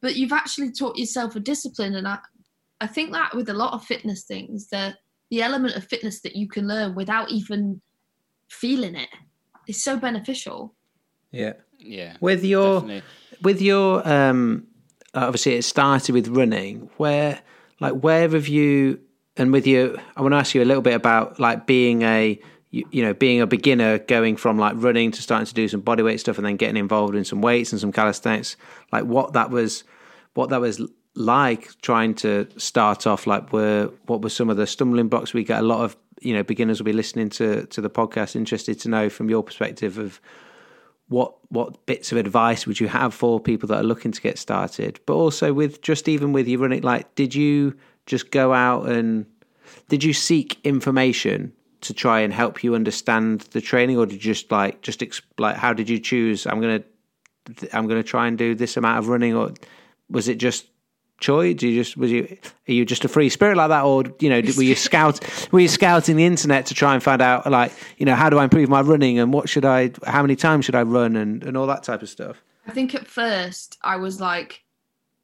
but 0.00 0.16
you've 0.16 0.32
actually 0.32 0.72
taught 0.72 0.98
yourself 0.98 1.36
a 1.36 1.40
discipline. 1.40 1.94
And 1.94 2.08
I, 2.08 2.18
I 2.80 2.86
think 2.86 3.12
that 3.12 3.34
with 3.34 3.48
a 3.48 3.54
lot 3.54 3.74
of 3.74 3.84
fitness 3.84 4.24
things, 4.24 4.68
the, 4.68 4.96
the 5.30 5.42
element 5.42 5.76
of 5.76 5.84
fitness 5.84 6.20
that 6.22 6.36
you 6.36 6.48
can 6.48 6.66
learn 6.66 6.94
without 6.94 7.30
even 7.30 7.80
feeling 8.48 8.96
it 8.96 9.08
is 9.68 9.82
so 9.82 9.96
beneficial. 9.96 10.74
Yeah. 11.30 11.54
Yeah. 11.78 12.16
With 12.20 12.44
your, 12.44 12.80
definitely. 12.80 13.02
with 13.42 13.62
your, 13.62 14.08
um, 14.08 14.66
obviously 15.14 15.54
it 15.54 15.62
started 15.62 16.12
with 16.12 16.28
running 16.28 16.90
where, 16.96 17.40
like 17.80 17.92
where 17.94 18.28
have 18.28 18.48
you 18.48 18.98
and 19.36 19.52
with 19.52 19.66
you 19.66 19.98
i 20.16 20.22
want 20.22 20.32
to 20.32 20.36
ask 20.36 20.54
you 20.54 20.62
a 20.62 20.64
little 20.64 20.82
bit 20.82 20.94
about 20.94 21.38
like 21.38 21.66
being 21.66 22.02
a 22.02 22.40
you, 22.70 22.86
you, 22.90 23.02
know 23.02 23.14
being 23.14 23.40
a 23.40 23.46
beginner 23.46 23.98
going 23.98 24.36
from 24.36 24.58
like 24.58 24.74
running 24.76 25.10
to 25.10 25.22
starting 25.22 25.46
to 25.46 25.54
do 25.54 25.68
some 25.68 25.82
bodyweight 25.82 26.20
stuff 26.20 26.36
and 26.36 26.46
then 26.46 26.56
getting 26.56 26.76
involved 26.76 27.14
in 27.14 27.24
some 27.24 27.40
weights 27.40 27.72
and 27.72 27.80
some 27.80 27.92
calisthenics. 27.92 28.56
Like 28.92 29.04
what 29.04 29.32
that 29.32 29.50
was 29.50 29.84
what 30.34 30.50
that 30.50 30.60
was 30.60 30.80
like 31.14 31.70
trying 31.80 32.14
to 32.14 32.46
start 32.58 33.06
off 33.06 33.26
like 33.26 33.52
were 33.52 33.90
what 34.06 34.20
were 34.22 34.28
some 34.28 34.50
of 34.50 34.56
the 34.56 34.66
stumbling 34.66 35.08
blocks 35.08 35.32
we 35.32 35.44
get? 35.44 35.60
A 35.60 35.66
lot 35.66 35.84
of 35.84 35.96
you 36.20 36.34
know 36.34 36.42
beginners 36.42 36.80
will 36.80 36.86
be 36.86 36.92
listening 36.92 37.30
to 37.30 37.66
to 37.66 37.80
the 37.80 37.90
podcast 37.90 38.36
interested 38.36 38.78
to 38.80 38.88
know 38.88 39.08
from 39.08 39.30
your 39.30 39.42
perspective 39.42 39.98
of 39.98 40.20
what 41.08 41.34
what 41.50 41.86
bits 41.86 42.10
of 42.10 42.18
advice 42.18 42.66
would 42.66 42.80
you 42.80 42.88
have 42.88 43.14
for 43.14 43.38
people 43.38 43.68
that 43.68 43.80
are 43.80 43.84
looking 43.84 44.12
to 44.12 44.20
get 44.20 44.38
started? 44.38 45.00
But 45.06 45.14
also 45.14 45.52
with 45.52 45.80
just 45.82 46.08
even 46.08 46.32
with 46.32 46.48
you 46.48 46.58
running 46.58 46.82
like 46.82 47.14
did 47.14 47.34
you 47.34 47.76
just 48.06 48.30
go 48.30 48.52
out 48.52 48.88
and 48.88 49.26
did 49.88 50.02
you 50.02 50.12
seek 50.12 50.58
information 50.64 51.52
to 51.82 51.94
try 51.94 52.20
and 52.20 52.32
help 52.32 52.64
you 52.64 52.74
understand 52.74 53.42
the 53.52 53.60
training 53.60 53.98
or 53.98 54.06
did 54.06 54.14
you 54.14 54.20
just 54.20 54.50
like 54.50 54.80
just 54.82 55.02
like 55.38 55.56
how 55.56 55.72
did 55.72 55.88
you 55.88 55.98
choose 55.98 56.46
i'm 56.46 56.60
gonna 56.60 56.82
i'm 57.72 57.86
gonna 57.86 58.02
try 58.02 58.26
and 58.26 58.38
do 58.38 58.54
this 58.54 58.76
amount 58.76 58.98
of 58.98 59.08
running 59.08 59.34
or 59.34 59.52
was 60.10 60.26
it 60.28 60.38
just 60.38 60.66
Choi? 61.18 61.54
Do 61.54 61.68
you 61.68 61.82
just 61.82 61.96
was 61.96 62.12
you 62.12 62.36
are 62.68 62.72
you 62.72 62.84
just 62.84 63.04
a 63.04 63.08
free 63.08 63.28
spirit 63.28 63.56
like 63.56 63.68
that, 63.70 63.84
or 63.84 64.04
you 64.20 64.28
know 64.28 64.40
were 64.56 64.62
you 64.62 64.74
scout 64.74 65.20
were 65.52 65.60
you 65.60 65.68
scouting 65.68 66.16
the 66.16 66.26
internet 66.26 66.66
to 66.66 66.74
try 66.74 66.94
and 66.94 67.02
find 67.02 67.22
out 67.22 67.50
like 67.50 67.72
you 67.96 68.04
know 68.04 68.14
how 68.14 68.28
do 68.28 68.38
I 68.38 68.44
improve 68.44 68.68
my 68.68 68.82
running 68.82 69.18
and 69.18 69.32
what 69.32 69.48
should 69.48 69.64
I 69.64 69.92
how 70.06 70.22
many 70.22 70.36
times 70.36 70.66
should 70.66 70.74
I 70.74 70.82
run 70.82 71.16
and 71.16 71.42
and 71.42 71.56
all 71.56 71.66
that 71.68 71.82
type 71.82 72.02
of 72.02 72.08
stuff? 72.08 72.42
I 72.66 72.72
think 72.72 72.94
at 72.94 73.06
first 73.06 73.78
I 73.82 73.96
was 73.96 74.20
like 74.20 74.62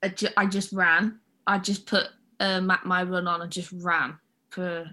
I, 0.03 0.09
ju- 0.09 0.29
I 0.37 0.47
just 0.47 0.73
ran. 0.73 1.21
I 1.47 1.59
just 1.59 1.87
put 1.87 2.09
um, 2.41 2.73
my 2.85 3.03
run 3.03 3.27
on 3.27 3.43
and 3.43 3.51
just 3.51 3.73
ran 3.73 4.17
for 4.51 4.87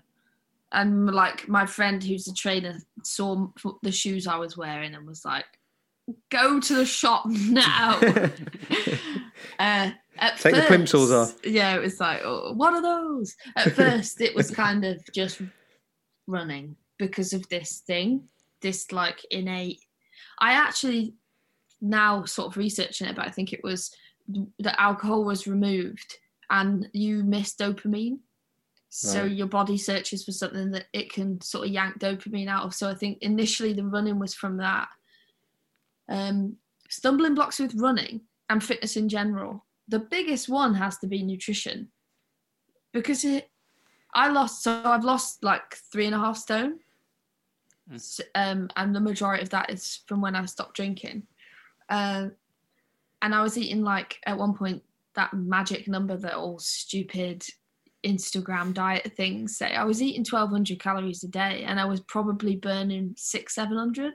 and 0.71 1.07
like 1.07 1.47
my 1.47 1.65
friend 1.65 2.03
who's 2.03 2.27
a 2.27 2.33
trainer 2.33 2.79
saw 3.03 3.47
the 3.81 3.91
shoes 3.91 4.27
I 4.27 4.37
was 4.37 4.55
wearing 4.55 4.93
and 4.93 5.07
was 5.07 5.25
like, 5.25 5.45
"Go 6.29 6.59
to 6.59 6.75
the 6.75 6.85
shop 6.85 7.25
now." 7.25 7.99
uh, 9.59 9.91
at 10.19 10.37
Take 10.39 10.55
first, 10.55 10.67
the 10.67 10.77
plimsolls 10.77 11.11
off. 11.13 11.35
Yeah, 11.43 11.75
it 11.75 11.79
was 11.79 11.99
like, 11.99 12.21
oh, 12.23 12.53
what 12.53 12.73
are 12.73 12.81
those? 12.81 13.35
At 13.55 13.71
first, 13.75 14.21
it 14.21 14.35
was 14.35 14.51
kind 14.51 14.85
of 14.85 15.01
just 15.13 15.41
running 16.27 16.75
because 16.97 17.33
of 17.33 17.47
this 17.49 17.79
thing, 17.79 18.23
this 18.61 18.91
like 18.91 19.25
innate. 19.31 19.81
I 20.39 20.53
actually 20.53 21.13
now 21.81 22.25
sort 22.25 22.47
of 22.47 22.57
researching 22.57 23.07
it, 23.07 23.15
but 23.15 23.25
I 23.25 23.31
think 23.31 23.53
it 23.53 23.61
was 23.63 23.91
that 24.59 24.79
alcohol 24.79 25.23
was 25.23 25.47
removed 25.47 26.17
and 26.49 26.87
you 26.93 27.23
miss 27.23 27.55
dopamine. 27.55 28.19
So 28.89 29.23
right. 29.23 29.31
your 29.31 29.47
body 29.47 29.77
searches 29.77 30.23
for 30.23 30.31
something 30.31 30.71
that 30.71 30.85
it 30.93 31.11
can 31.13 31.39
sort 31.41 31.67
of 31.67 31.73
yank 31.73 31.99
dopamine 31.99 32.47
out 32.47 32.63
of. 32.63 32.73
So 32.73 32.89
I 32.89 32.95
think 32.95 33.19
initially 33.21 33.73
the 33.73 33.83
running 33.83 34.19
was 34.19 34.33
from 34.33 34.57
that. 34.57 34.87
Um, 36.09 36.57
stumbling 36.89 37.35
blocks 37.35 37.59
with 37.59 37.75
running 37.75 38.21
and 38.49 38.63
fitness 38.63 38.97
in 38.97 39.07
general 39.07 39.63
the 39.89 39.99
biggest 39.99 40.47
one 40.47 40.75
has 40.75 40.97
to 40.99 41.07
be 41.07 41.23
nutrition. 41.23 41.89
Because 42.93 43.25
it 43.25 43.49
i 44.13 44.27
lost 44.27 44.63
so 44.63 44.81
i've 44.85 45.03
lost 45.03 45.43
like 45.43 45.75
three 45.91 46.05
and 46.05 46.15
a 46.15 46.19
half 46.19 46.37
stone. 46.37 46.79
Mm. 47.91 48.21
um, 48.35 48.69
and 48.75 48.95
the 48.95 48.99
majority 48.99 49.41
of 49.41 49.49
that 49.49 49.71
is 49.71 50.01
from 50.07 50.21
when 50.21 50.35
i 50.35 50.45
stopped 50.45 50.75
drinking. 50.75 51.23
Uh, 51.89 52.27
and 53.21 53.35
i 53.35 53.41
was 53.41 53.57
eating 53.57 53.83
like 53.83 54.17
at 54.25 54.37
one 54.37 54.53
point 54.53 54.81
that 55.15 55.33
magic 55.33 55.87
number 55.87 56.15
that 56.17 56.33
all 56.33 56.59
stupid 56.59 57.43
instagram 58.05 58.73
diet 58.73 59.11
things 59.17 59.57
say. 59.57 59.73
I 59.73 59.83
was 59.83 60.01
eating 60.01 60.21
1200 60.21 60.79
calories 60.79 61.23
a 61.23 61.27
day 61.27 61.63
and 61.65 61.79
i 61.79 61.85
was 61.85 61.99
probably 62.01 62.55
burning 62.55 63.13
six 63.17 63.55
700 63.55 64.13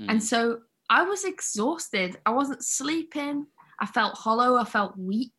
mm. 0.00 0.06
and 0.08 0.22
so 0.22 0.60
i 0.88 1.02
was 1.02 1.24
exhausted. 1.24 2.18
I 2.26 2.30
wasn't 2.30 2.64
sleeping 2.64 3.46
I 3.80 3.86
felt 3.86 4.16
hollow, 4.16 4.56
I 4.56 4.64
felt 4.64 4.96
weak. 4.96 5.32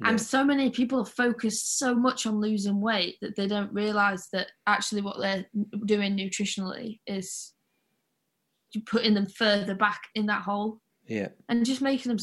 Yeah. 0.00 0.10
And 0.10 0.20
so 0.20 0.44
many 0.44 0.70
people 0.70 1.00
are 1.00 1.06
focused 1.06 1.78
so 1.78 1.94
much 1.94 2.26
on 2.26 2.40
losing 2.40 2.80
weight 2.80 3.16
that 3.22 3.36
they 3.36 3.46
don't 3.46 3.72
realize 3.72 4.28
that 4.32 4.48
actually 4.66 5.00
what 5.00 5.18
they're 5.18 5.46
doing 5.86 6.16
nutritionally 6.16 7.00
is 7.06 7.54
putting 8.86 9.14
them 9.14 9.26
further 9.26 9.74
back 9.74 10.02
in 10.14 10.26
that 10.26 10.42
hole. 10.42 10.80
Yeah. 11.06 11.28
And 11.48 11.64
just 11.64 11.80
making 11.80 12.10
them 12.10 12.18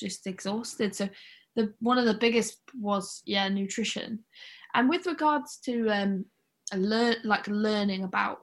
just 0.00 0.26
exhausted. 0.26 0.94
So 0.94 1.08
the 1.54 1.72
one 1.80 1.98
of 1.98 2.06
the 2.06 2.14
biggest 2.14 2.58
was 2.78 3.22
yeah, 3.24 3.48
nutrition. 3.48 4.20
And 4.74 4.88
with 4.88 5.06
regards 5.06 5.58
to 5.64 5.88
um 5.90 6.24
learn 6.74 7.16
like 7.24 7.46
learning 7.46 8.04
about 8.04 8.38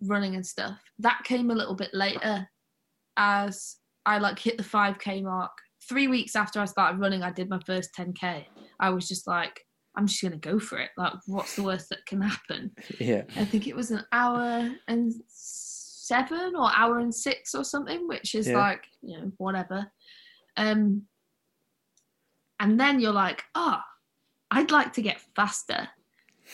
running 0.00 0.34
and 0.34 0.46
stuff, 0.46 0.78
that 1.00 1.24
came 1.24 1.50
a 1.50 1.54
little 1.54 1.74
bit 1.74 1.92
later 1.92 2.48
as 3.16 3.76
I 4.08 4.16
like 4.18 4.38
hit 4.38 4.56
the 4.56 4.64
5k 4.64 5.22
mark. 5.22 5.52
Three 5.86 6.08
weeks 6.08 6.34
after 6.34 6.60
I 6.60 6.64
started 6.64 6.98
running, 6.98 7.22
I 7.22 7.30
did 7.30 7.50
my 7.50 7.60
first 7.66 7.90
10k. 7.94 8.46
I 8.80 8.90
was 8.90 9.06
just 9.06 9.26
like, 9.26 9.60
I'm 9.96 10.06
just 10.06 10.22
gonna 10.22 10.38
go 10.38 10.58
for 10.58 10.78
it. 10.78 10.90
Like, 10.96 11.12
what's 11.26 11.56
the 11.56 11.62
worst 11.62 11.90
that 11.90 12.06
can 12.06 12.22
happen? 12.22 12.72
Yeah. 12.98 13.24
I 13.36 13.44
think 13.44 13.66
it 13.66 13.76
was 13.76 13.90
an 13.90 14.04
hour 14.10 14.70
and 14.88 15.12
seven 15.28 16.54
or 16.56 16.70
hour 16.74 16.98
and 16.98 17.14
six 17.14 17.54
or 17.54 17.64
something, 17.64 18.08
which 18.08 18.34
is 18.34 18.48
yeah. 18.48 18.56
like, 18.56 18.84
you 19.02 19.18
know, 19.18 19.32
whatever. 19.36 19.86
Um, 20.56 21.02
and 22.60 22.80
then 22.80 23.00
you're 23.00 23.12
like, 23.12 23.42
oh, 23.54 23.80
I'd 24.50 24.70
like 24.70 24.94
to 24.94 25.02
get 25.02 25.20
faster. 25.36 25.88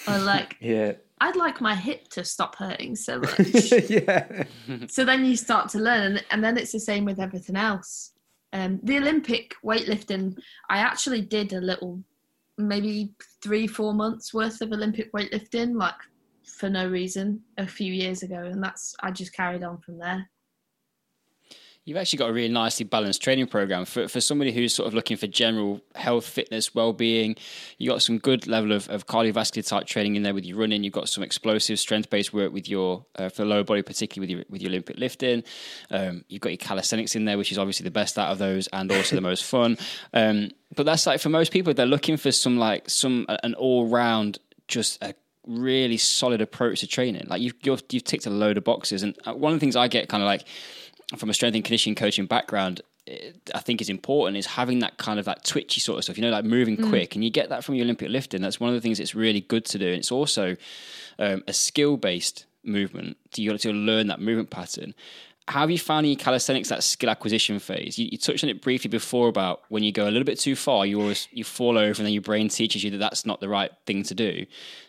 Or 0.09 0.19
like, 0.19 0.57
yeah. 0.61 0.95
I'd 1.25 1.37
like 1.37 1.63
my 1.63 1.75
hip 1.75 2.09
to 2.09 2.23
stop 2.23 2.57
hurting 2.57 2.97
so 2.97 3.19
much. 3.21 3.73
yeah. 3.89 4.45
So 4.89 5.07
then 5.07 5.25
you 5.25 5.37
start 5.37 5.71
to 5.71 5.79
learn, 5.79 6.03
and, 6.03 6.25
and 6.31 6.45
then 6.45 6.59
it's 6.59 6.73
the 6.73 6.81
same 6.81 7.07
with 7.07 7.19
everything 7.19 7.57
else. 7.57 8.13
Um, 8.53 8.79
the 8.83 8.99
Olympic 8.99 9.55
weightlifting, 9.65 10.37
I 10.69 10.79
actually 10.79 11.23
did 11.23 11.55
a 11.55 11.63
little, 11.63 12.05
maybe 12.59 13.15
three, 13.43 13.67
four 13.67 13.95
months 13.95 14.35
worth 14.35 14.61
of 14.61 14.73
Olympic 14.73 15.13
weightlifting, 15.15 15.75
like 15.77 15.95
for 16.45 16.69
no 16.69 16.91
reason, 16.91 17.41
a 17.57 17.67
few 17.67 17.91
years 17.91 18.23
ago, 18.23 18.45
and 18.45 18.63
that's 18.63 18.95
I 19.01 19.11
just 19.11 19.33
carried 19.33 19.65
on 19.65 19.79
from 19.79 19.99
there. 19.99 20.29
You've 21.87 21.99
actually 21.99 22.18
got 22.18 22.31
a 22.31 22.33
really 22.33 22.49
nicely 22.49 22.85
balanced 22.85 23.20
training 23.20 23.47
program 23.47 23.85
for, 23.85 24.09
for 24.09 24.18
somebody 24.18 24.53
who's 24.53 24.75
sort 24.75 24.88
of 24.88 24.94
looking 24.94 25.18
for 25.18 25.27
general 25.27 25.83
health, 25.94 26.27
fitness, 26.27 26.75
well-being. 26.75 27.37
You 27.77 27.90
got 27.90 28.01
some 28.01 28.16
good 28.16 28.47
level 28.47 28.73
of, 28.73 28.88
of 28.88 29.07
cardiovascular 29.07 29.68
type 29.68 29.87
training 29.87 30.16
in 30.16 30.23
there 30.23 30.33
with 30.33 30.47
your 30.47 30.57
running. 30.57 30.83
You've 30.83 30.94
got 30.94 31.11
some 31.11 31.23
explosive 31.23 31.79
strength-based 31.79 32.33
work 32.33 32.55
with 32.55 32.70
your 32.70 33.05
uh, 33.16 33.29
for 33.29 33.42
the 33.42 33.49
lower 33.49 33.64
body, 33.64 33.83
particularly 33.83 34.27
with 34.27 34.38
your 34.38 34.44
with 34.49 34.62
your 34.62 34.70
Olympic 34.70 34.97
lifting. 34.97 35.44
Um, 35.90 36.25
you've 36.29 36.40
got 36.40 36.51
your 36.51 36.59
calisthenics 36.59 37.14
in 37.16 37.27
there, 37.27 37.37
which 37.37 37.53
is 37.53 37.59
obviously 37.59 37.85
the 37.85 37.90
best 37.90 38.18
out 38.18 38.33
of 38.33 38.38
those, 38.38 38.66
and 38.68 38.90
also 38.90 39.14
the 39.14 39.23
most 39.23 39.44
fun. 39.44 39.77
Um, 40.12 40.51
but 40.77 40.87
that's 40.87 41.07
like 41.07 41.20
for 41.20 41.29
most 41.29 41.51
people, 41.51 41.75
they're 41.75 41.87
looking 41.87 42.16
for 42.16 42.31
some 42.31 42.57
like 42.59 42.88
some 42.88 43.27
an 43.29 43.55
all-round 43.55 44.38
just 44.68 45.03
a 45.03 45.14
really 45.47 45.97
solid 45.97 46.40
approach 46.40 46.81
to 46.81 46.87
training. 46.87 47.25
Like 47.27 47.40
you've 47.40 47.55
you've, 47.62 47.83
you've 47.90 48.05
ticked 48.05 48.27
a 48.27 48.31
load 48.31 48.57
of 48.57 48.64
boxes, 48.64 49.03
and 49.03 49.16
uh, 49.27 49.35
one 49.35 49.53
of 49.53 49.59
the 49.59 49.61
things 49.61 49.77
I 49.77 49.88
get 49.88 50.09
kind 50.09 50.23
of 50.23 50.27
like 50.27 50.44
from 51.17 51.31
a 51.31 51.35
strength 51.35 51.55
and 51.55 51.64
conditioning 51.64 51.95
coaching 51.95 52.27
background, 52.27 52.83
I 53.07 53.61
think 53.61 53.83
is 53.83 53.90
important 53.90 54.38
is 54.38 54.47
having 54.47 54.79
that 54.79 54.97
kind 54.97 55.19
of 55.19 55.27
that 55.27 55.45
twitchy 55.45 55.81
sort 55.81 55.99
of 55.99 56.05
stuff, 56.05 56.17
you 56.17 56.23
know, 56.23 56.31
like 56.31 56.45
moving 56.45 56.77
mm. 56.77 56.88
quick. 56.88 57.14
And 57.14 57.23
you 57.23 57.31
get 57.31 57.51
that 57.51 57.62
from 57.62 57.75
your 57.75 57.85
Olympic 57.85 58.09
lifting. 58.09 58.40
That's 58.40 58.59
one 58.59 58.71
of 58.71 58.75
the 58.75 58.81
things 58.81 58.99
that's 58.99 59.14
really 59.14 59.43
good 59.43 59.64
to 59.67 59.79
do. 59.79 59.88
And 59.88 59.97
it's 59.97 60.12
also 60.12 60.57
um, 61.19 61.43
a 61.47 61.53
skill 61.53 61.97
based 61.97 62.47
movement. 62.62 63.19
You 63.37 63.51
got 63.51 63.61
to 63.61 63.73
learn 63.73 64.07
that 64.07 64.21
movement 64.21 64.51
pattern. 64.51 64.95
How 65.47 65.61
have 65.61 65.71
you 65.71 65.79
found 65.79 66.07
in 66.07 66.12
your 66.12 66.19
calisthenics 66.19 66.71
that 66.71 66.83
skill 66.83 67.11
acquisition 67.11 67.59
phase? 67.59 67.99
You, 67.99 68.09
you, 68.11 68.17
touched 68.17 68.43
on 68.43 68.49
it 68.49 68.62
briefly 68.62 68.88
before 68.88 69.29
about 69.29 69.61
when 69.69 69.83
you 69.83 69.93
go 69.93 70.05
a 70.05 70.11
little 70.11 70.25
bit 70.25 70.40
too 70.40 70.57
far, 70.57 70.87
you 70.87 70.99
always 70.99 71.29
you 71.33 71.45
fall 71.45 71.77
over, 71.77 72.01
and 72.01 72.07
then 72.07 72.14
your 72.14 72.23
brain 72.23 72.49
teaches 72.49 72.83
you 72.83 72.90
that 72.93 72.97
that's 72.97 73.27
not 73.27 73.40
the 73.40 73.49
right 73.49 73.71
thing 73.85 74.05
to 74.05 74.14
do. 74.14 74.47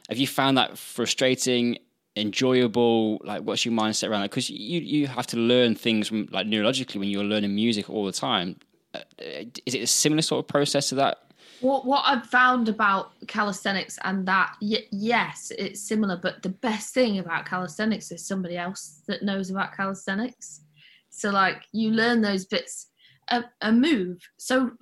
Have 0.08 0.17
you 0.17 0.28
found 0.28 0.58
that 0.58 0.78
frustrating? 0.78 1.80
Enjoyable? 2.15 3.19
Like, 3.23 3.41
what's 3.41 3.65
your 3.65 3.73
mindset 3.73 4.10
around 4.10 4.21
that? 4.21 4.32
Because 4.32 4.49
you 4.49 4.80
you 4.80 5.08
have 5.08 5.28
to 5.28 5.38
learn 5.38 5.75
things 5.75 6.08
from 6.08 6.28
like 6.32 6.47
neurologically 6.47 6.99
when 6.99 7.10
you're 7.10 7.23
learning 7.23 7.54
music 7.56 7.89
all 7.89 8.06
the 8.06 8.12
time. 8.12 8.58
Uh, 8.93 8.99
is 9.65 9.75
it 9.75 9.82
a 9.82 9.88
similar 9.88 10.21
sort 10.21 10.43
of 10.43 10.47
process 10.47 10.89
to 10.89 10.95
that? 10.95 11.19
What 11.62 11.86
what 11.86 12.04
I've 12.06 12.25
found 12.25 12.69
about 12.69 13.12
calisthenics 13.28 13.97
and 14.04 14.28
that 14.28 14.56
y- 14.62 14.88
yes, 14.91 15.51
it's 15.58 15.82
similar. 15.82 16.17
But 16.17 16.43
the 16.43 16.49
best 16.49 16.93
thing 16.93 17.19
about 17.19 17.45
calisthenics 17.45 18.12
is 18.12 18.25
somebody 18.25 18.58
else 18.58 19.01
that 19.08 19.23
knows 19.23 19.49
about 19.49 19.75
calisthenics. 19.75 20.62
So 21.10 21.30
like 21.30 21.63
you 21.71 21.91
learn 21.91 22.21
those 22.21 22.45
bits. 22.45 22.88
A, 23.30 23.43
a 23.62 23.71
move. 23.71 24.19
So 24.38 24.73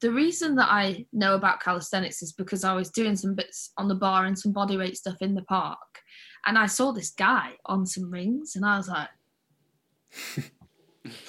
the 0.00 0.12
reason 0.12 0.54
that 0.54 0.68
I 0.70 1.06
know 1.12 1.34
about 1.34 1.60
calisthenics 1.60 2.22
is 2.22 2.32
because 2.32 2.62
I 2.62 2.72
was 2.72 2.88
doing 2.90 3.16
some 3.16 3.34
bits 3.34 3.72
on 3.76 3.88
the 3.88 3.96
bar 3.96 4.26
and 4.26 4.38
some 4.38 4.54
bodyweight 4.54 4.94
stuff 4.94 5.16
in 5.20 5.34
the 5.34 5.42
park 5.42 5.99
and 6.46 6.58
I 6.58 6.66
saw 6.66 6.92
this 6.92 7.10
guy 7.10 7.52
on 7.66 7.86
some 7.86 8.10
rings, 8.10 8.56
and 8.56 8.64
I 8.64 8.76
was 8.76 8.88
like, 8.88 9.08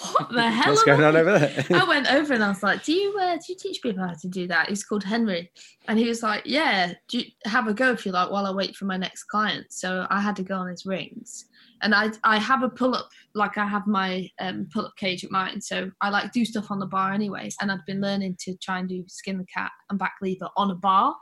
"What 0.02 0.32
the 0.32 0.50
hell? 0.50 0.74
What's 0.74 0.84
going 0.84 1.04
on 1.04 1.16
over 1.16 1.40
there?" 1.40 1.66
I 1.72 1.84
went 1.84 2.12
over 2.12 2.34
and 2.34 2.44
I 2.44 2.50
was 2.50 2.64
like, 2.64 2.84
"Do 2.84 2.94
you 2.94 3.18
uh, 3.18 3.36
do 3.36 3.44
you 3.50 3.56
teach 3.58 3.82
people 3.82 4.06
how 4.06 4.14
to 4.14 4.28
do 4.28 4.48
that?" 4.48 4.70
He's 4.70 4.84
called 4.84 5.04
Henry, 5.04 5.52
and 5.88 5.98
he 5.98 6.08
was 6.08 6.24
like, 6.24 6.44
"Yeah, 6.46 6.94
do 7.08 7.20
you 7.20 7.26
have 7.46 7.68
a 7.68 7.74
go 7.74 7.92
if 7.92 8.06
you 8.06 8.12
like 8.12 8.32
while 8.32 8.46
I 8.46 8.52
wait 8.52 8.76
for 8.76 8.86
my 8.86 8.98
next 8.98 9.24
client." 9.26 9.68
So 9.70 10.08
I 10.10 10.22
had 10.22 10.36
to 10.38 10.44
go 10.44 10.56
on 10.56 10.68
his 10.68 10.86
rings, 10.86 11.46
and 11.82 11.94
I 11.96 12.12
I 12.24 12.38
have 12.38 12.64
a 12.64 12.70
pull 12.70 12.96
up 12.96 13.10
like 13.34 13.58
I 13.58 13.66
have 13.66 13.88
my 13.88 14.30
um, 14.40 14.68
pull 14.74 14.86
up 14.86 14.96
cage 14.98 15.24
at 15.24 15.32
mine, 15.32 15.62
so 15.62 15.92
I 16.02 16.10
like 16.10 16.32
do 16.32 16.46
stuff 16.46 16.72
on 16.72 16.80
the 16.80 16.86
bar 16.86 17.14
anyways, 17.14 17.56
and 17.62 17.72
I've 17.72 17.86
been 17.86 18.02
learning 18.02 18.38
to 18.42 18.56
try 18.58 18.80
and 18.80 18.90
do 18.90 19.04
skin 19.08 19.38
the 19.38 19.46
cat 19.46 19.72
and 19.90 20.00
back 20.00 20.16
lever 20.22 20.50
on 20.58 20.72
a 20.72 20.76
bar. 20.76 21.16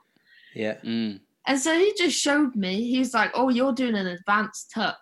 Yeah. 0.56 0.78
Mm. 0.84 1.20
And 1.48 1.60
so 1.60 1.78
he 1.78 1.94
just 1.98 2.20
showed 2.20 2.56
me, 2.56 2.90
he's 2.90 3.14
like, 3.14 3.32
Oh, 3.34 3.50
you're 3.50 3.74
doing 3.74 3.96
an 3.96 4.08
advanced 4.08 4.72
tuck. 4.74 4.98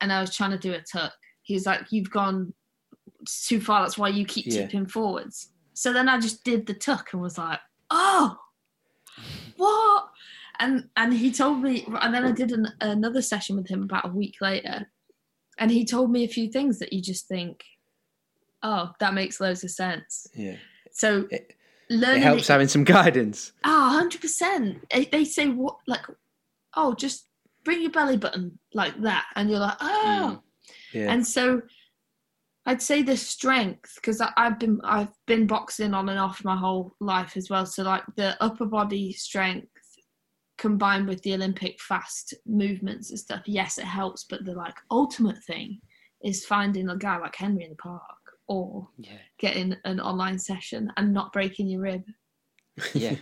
And 0.00 0.12
I 0.12 0.20
was 0.20 0.34
trying 0.34 0.50
to 0.50 0.58
do 0.58 0.72
a 0.72 0.80
tuck. 0.80 1.12
He's 1.42 1.66
like, 1.66 1.90
You've 1.90 2.10
gone 2.10 2.52
too 3.26 3.60
far. 3.60 3.82
That's 3.82 3.98
why 3.98 4.08
you 4.08 4.24
keep 4.24 4.46
yeah. 4.46 4.62
tipping 4.62 4.86
forwards. 4.86 5.50
So 5.74 5.92
then 5.92 6.08
I 6.08 6.18
just 6.20 6.44
did 6.44 6.66
the 6.66 6.74
tuck 6.74 7.12
and 7.12 7.22
was 7.22 7.38
like, 7.38 7.60
Oh, 7.90 8.36
what? 9.56 10.08
And 10.58 10.88
and 10.96 11.12
he 11.12 11.32
told 11.32 11.62
me, 11.62 11.86
and 12.00 12.14
then 12.14 12.24
I 12.24 12.32
did 12.32 12.52
an, 12.52 12.68
another 12.80 13.22
session 13.22 13.56
with 13.56 13.68
him 13.68 13.82
about 13.82 14.06
a 14.06 14.12
week 14.12 14.36
later, 14.40 14.86
and 15.58 15.70
he 15.70 15.84
told 15.84 16.10
me 16.10 16.24
a 16.24 16.28
few 16.28 16.50
things 16.50 16.78
that 16.78 16.92
you 16.92 17.00
just 17.00 17.26
think, 17.26 17.64
oh, 18.62 18.90
that 19.00 19.14
makes 19.14 19.40
loads 19.40 19.64
of 19.64 19.70
sense. 19.70 20.26
Yeah. 20.34 20.56
So 20.92 21.26
it, 21.30 21.54
learning 21.90 22.22
it 22.22 22.24
helps 22.24 22.48
it, 22.48 22.52
having 22.52 22.68
some 22.68 22.84
guidance. 22.84 23.52
Ah, 23.64 24.00
oh, 24.00 24.08
100%. 24.08 25.10
They 25.10 25.24
say 25.24 25.48
what 25.48 25.76
like 25.86 26.04
oh, 26.74 26.94
just 26.94 27.28
bring 27.64 27.82
your 27.82 27.90
belly 27.90 28.16
button 28.16 28.58
like 28.74 29.00
that 29.02 29.26
and 29.36 29.50
you're 29.50 29.60
like, 29.60 29.76
"Oh." 29.80 30.40
Mm. 30.40 30.42
Yeah. 30.92 31.12
And 31.12 31.26
so 31.26 31.62
I'd 32.66 32.82
say 32.82 33.02
the 33.02 33.16
strength 33.16 33.94
because 33.96 34.22
I've 34.36 34.58
been 34.58 34.80
I've 34.84 35.12
been 35.26 35.46
boxing 35.46 35.94
on 35.94 36.08
and 36.08 36.18
off 36.18 36.44
my 36.44 36.56
whole 36.56 36.94
life 37.00 37.36
as 37.36 37.50
well. 37.50 37.66
So 37.66 37.82
like 37.82 38.04
the 38.16 38.36
upper 38.42 38.66
body 38.66 39.12
strength 39.12 39.68
combined 40.58 41.08
with 41.08 41.20
the 41.22 41.34
Olympic 41.34 41.80
fast 41.80 42.34
movements 42.46 43.10
and 43.10 43.18
stuff, 43.18 43.42
yes, 43.46 43.78
it 43.78 43.84
helps. 43.84 44.24
But 44.28 44.44
the 44.44 44.54
like 44.54 44.76
ultimate 44.90 45.42
thing 45.44 45.80
is 46.22 46.44
finding 46.44 46.88
a 46.88 46.96
guy 46.96 47.18
like 47.18 47.34
Henry 47.34 47.64
in 47.64 47.70
the 47.70 47.76
park 47.76 48.02
or 48.48 48.88
yeah. 48.98 49.18
getting 49.38 49.76
an 49.84 50.00
online 50.00 50.38
session 50.38 50.92
and 50.96 51.12
not 51.12 51.32
breaking 51.32 51.68
your 51.68 51.82
rib. 51.82 52.02
Yeah. 52.94 53.16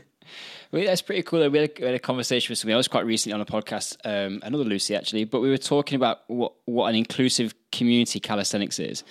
Well, 0.71 0.85
that's 0.85 1.03
pretty 1.03 1.23
cool. 1.23 1.49
We 1.51 1.59
had, 1.59 1.71
a, 1.71 1.81
we 1.81 1.87
had, 1.87 1.95
a, 1.95 1.99
conversation 1.99 2.53
with 2.53 2.59
somebody 2.59 2.75
else 2.75 2.87
quite 2.87 3.05
recently 3.05 3.35
on 3.35 3.41
a 3.41 3.45
podcast, 3.45 3.97
um, 4.05 4.41
another 4.45 4.63
Lucy 4.63 4.95
actually, 4.95 5.25
but 5.25 5.41
we 5.41 5.51
were 5.51 5.59
talking 5.59 5.97
about 5.97 6.19
what, 6.29 6.53
what 6.67 6.89
an 6.89 6.95
inclusive 6.95 7.55
community 7.73 8.21
calisthenics 8.21 8.79
is. 8.79 9.03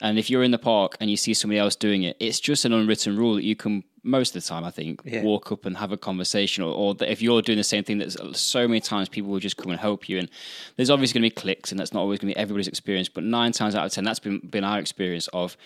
And 0.00 0.18
if 0.18 0.30
you're 0.30 0.44
in 0.44 0.52
the 0.52 0.58
park 0.58 0.96
and 1.00 1.10
you 1.10 1.16
see 1.16 1.34
somebody 1.34 1.58
else 1.58 1.74
doing 1.74 2.04
it, 2.04 2.16
it's 2.20 2.38
just 2.38 2.64
an 2.64 2.72
unwritten 2.72 3.16
rule 3.16 3.34
that 3.34 3.44
you 3.44 3.56
can, 3.56 3.82
most 4.02 4.34
of 4.34 4.42
the 4.42 4.48
time, 4.48 4.64
I 4.64 4.70
think, 4.70 5.00
yeah. 5.04 5.22
walk 5.22 5.52
up 5.52 5.66
and 5.66 5.76
have 5.76 5.92
a 5.92 5.96
conversation. 5.96 6.64
Or, 6.64 6.72
or 6.74 6.96
if 7.00 7.22
you're 7.22 7.42
doing 7.42 7.58
the 7.58 7.64
same 7.64 7.84
thing, 7.84 7.98
that 7.98 8.36
so 8.36 8.66
many 8.66 8.80
times 8.80 9.08
people 9.08 9.30
will 9.30 9.40
just 9.40 9.56
come 9.56 9.70
and 9.70 9.80
help 9.80 10.08
you. 10.08 10.18
And 10.18 10.30
there's 10.76 10.90
obviously 10.90 11.20
going 11.20 11.30
to 11.30 11.34
be 11.34 11.40
clicks, 11.40 11.70
and 11.70 11.78
that's 11.78 11.92
not 11.92 12.00
always 12.00 12.18
going 12.18 12.32
to 12.32 12.34
be 12.34 12.40
everybody's 12.40 12.68
experience. 12.68 13.08
But 13.08 13.24
nine 13.24 13.52
times 13.52 13.74
out 13.74 13.86
of 13.86 13.92
10, 13.92 14.04
that's 14.04 14.18
been, 14.18 14.40
been 14.40 14.64
our 14.64 14.78
experience 14.78 15.28
of 15.28 15.56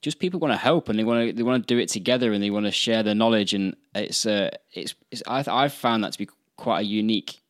just 0.00 0.18
people 0.18 0.40
want 0.40 0.52
to 0.52 0.58
help 0.58 0.88
and 0.88 0.98
they 0.98 1.04
want 1.04 1.28
to 1.28 1.32
they 1.32 1.42
want 1.42 1.66
to 1.66 1.74
do 1.74 1.78
it 1.80 1.88
together 1.88 2.32
and 2.32 2.42
they 2.42 2.50
want 2.50 2.66
to 2.66 2.70
share 2.70 3.02
their 3.02 3.16
knowledge 3.16 3.52
and 3.52 3.74
it's 3.96 4.26
uh 4.26 4.48
it's, 4.72 4.94
it's 5.10 5.24
I 5.26 5.44
I've 5.48 5.72
found 5.72 6.04
that 6.04 6.12
to 6.12 6.18
be 6.18 6.28
quite 6.56 6.80
a 6.80 6.84
unique 6.84 7.40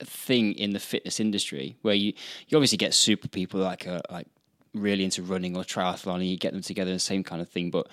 thing 0.00 0.54
in 0.54 0.72
the 0.72 0.78
fitness 0.78 1.20
industry 1.20 1.76
where 1.82 1.94
you 1.94 2.12
you 2.48 2.58
obviously 2.58 2.78
get 2.78 2.94
super 2.94 3.28
people 3.28 3.60
like 3.60 3.86
uh, 3.86 4.00
like 4.10 4.26
really 4.74 5.04
into 5.04 5.22
running 5.22 5.56
or 5.56 5.62
triathlon 5.62 6.16
and 6.16 6.26
you 6.26 6.36
get 6.36 6.52
them 6.52 6.62
together 6.62 6.92
the 6.92 6.98
same 6.98 7.24
kind 7.24 7.40
of 7.40 7.48
thing 7.48 7.70
but 7.70 7.86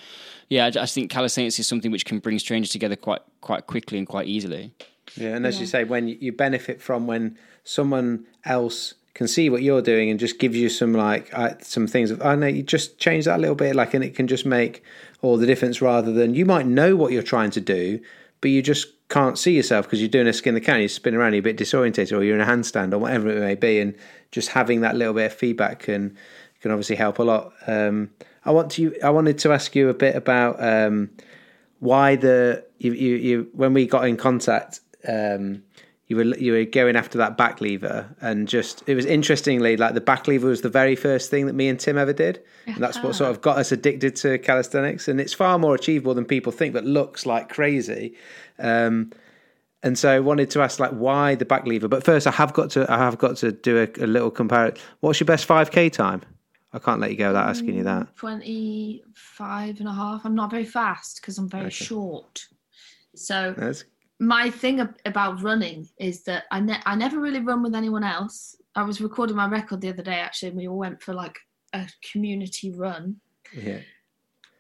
yeah 0.50 0.66
I, 0.66 0.82
I 0.82 0.86
think 0.86 1.10
calisthenics 1.10 1.60
is 1.60 1.68
something 1.68 1.92
which 1.92 2.06
can 2.06 2.20
bring 2.20 2.38
strangers 2.40 2.72
together 2.72 2.96
quite 2.96 3.22
quite 3.42 3.68
quickly 3.68 3.98
and 3.98 4.08
quite 4.08 4.28
easily 4.28 4.74
yeah 5.16 5.36
and 5.36 5.46
as 5.46 5.56
yeah. 5.56 5.62
you 5.62 5.68
say 5.68 5.84
when 5.84 6.08
you 6.08 6.32
benefit 6.32 6.82
from 6.82 7.08
when 7.08 7.38
someone 7.64 8.26
else 8.44 8.96
can 9.14 9.28
see 9.28 9.50
what 9.50 9.64
you're 9.64 9.82
doing 9.82 10.10
and 10.10 10.20
just 10.20 10.40
gives 10.40 10.58
you 10.58 10.68
some 10.68 10.94
like 10.94 11.30
uh, 11.34 11.54
some 11.62 11.88
things 11.88 12.12
of 12.12 12.22
oh 12.22 12.36
no 12.36 12.48
you 12.48 12.62
just 12.62 13.00
change 13.00 13.26
that 13.26 13.38
a 13.38 13.42
little 13.42 13.56
bit 13.56 13.76
like 13.76 13.94
and 13.94 14.04
it 14.04 14.14
can 14.14 14.28
just 14.28 14.46
make 14.46 14.84
all 15.22 15.38
the 15.38 15.46
difference 15.46 15.82
rather 15.82 16.12
than 16.12 16.36
you 16.36 16.46
might 16.46 16.68
know 16.68 16.96
what 16.96 17.12
you're 17.12 17.24
trying 17.24 17.50
to 17.50 17.62
do 17.62 18.00
but 18.42 18.52
you 18.52 18.62
just 18.62 18.88
can't 19.08 19.38
see 19.38 19.56
yourself 19.56 19.86
because 19.86 20.02
you're 20.02 20.10
doing 20.10 20.28
a 20.28 20.34
skin 20.34 20.54
the 20.54 20.62
cat 20.62 20.82
you 20.82 20.88
spin 20.88 21.16
around 21.16 21.34
you're 21.34 21.40
a 21.40 21.44
bit 21.44 21.58
disorientated 21.58 22.16
or 22.16 22.24
you're 22.24 22.36
in 22.36 22.42
a 22.42 22.46
handstand 22.46 22.92
or 22.92 22.98
whatever 22.98 23.30
it 23.30 23.40
may 23.40 23.56
be 23.56 23.80
and 23.80 23.96
just 24.32 24.50
having 24.50 24.82
that 24.82 24.96
little 24.96 25.14
bit 25.14 25.28
of 25.28 25.34
feedback 25.34 25.80
can 25.80 26.16
can 26.66 26.72
obviously 26.72 26.96
help 26.96 27.20
a 27.20 27.24
lot. 27.24 27.54
Um, 27.68 28.10
I 28.44 28.50
want 28.50 28.72
to 28.72 29.00
I 29.04 29.12
wanted 29.12 29.38
to 29.40 29.54
ask 29.54 29.76
you 29.76 29.88
a 29.90 29.94
bit 29.94 30.16
about 30.16 30.56
um, 30.64 31.12
why 31.78 32.16
the 32.16 32.66
you, 32.80 32.94
you, 32.94 33.16
you 33.18 33.50
when 33.54 33.76
we 33.76 33.86
got 33.86 34.08
in 34.08 34.18
contact 34.18 34.80
um, 35.08 35.62
you 36.08 36.16
were 36.16 36.24
you 36.24 36.54
were 36.54 36.66
going 36.66 36.96
after 36.96 37.20
that 37.20 37.38
back 37.38 37.62
lever 37.62 38.10
and 38.20 38.48
just 38.48 38.82
it 38.88 38.96
was 38.96 39.06
interestingly 39.06 39.78
like 39.78 39.94
the 39.94 40.02
back 40.02 40.28
lever 40.28 40.48
was 40.48 40.62
the 40.62 40.70
very 40.70 40.96
first 40.96 41.30
thing 41.30 41.46
that 41.46 41.54
me 41.54 41.68
and 41.68 41.80
Tim 41.80 42.00
ever 42.00 42.14
did. 42.14 42.42
And 42.66 42.78
that's 42.78 42.98
what 43.04 43.14
sort 43.14 43.30
of 43.30 43.42
got 43.42 43.60
us 43.60 43.72
addicted 43.72 44.16
to 44.18 44.40
calisthenics. 44.40 45.08
And 45.08 45.22
it's 45.22 45.34
far 45.34 45.60
more 45.60 45.76
achievable 45.76 46.16
than 46.16 46.26
people 46.26 46.52
think 46.52 46.74
but 46.74 46.84
looks 46.84 47.28
like 47.28 47.48
crazy. 47.48 48.16
Um, 48.58 49.12
and 49.84 50.00
so 50.00 50.10
I 50.10 50.20
wanted 50.20 50.50
to 50.50 50.64
ask 50.64 50.80
like 50.80 50.94
why 50.94 51.36
the 51.36 51.46
back 51.46 51.68
lever? 51.68 51.88
But 51.88 52.04
first 52.04 52.26
I 52.26 52.32
have 52.32 52.54
got 52.54 52.72
to 52.72 52.92
I 52.92 52.98
have 52.98 53.20
got 53.20 53.38
to 53.38 53.52
do 53.52 53.78
a, 53.84 54.04
a 54.04 54.08
little 54.08 54.32
comparison 54.32 54.84
what's 55.02 55.20
your 55.20 55.26
best 55.26 55.48
5k 55.48 55.92
time 55.92 56.24
I 56.76 56.80
can't 56.80 57.00
let 57.00 57.12
you 57.12 57.18
go 57.18 57.28
without 57.28 57.50
asking 57.50 57.76
you 57.76 57.84
that 57.84 58.16
25 58.18 59.80
and 59.80 59.88
a 59.88 59.94
half 59.94 60.26
I'm 60.26 60.36
not 60.36 60.52
very 60.52 60.66
fast 60.66 61.22
because 61.22 61.38
I'm 61.38 61.50
very 61.50 61.68
okay. 61.68 61.86
short 61.86 62.46
so 63.16 63.54
that's 63.58 63.86
my 64.20 64.50
thing 64.50 64.88
about 65.06 65.42
running 65.42 65.88
is 66.00 66.24
that 66.24 66.46
I, 66.52 66.60
ne- 66.60 66.82
I 66.86 66.96
never 66.96 67.20
really 67.20 67.42
run 67.42 67.62
with 67.62 67.76
anyone 67.76 68.04
else. 68.04 68.56
I 68.76 68.84
was 68.84 69.02
recording 69.02 69.36
my 69.36 69.48
record 69.48 69.82
the 69.82 69.90
other 69.90 70.04
day 70.04 70.16
actually, 70.16 70.50
and 70.50 70.58
we 70.58 70.68
all 70.68 70.78
went 70.78 71.02
for 71.02 71.14
like 71.14 71.38
a 71.74 71.88
community 72.12 72.72
run. 72.72 73.18
Yeah. 73.54 73.80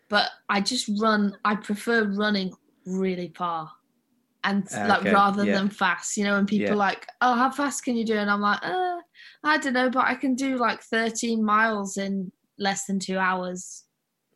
But 0.10 0.30
I 0.50 0.62
just 0.62 0.90
run. 1.00 1.38
I 1.46 1.56
prefer 1.56 2.04
running 2.04 2.54
really 2.86 3.34
far, 3.36 3.72
and 4.44 4.68
ah, 4.74 4.86
like 4.88 5.04
rather 5.06 5.44
yeah. 5.44 5.56
than 5.56 5.70
fast. 5.70 6.16
You 6.16 6.26
know, 6.26 6.38
and 6.38 6.48
people 6.48 6.68
yeah. 6.68 6.76
like, 6.76 7.08
oh, 7.22 7.34
how 7.34 7.50
fast 7.50 7.84
can 7.84 7.96
you 7.96 8.06
do? 8.06 8.16
And 8.16 8.30
I'm 8.30 8.42
like, 8.42 8.60
uh, 8.62 8.98
I 9.46 9.58
don't 9.58 9.74
know, 9.74 9.90
but 9.90 10.06
I 10.06 10.16
can 10.16 10.36
do 10.36 10.58
like 10.58 10.82
13 10.82 11.44
miles 11.44 11.98
in 11.98 12.32
less 12.58 12.86
than 12.86 13.00
two 13.00 13.18
hours. 13.18 13.84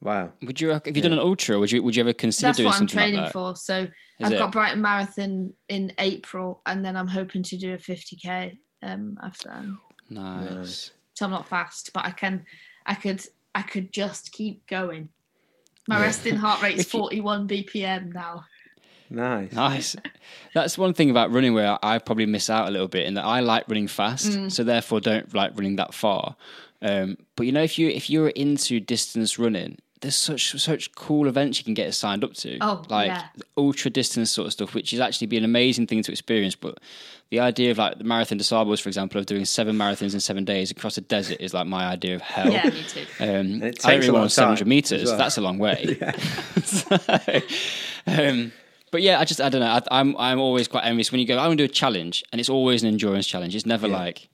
Wow. 0.02 0.32
Would 0.44 0.62
you? 0.62 0.70
Have 0.70 0.86
you 0.86 1.02
done 1.02 1.14
an 1.14 1.20
ultra? 1.20 1.60
Would 1.60 1.72
you? 1.72 1.84
Would 1.84 1.96
you 1.96 2.02
ever 2.04 2.14
consider 2.14 2.48
That's 2.48 2.58
doing 2.58 2.68
what 2.68 2.76
I'm 2.76 2.80
something 2.80 2.98
training 2.98 3.16
like 3.16 3.26
that? 3.28 3.34
for. 3.34 3.56
So 3.56 3.82
Is 3.82 3.90
I've 4.22 4.32
it? 4.34 4.38
got 4.38 4.52
Brighton 4.52 4.82
Marathon 4.82 5.54
in 5.68 5.92
April, 5.98 6.62
and 6.66 6.86
then 6.86 6.96
I'm 6.96 7.08
hoping 7.08 7.44
to 7.44 7.58
do 7.58 7.74
a 7.74 7.78
50k 7.78 8.58
um, 8.82 9.18
after 9.22 9.50
that. 9.50 9.66
Nice. 10.10 10.92
So 11.16 11.26
I'm 11.26 11.32
not 11.32 11.50
fast, 11.50 11.92
but 11.94 12.06
I 12.06 12.12
can, 12.12 12.46
I 12.86 12.96
could, 12.96 13.22
I 13.54 13.62
could 13.62 13.92
just 13.92 14.32
keep 14.32 14.66
going. 14.68 15.10
My 15.90 16.00
resting 16.00 16.36
heart 16.36 16.62
rate 16.62 16.78
is 16.80 16.86
41 16.86 17.48
BPM 17.48 18.14
now. 18.14 18.46
Nice. 19.10 19.52
Nice. 19.52 19.96
That's 20.54 20.78
one 20.78 20.94
thing 20.94 21.10
about 21.10 21.32
running 21.32 21.54
where 21.54 21.78
I 21.84 21.98
probably 22.00 22.26
miss 22.26 22.50
out 22.50 22.68
a 22.68 22.72
little 22.72 22.88
bit 22.88 23.06
in 23.08 23.16
that 23.16 23.26
I 23.26 23.40
like 23.40 23.68
running 23.68 23.88
fast, 23.88 24.32
Mm. 24.32 24.52
so 24.52 24.64
therefore 24.64 25.00
don't 25.02 25.34
like 25.34 25.52
running 25.56 25.76
that 25.78 25.94
far. 25.94 26.36
Um, 26.82 27.18
but 27.36 27.46
you 27.46 27.52
know, 27.52 27.64
if 27.64 27.78
you 27.80 27.90
if 27.90 28.10
you're 28.10 28.30
into 28.30 28.80
distance 28.80 29.38
running, 29.40 29.78
there's 30.02 30.16
such 30.16 30.52
such 30.62 30.94
cool 30.96 31.28
events 31.28 31.58
you 31.60 31.66
can 31.66 31.74
get 31.74 31.94
signed 31.94 32.24
up 32.24 32.34
to, 32.36 32.58
Oh, 32.62 32.84
like 32.90 33.08
yeah. 33.08 33.24
ultra 33.58 33.92
distance 33.92 34.32
sort 34.32 34.46
of 34.48 34.54
stuff, 34.54 34.74
which 34.74 34.94
is 34.94 35.00
actually 35.02 35.28
be 35.28 35.38
an 35.38 35.44
amazing 35.44 35.88
thing 35.88 36.02
to 36.04 36.12
experience. 36.12 36.56
But 36.56 36.78
the 37.32 37.42
idea 37.42 37.72
of 37.72 37.78
like 37.80 37.98
the 37.98 38.06
Marathon 38.06 38.38
des 38.38 38.46
Sables, 38.46 38.80
for 38.80 38.88
example, 38.88 39.20
of 39.20 39.26
doing 39.26 39.44
seven 39.44 39.76
marathons 39.76 40.14
in 40.14 40.22
seven 40.22 40.46
days 40.46 40.72
across 40.72 40.98
a 40.98 41.02
desert 41.02 41.42
is 41.42 41.54
like 41.54 41.68
my 41.68 41.86
idea 41.86 42.16
of 42.16 42.22
hell. 42.22 42.50
Yeah, 42.50 42.70
me 42.70 42.84
too. 42.88 43.06
Um, 43.20 43.62
it 43.62 43.74
takes 43.74 43.84
don't 43.84 43.94
a 43.96 43.98
really 44.00 44.12
want 44.12 44.32
700 44.32 44.66
meters. 44.68 45.04
Well. 45.10 45.18
That's 45.18 45.38
a 45.38 45.42
long 45.42 45.58
way. 45.58 45.98
So, 46.64 46.98
um, 48.08 48.52
but 48.92 49.02
yeah, 49.02 49.20
I 49.20 49.26
just 49.26 49.40
I 49.42 49.50
don't 49.50 49.62
know. 49.62 49.68
I, 49.68 49.82
I'm 49.92 50.16
I'm 50.18 50.40
always 50.40 50.68
quite 50.68 50.86
envious 50.86 51.12
when 51.12 51.20
you 51.22 51.28
go. 51.28 51.38
I 51.38 51.48
want 51.48 51.58
to 51.58 51.68
do 51.68 51.72
a 51.72 51.74
challenge, 51.74 52.24
and 52.32 52.40
it's 52.40 52.50
always 52.50 52.84
an 52.84 52.90
endurance 52.90 53.28
challenge. 53.28 53.56
It's 53.56 53.66
never 53.66 53.88
like 53.88 54.30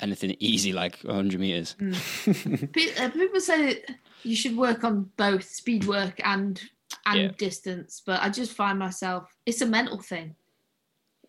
anything 0.00 0.34
easy 0.40 0.72
like 0.72 0.98
100 1.02 1.38
meters. 1.40 1.76
Pe- 1.80 2.94
uh, 2.96 3.10
People 3.10 3.40
say 3.40 3.66
that 3.74 3.94
you 4.22 4.34
should 4.34 4.56
work 4.56 4.82
on 4.84 5.10
both 5.16 5.44
speed 5.44 5.86
work 5.86 6.20
and 6.24 6.60
and 7.06 7.20
Yeah. 7.20 7.28
distance, 7.38 8.02
but 8.04 8.20
I 8.22 8.28
just 8.30 8.52
find 8.52 8.78
myself 8.78 9.28
it's 9.46 9.60
a 9.60 9.66
mental 9.66 9.98
thing. 9.98 10.34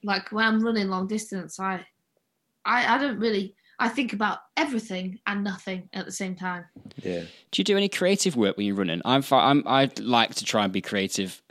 Like 0.04 0.32
when 0.32 0.46
I'm 0.46 0.62
running 0.64 0.90
long 0.90 1.08
distance, 1.08 1.60
I, 1.60 1.86
I, 2.66 2.96
I 2.96 2.98
don't 2.98 3.20
really. 3.20 3.56
I 3.80 3.90
think 3.90 4.14
about 4.14 4.38
everything 4.58 5.18
and 5.26 5.44
nothing 5.44 5.90
at 5.94 6.06
the 6.06 6.12
same 6.12 6.36
time. 6.36 6.66
Yeah. 7.02 7.22
Do 7.50 7.60
you 7.60 7.64
do 7.64 7.76
any 7.78 7.90
creative 7.90 8.36
work 8.36 8.56
when 8.56 8.68
you're 8.68 8.76
running? 8.76 9.02
I'm, 9.06 9.24
I'm 9.32 9.64
I 9.68 9.90
like 10.00 10.36
to 10.36 10.46
try 10.46 10.64
and 10.64 10.72
be 10.72 10.82
creative 10.82 11.42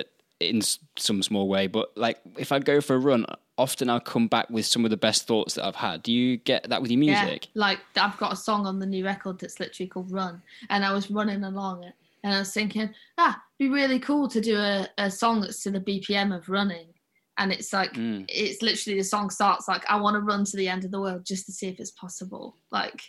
in 0.41 0.63
some 0.97 1.23
small 1.23 1.49
way, 1.49 1.67
but 1.67 1.97
like 1.97 2.19
if 2.39 2.51
I 2.51 2.59
go 2.59 2.81
for 2.81 2.97
a 2.97 2.99
run, 2.99 3.27
often 3.59 3.91
I'll 3.91 4.01
come 4.01 4.27
back 4.27 4.49
with 4.49 4.65
some 4.67 4.85
of 4.85 4.91
the 4.91 4.97
best 4.97 5.27
thoughts 5.27 5.55
that 5.55 5.67
I've 5.67 5.77
had. 5.77 6.03
Do 6.03 6.13
you 6.13 6.39
get 6.39 6.69
that 6.71 6.81
with 6.81 6.91
your 6.91 6.99
music? 6.99 7.49
Yeah, 7.55 7.61
like 7.61 7.79
I've 7.97 8.17
got 8.17 8.33
a 8.33 8.37
song 8.37 8.67
on 8.67 8.79
the 8.79 8.87
new 8.87 9.05
record 9.05 9.39
that's 9.39 9.61
literally 9.61 9.89
called 9.89 10.11
Run, 10.11 10.43
and 10.71 10.85
I 10.85 10.93
was 10.93 11.11
running 11.11 11.45
along 11.45 11.85
it, 11.85 11.93
and 12.25 12.35
I 12.35 12.39
was 12.39 12.53
thinking, 12.53 12.93
ah, 13.19 13.41
it'd 13.59 13.71
be 13.71 13.75
really 13.75 13.99
cool 14.01 14.29
to 14.29 14.41
do 14.41 14.57
a, 14.57 14.89
a 14.99 15.11
song 15.11 15.43
that's 15.43 15.63
to 15.65 15.71
the 15.71 15.81
BPM 15.81 16.35
of 16.35 16.49
running, 16.49 16.89
and 17.37 17.53
it's 17.53 17.73
like 17.73 17.93
Mm. 17.93 18.25
it's 18.29 18.63
literally 18.63 18.99
the 18.99 19.05
song 19.05 19.29
starts 19.29 19.69
like 19.69 19.85
I 19.91 20.01
want 20.01 20.15
to 20.15 20.21
run 20.21 20.45
to 20.47 20.57
the 20.57 20.69
end 20.69 20.85
of 20.87 20.91
the 20.91 21.01
world 21.01 21.27
just 21.27 21.45
to 21.47 21.53
see 21.53 21.69
if 21.69 21.79
it's 21.81 21.91
possible, 21.93 22.57
like, 22.71 23.03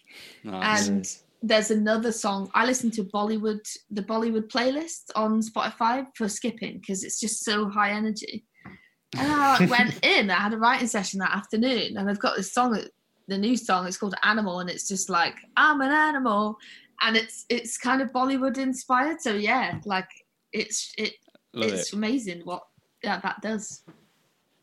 Nice. 0.44 0.88
and 0.90 1.18
there's 1.42 1.72
another 1.72 2.12
song 2.12 2.50
I 2.54 2.66
listen 2.66 2.92
to 2.92 3.04
Bollywood 3.04 3.68
the 3.90 4.04
Bollywood 4.04 4.48
playlist 4.48 5.06
on 5.16 5.42
Spotify 5.42 6.06
for 6.16 6.30
skipping 6.30 6.80
because 6.80 7.04
it's 7.04 7.20
just 7.20 7.44
so 7.44 7.68
high 7.68 7.92
energy. 7.92 8.46
And 9.18 9.32
I 9.32 9.66
went 9.70 10.06
in. 10.06 10.30
I 10.30 10.36
had 10.36 10.54
a 10.54 10.58
writing 10.58 10.88
session 10.88 11.20
that 11.20 11.36
afternoon, 11.36 11.98
and 11.98 12.10
I've 12.10 12.20
got 12.20 12.38
this 12.38 12.54
song, 12.54 12.80
the 13.28 13.38
new 13.38 13.58
song. 13.58 13.88
It's 13.88 13.98
called 13.98 14.16
Animal, 14.24 14.60
and 14.60 14.70
it's 14.70 14.88
just 14.88 15.10
like 15.10 15.36
I'm 15.58 15.82
an 15.82 15.92
animal, 15.92 16.58
and 17.02 17.18
it's 17.18 17.46
it's 17.50 17.78
kind 17.78 18.02
of 18.02 18.12
Bollywood 18.12 18.58
inspired. 18.58 19.22
So 19.22 19.34
yeah, 19.34 19.80
like 19.86 20.10
it's 20.54 20.94
it 20.98 21.14
Love 21.54 21.72
it's 21.72 21.92
it. 21.92 21.96
amazing 21.96 22.42
what 22.42 22.64
yeah, 23.04 23.20
that 23.20 23.42
does. 23.42 23.84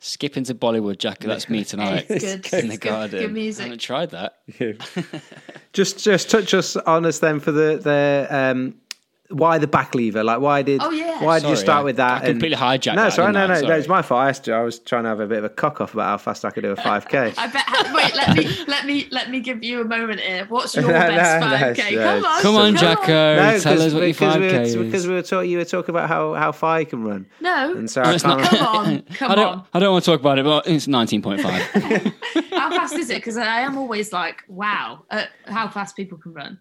Skip 0.00 0.37
into 0.37 0.54
Bollywood, 0.54 0.98
Jack. 0.98 1.18
That's 1.20 1.48
me 1.48 1.64
tonight. 1.64 2.06
Good. 2.08 2.22
in 2.22 2.68
the 2.68 2.74
It's 2.74 2.78
good. 2.78 2.80
garden. 2.80 3.20
Good 3.20 3.30
I 3.30 3.32
music. 3.32 3.64
haven't 3.64 3.80
tried 3.80 4.11
that. 4.11 4.38
Just 5.72 6.02
just 6.02 6.30
touch 6.30 6.54
us 6.54 6.76
on 6.76 7.04
us 7.04 7.18
then 7.18 7.40
for 7.40 7.52
the 7.52 7.78
the 7.82 8.26
um 8.30 8.74
why 9.30 9.58
the 9.58 9.66
back 9.66 9.94
lever? 9.94 10.24
Like 10.24 10.40
why 10.40 10.62
did 10.62 10.80
Oh, 10.82 10.90
yeah. 10.90 11.22
why 11.22 11.38
did 11.38 11.50
you 11.50 11.56
start 11.56 11.80
I- 11.80 11.84
with 11.84 11.96
that? 11.96 12.22
I 12.22 12.26
completely 12.26 12.56
hijacked 12.56 12.94
No, 12.96 13.04
that, 13.04 13.12
sorry, 13.12 13.32
no, 13.32 13.46
no, 13.46 13.52
I? 13.54 13.60
no. 13.60 13.66
Sorry. 13.66 13.78
It's 13.78 13.88
my 13.88 14.00
fault. 14.02 14.20
I, 14.20 14.32
st- 14.32 14.54
I 14.56 14.62
was 14.62 14.78
trying 14.78 15.02
to 15.02 15.10
have 15.10 15.20
a 15.20 15.26
bit 15.26 15.38
of 15.38 15.44
a 15.44 15.48
cock 15.50 15.80
off 15.82 15.92
about 15.92 16.06
how 16.06 16.16
fast 16.16 16.44
I 16.46 16.50
could 16.50 16.62
do 16.62 16.70
a 16.70 16.76
five 16.90 17.08
k. 17.08 17.32
I 17.36 17.46
bet. 17.48 17.94
Wait, 17.94 18.14
let 18.14 18.36
me 18.36 18.64
let 18.66 18.86
me 18.86 19.06
let 19.10 19.30
me 19.30 19.40
give 19.40 19.62
you 19.62 19.82
a 19.82 19.84
moment 19.84 20.20
here. 20.20 20.46
What's 20.48 20.74
your 20.76 20.84
No, 20.84 20.92
best 20.92 21.40
no, 21.40 21.50
no, 21.50 21.56
5k? 21.74 21.94
no. 21.94 22.02
Come 22.22 22.24
on, 22.24 22.42
Come 22.42 22.56
on, 22.56 22.76
Jacko. 22.76 23.36
No, 23.36 23.58
Tell 23.58 23.82
us 23.82 23.92
what 23.92 24.02
your 24.04 24.14
5K 24.14 24.38
were, 24.38 24.44
is. 24.62 24.76
because 24.76 25.06
we 25.06 25.12
were 25.14 25.22
talking. 25.22 25.50
You 25.50 25.58
were 25.58 25.64
talking 25.66 25.94
about 25.94 26.08
how 26.08 26.34
how 26.34 26.52
far 26.52 26.80
you 26.80 26.86
can 26.86 27.02
run, 27.04 27.26
No, 27.40 27.72
and 27.76 27.90
so 27.90 28.02
No, 28.02 28.08
I 28.10 28.14
it's 28.14 28.22
can't. 28.22 28.40
not. 28.40 28.50
come 28.50 28.66
on, 28.66 29.02
come 29.14 29.30
I 29.30 29.34
don't. 29.34 29.46
on. 29.58 29.64
I 29.74 29.78
don't 29.80 29.92
want 29.92 30.04
to 30.04 30.10
talk 30.10 30.20
about 30.20 30.38
it, 30.38 30.44
but 30.44 30.66
it's 30.66 30.86
19.5. 30.86 32.14
How 32.52 32.70
fast 32.70 32.94
is 32.94 33.10
it? 33.10 33.16
Because 33.16 33.36
I 33.36 33.60
am 33.60 33.76
always 33.78 34.12
like, 34.12 34.42
wow, 34.48 35.04
at 35.10 35.28
how 35.46 35.68
fast 35.68 35.96
people 35.96 36.18
can 36.18 36.32
run. 36.32 36.58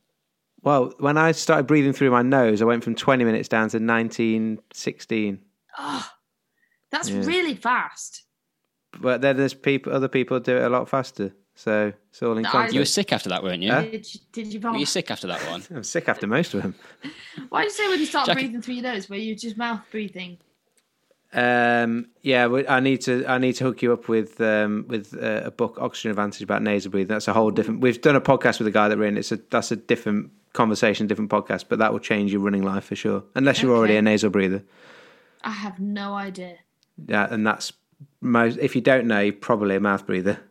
Well, 0.67 0.91
when 0.99 1.15
I 1.17 1.31
started 1.31 1.65
breathing 1.65 1.93
through 1.93 2.11
my 2.11 2.23
nose, 2.23 2.61
I 2.61 2.65
went 2.65 2.83
from 2.83 2.93
20 2.93 3.23
minutes 3.23 3.47
down 3.47 3.69
to 3.69 3.79
19, 3.79 4.59
16. 4.73 5.39
Oh, 5.79 6.09
that's 6.91 7.09
Yeah. 7.09 7.23
really 7.23 7.55
fast. 7.55 8.23
But 8.99 9.21
then 9.21 9.37
there's 9.37 9.53
people, 9.53 9.93
other 9.93 10.09
people 10.09 10.41
do 10.41 10.57
it 10.57 10.63
a 10.63 10.67
lot 10.67 10.89
faster. 10.89 11.33
So 11.55 11.93
it's 12.09 12.21
all 12.21 12.37
in 12.37 12.45
I- 12.45 12.67
you 12.67 12.79
were 12.81 12.85
sick 12.85 13.13
after 13.13 13.29
that, 13.29 13.43
weren't 13.43 13.63
you? 13.63 13.71
Huh? 13.71 13.83
Did 13.83 14.13
you, 14.13 14.19
did 14.33 14.53
you 14.53 14.59
Were 14.59 14.75
you 14.75 14.85
sick 14.85 15.09
after 15.09 15.27
that 15.27 15.39
one? 15.49 15.63
I'm 15.73 15.83
sick 15.85 16.09
after 16.09 16.27
most 16.27 16.53
of 16.53 16.63
them. 16.63 16.75
Why 17.49 17.61
do 17.61 17.67
you 17.67 17.71
say 17.71 17.87
when 17.87 17.99
you 18.01 18.05
start 18.05 18.25
Jack- 18.25 18.35
breathing 18.35 18.61
through 18.61 18.73
your 18.75 18.83
nose, 18.83 19.09
where 19.09 19.19
you 19.19 19.35
just 19.35 19.55
mouth 19.55 19.79
breathing? 19.89 20.37
Um, 21.33 22.07
yeah, 22.21 22.47
I 22.69 22.79
need 22.79 23.01
to. 23.01 23.25
I 23.27 23.37
need 23.37 23.53
to 23.53 23.65
hook 23.65 23.81
you 23.81 23.91
up 23.93 24.07
with 24.07 24.39
um, 24.41 24.85
with 24.87 25.13
uh, 25.13 25.41
a 25.45 25.51
book, 25.51 25.77
Oxygen 25.79 26.11
Advantage, 26.11 26.41
about 26.41 26.61
nasal 26.61 26.91
breathing. 26.91 27.07
That's 27.09 27.27
a 27.27 27.33
whole 27.33 27.51
different. 27.51 27.81
We've 27.81 28.01
done 28.01 28.15
a 28.15 28.21
podcast 28.21 28.59
with 28.59 28.67
a 28.67 28.71
guy 28.71 28.87
that 28.87 28.97
we're 28.97 29.05
in. 29.07 29.17
It's 29.17 29.31
a 29.31 29.37
that's 29.49 29.71
a 29.71 29.75
different 29.75 30.31
conversation, 30.53 31.05
different 31.07 31.29
podcast. 31.29 31.65
But 31.69 31.79
that 31.79 31.91
will 31.91 31.99
change 31.99 32.31
your 32.31 32.41
running 32.41 32.63
life 32.63 32.85
for 32.85 32.95
sure, 32.95 33.23
unless 33.35 33.61
you're 33.61 33.75
already 33.75 33.97
a 33.97 34.01
nasal 34.01 34.29
breather. 34.29 34.63
I 35.43 35.51
have 35.51 35.79
no 35.79 36.13
idea. 36.13 36.55
Yeah, 37.07 37.27
and 37.29 37.45
that's 37.45 37.73
most. 38.21 38.57
If 38.59 38.73
you 38.75 38.81
don't 38.81 39.05
know, 39.05 39.19
you're 39.19 39.33
probably 39.33 39.75
a 39.75 39.79
mouth 39.81 40.05
breather. 40.05 40.31
It'd 40.31 40.41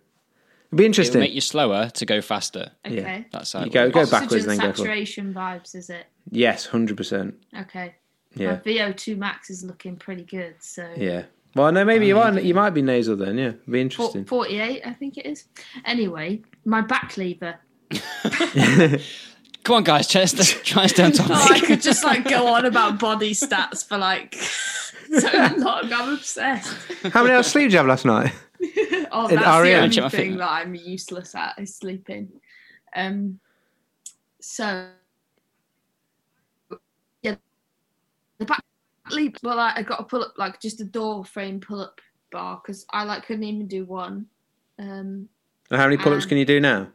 be 0.72 0.76
It 0.76 0.78
will 0.78 0.84
interesting. 0.86 1.20
make 1.20 1.32
you 1.32 1.40
slower 1.40 1.88
to 1.90 2.04
go 2.06 2.20
faster. 2.20 2.72
Okay. 2.84 3.26
That's 3.32 3.52
how 3.54 3.60
You 3.60 3.66
it 3.66 3.72
go 3.72 3.84
works. 3.86 3.94
go 3.94 4.00
Oxygen 4.00 4.20
backwards, 4.20 4.44
then 4.46 4.56
go 4.58 4.62
forward. 4.62 4.76
saturation 4.76 5.32
vibes, 5.32 5.74
is 5.74 5.90
it? 5.90 6.04
Yes, 6.30 6.66
hundred 6.66 6.96
percent. 6.98 7.34
Okay. 7.58 7.94
Yeah, 8.36 8.52
My 8.52 8.56
VO2 8.58 9.16
max 9.16 9.50
is 9.50 9.64
looking 9.64 9.96
pretty 9.96 10.24
good. 10.24 10.54
So 10.60 10.88
yeah. 10.96 11.22
Well, 11.54 11.72
no, 11.72 11.84
maybe 11.86 12.06
you 12.06 12.18
are. 12.18 12.38
You 12.38 12.52
might 12.54 12.70
be 12.70 12.82
nasal 12.82 13.16
then. 13.16 13.38
Yeah, 13.38 13.52
be 13.68 13.80
interesting. 13.80 14.26
48, 14.26 14.82
I 14.84 14.92
think 14.92 15.16
it 15.16 15.24
is. 15.24 15.44
Anyway, 15.86 16.42
my 16.66 16.82
back 16.82 17.16
lever. 17.16 17.56
Come 19.64 19.76
on, 19.76 19.84
guys, 19.84 20.06
Chester, 20.06 20.44
try 20.62 20.82
and 20.82 20.90
stay 20.90 21.04
on 21.04 21.12
top. 21.12 21.28
Oh, 21.30 21.48
I 21.50 21.60
could 21.60 21.80
just 21.80 22.04
like 22.04 22.28
go 22.28 22.46
on 22.46 22.66
about 22.66 22.98
body 23.00 23.32
stats 23.32 23.84
for 23.88 23.96
like 23.98 24.34
so 25.18 25.28
long. 25.56 25.90
I'm 25.92 26.14
obsessed. 26.14 26.74
How 27.12 27.22
many 27.22 27.34
hours 27.34 27.46
sleep 27.48 27.64
did 27.66 27.72
you 27.72 27.78
have 27.78 27.86
last 27.86 28.04
night? 28.04 28.32
Oh, 29.10 29.28
In 29.28 29.36
that's 29.36 29.56
the 29.56 29.62
REM. 29.62 29.82
only 29.84 30.10
thing 30.10 30.36
that 30.36 30.50
I'm 30.50 30.74
useless 30.74 31.34
at 31.34 31.54
is 31.58 31.74
sleeping. 31.74 32.28
Um, 32.94 33.40
so 34.40 34.88
yeah, 37.22 37.34
the 38.38 38.44
back 38.44 38.62
leap. 39.10 39.36
Well, 39.42 39.58
I, 39.58 39.74
I 39.76 39.82
got 39.82 39.96
to 39.98 40.04
pull 40.04 40.22
up 40.22 40.34
like 40.36 40.60
just 40.60 40.80
a 40.80 40.84
door 40.84 41.24
frame 41.24 41.60
pull 41.60 41.80
up 41.80 42.00
bar 42.32 42.60
because 42.62 42.86
I 42.90 43.04
like 43.04 43.24
couldn't 43.26 43.44
even 43.44 43.66
do 43.66 43.84
one. 43.84 44.26
Um, 44.78 45.28
How 45.70 45.84
many 45.84 45.96
pull-ups 45.96 46.24
Um, 46.24 46.28
can 46.30 46.38
you 46.38 46.44
do 46.44 46.60
now? 46.60 46.88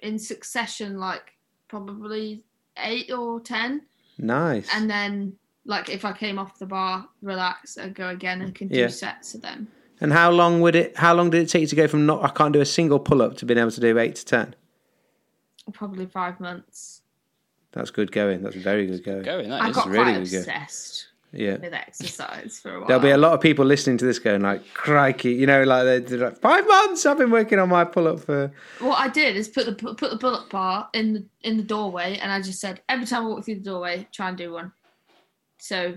in 0.00 0.16
succession, 0.18 0.98
like 0.98 1.32
probably 1.68 2.44
eight 2.78 3.10
or 3.12 3.40
ten. 3.40 3.82
Nice. 4.18 4.68
and 4.74 4.88
then 4.90 5.34
like 5.64 5.88
if 5.88 6.04
I 6.04 6.12
came 6.12 6.38
off 6.38 6.58
the 6.58 6.66
bar, 6.66 7.08
relax, 7.20 7.76
and 7.76 7.94
go 7.94 8.08
again 8.08 8.42
and 8.42 8.54
can 8.54 8.68
do 8.68 8.78
Yeah. 8.78 8.88
sets 8.88 9.34
of 9.34 9.42
them. 9.42 9.68
And 10.00 10.12
how 10.12 10.30
long 10.30 10.60
would 10.60 10.76
it? 10.76 10.96
How 10.96 11.12
long 11.14 11.30
did 11.30 11.42
it 11.42 11.48
take 11.48 11.62
you 11.62 11.66
to 11.66 11.76
go 11.76 11.88
from 11.88 12.06
not 12.06 12.24
I 12.24 12.28
can't 12.28 12.52
do 12.52 12.60
a 12.60 12.64
single 12.64 13.00
pull 13.00 13.20
up 13.20 13.36
to 13.38 13.44
being 13.46 13.58
able 13.58 13.72
to 13.72 13.80
do 13.80 13.98
eight 13.98 14.14
to 14.16 14.24
ten? 14.24 14.54
Probably 15.72 16.06
five 16.06 16.38
months. 16.40 16.97
That's 17.78 17.90
good 17.92 18.10
going. 18.12 18.42
That's 18.42 18.56
very 18.56 18.86
good 18.86 19.04
going. 19.04 19.22
Going, 19.22 19.52
I 19.52 19.58
that 19.60 19.70
is. 19.70 19.76
got 19.76 19.86
really 19.88 20.04
quite 20.14 20.24
good 20.24 20.30
go. 20.32 20.38
obsessed 20.38 21.06
Yeah. 21.32 21.56
with 21.58 21.72
exercise 21.72 22.58
for 22.60 22.74
a 22.74 22.78
while. 22.80 22.88
There'll 22.88 23.02
be 23.02 23.10
a 23.10 23.16
lot 23.16 23.32
of 23.34 23.40
people 23.40 23.64
listening 23.64 23.98
to 23.98 24.04
this 24.04 24.18
going 24.18 24.42
like, 24.42 24.62
crikey, 24.74 25.32
you 25.32 25.46
know, 25.46 25.62
like 25.62 25.84
they're, 25.84 26.00
they're 26.00 26.18
like 26.30 26.38
five 26.38 26.66
months. 26.66 27.06
I've 27.06 27.18
been 27.18 27.30
working 27.30 27.60
on 27.60 27.68
my 27.68 27.84
pull 27.84 28.08
up 28.08 28.18
for. 28.20 28.52
What 28.80 28.98
I 28.98 29.08
did 29.08 29.36
is 29.36 29.46
put 29.48 29.66
the 29.66 29.72
put 29.94 30.10
the 30.10 30.16
bullet 30.16 30.50
bar 30.50 30.88
in 30.92 31.12
the 31.14 31.24
in 31.42 31.56
the 31.56 31.62
doorway, 31.62 32.18
and 32.20 32.32
I 32.32 32.42
just 32.42 32.60
said 32.60 32.80
every 32.88 33.06
time 33.06 33.24
I 33.24 33.28
walk 33.28 33.44
through 33.44 33.56
the 33.56 33.60
doorway, 33.70 34.08
try 34.12 34.28
and 34.28 34.36
do 34.36 34.52
one. 34.52 34.72
So 35.58 35.96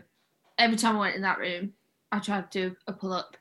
every 0.60 0.78
time 0.78 0.96
I 0.98 1.00
went 1.00 1.16
in 1.16 1.24
that 1.24 1.40
room, 1.40 1.74
I 2.12 2.20
tried 2.20 2.52
to 2.52 2.70
do 2.70 2.76
a 2.88 2.94
pull 2.94 3.14
up, 3.14 3.38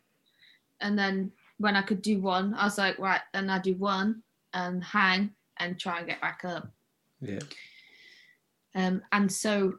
and 0.81 0.98
then 0.98 1.31
when 1.59 1.76
I 1.76 1.83
could 1.83 2.00
do 2.00 2.20
one, 2.20 2.55
I 2.55 2.64
was 2.64 2.79
like, 2.79 2.98
right, 2.98 3.20
then 3.35 3.50
I 3.50 3.59
do 3.59 3.74
one 3.74 4.22
and 4.55 4.83
hang 4.83 5.31
and 5.59 5.79
try 5.79 5.98
and 5.98 6.07
get 6.09 6.18
back 6.22 6.40
up. 6.42 6.70
Yeah. 7.20 7.40
Um, 8.75 9.03
and 9.13 9.31
so 9.31 9.75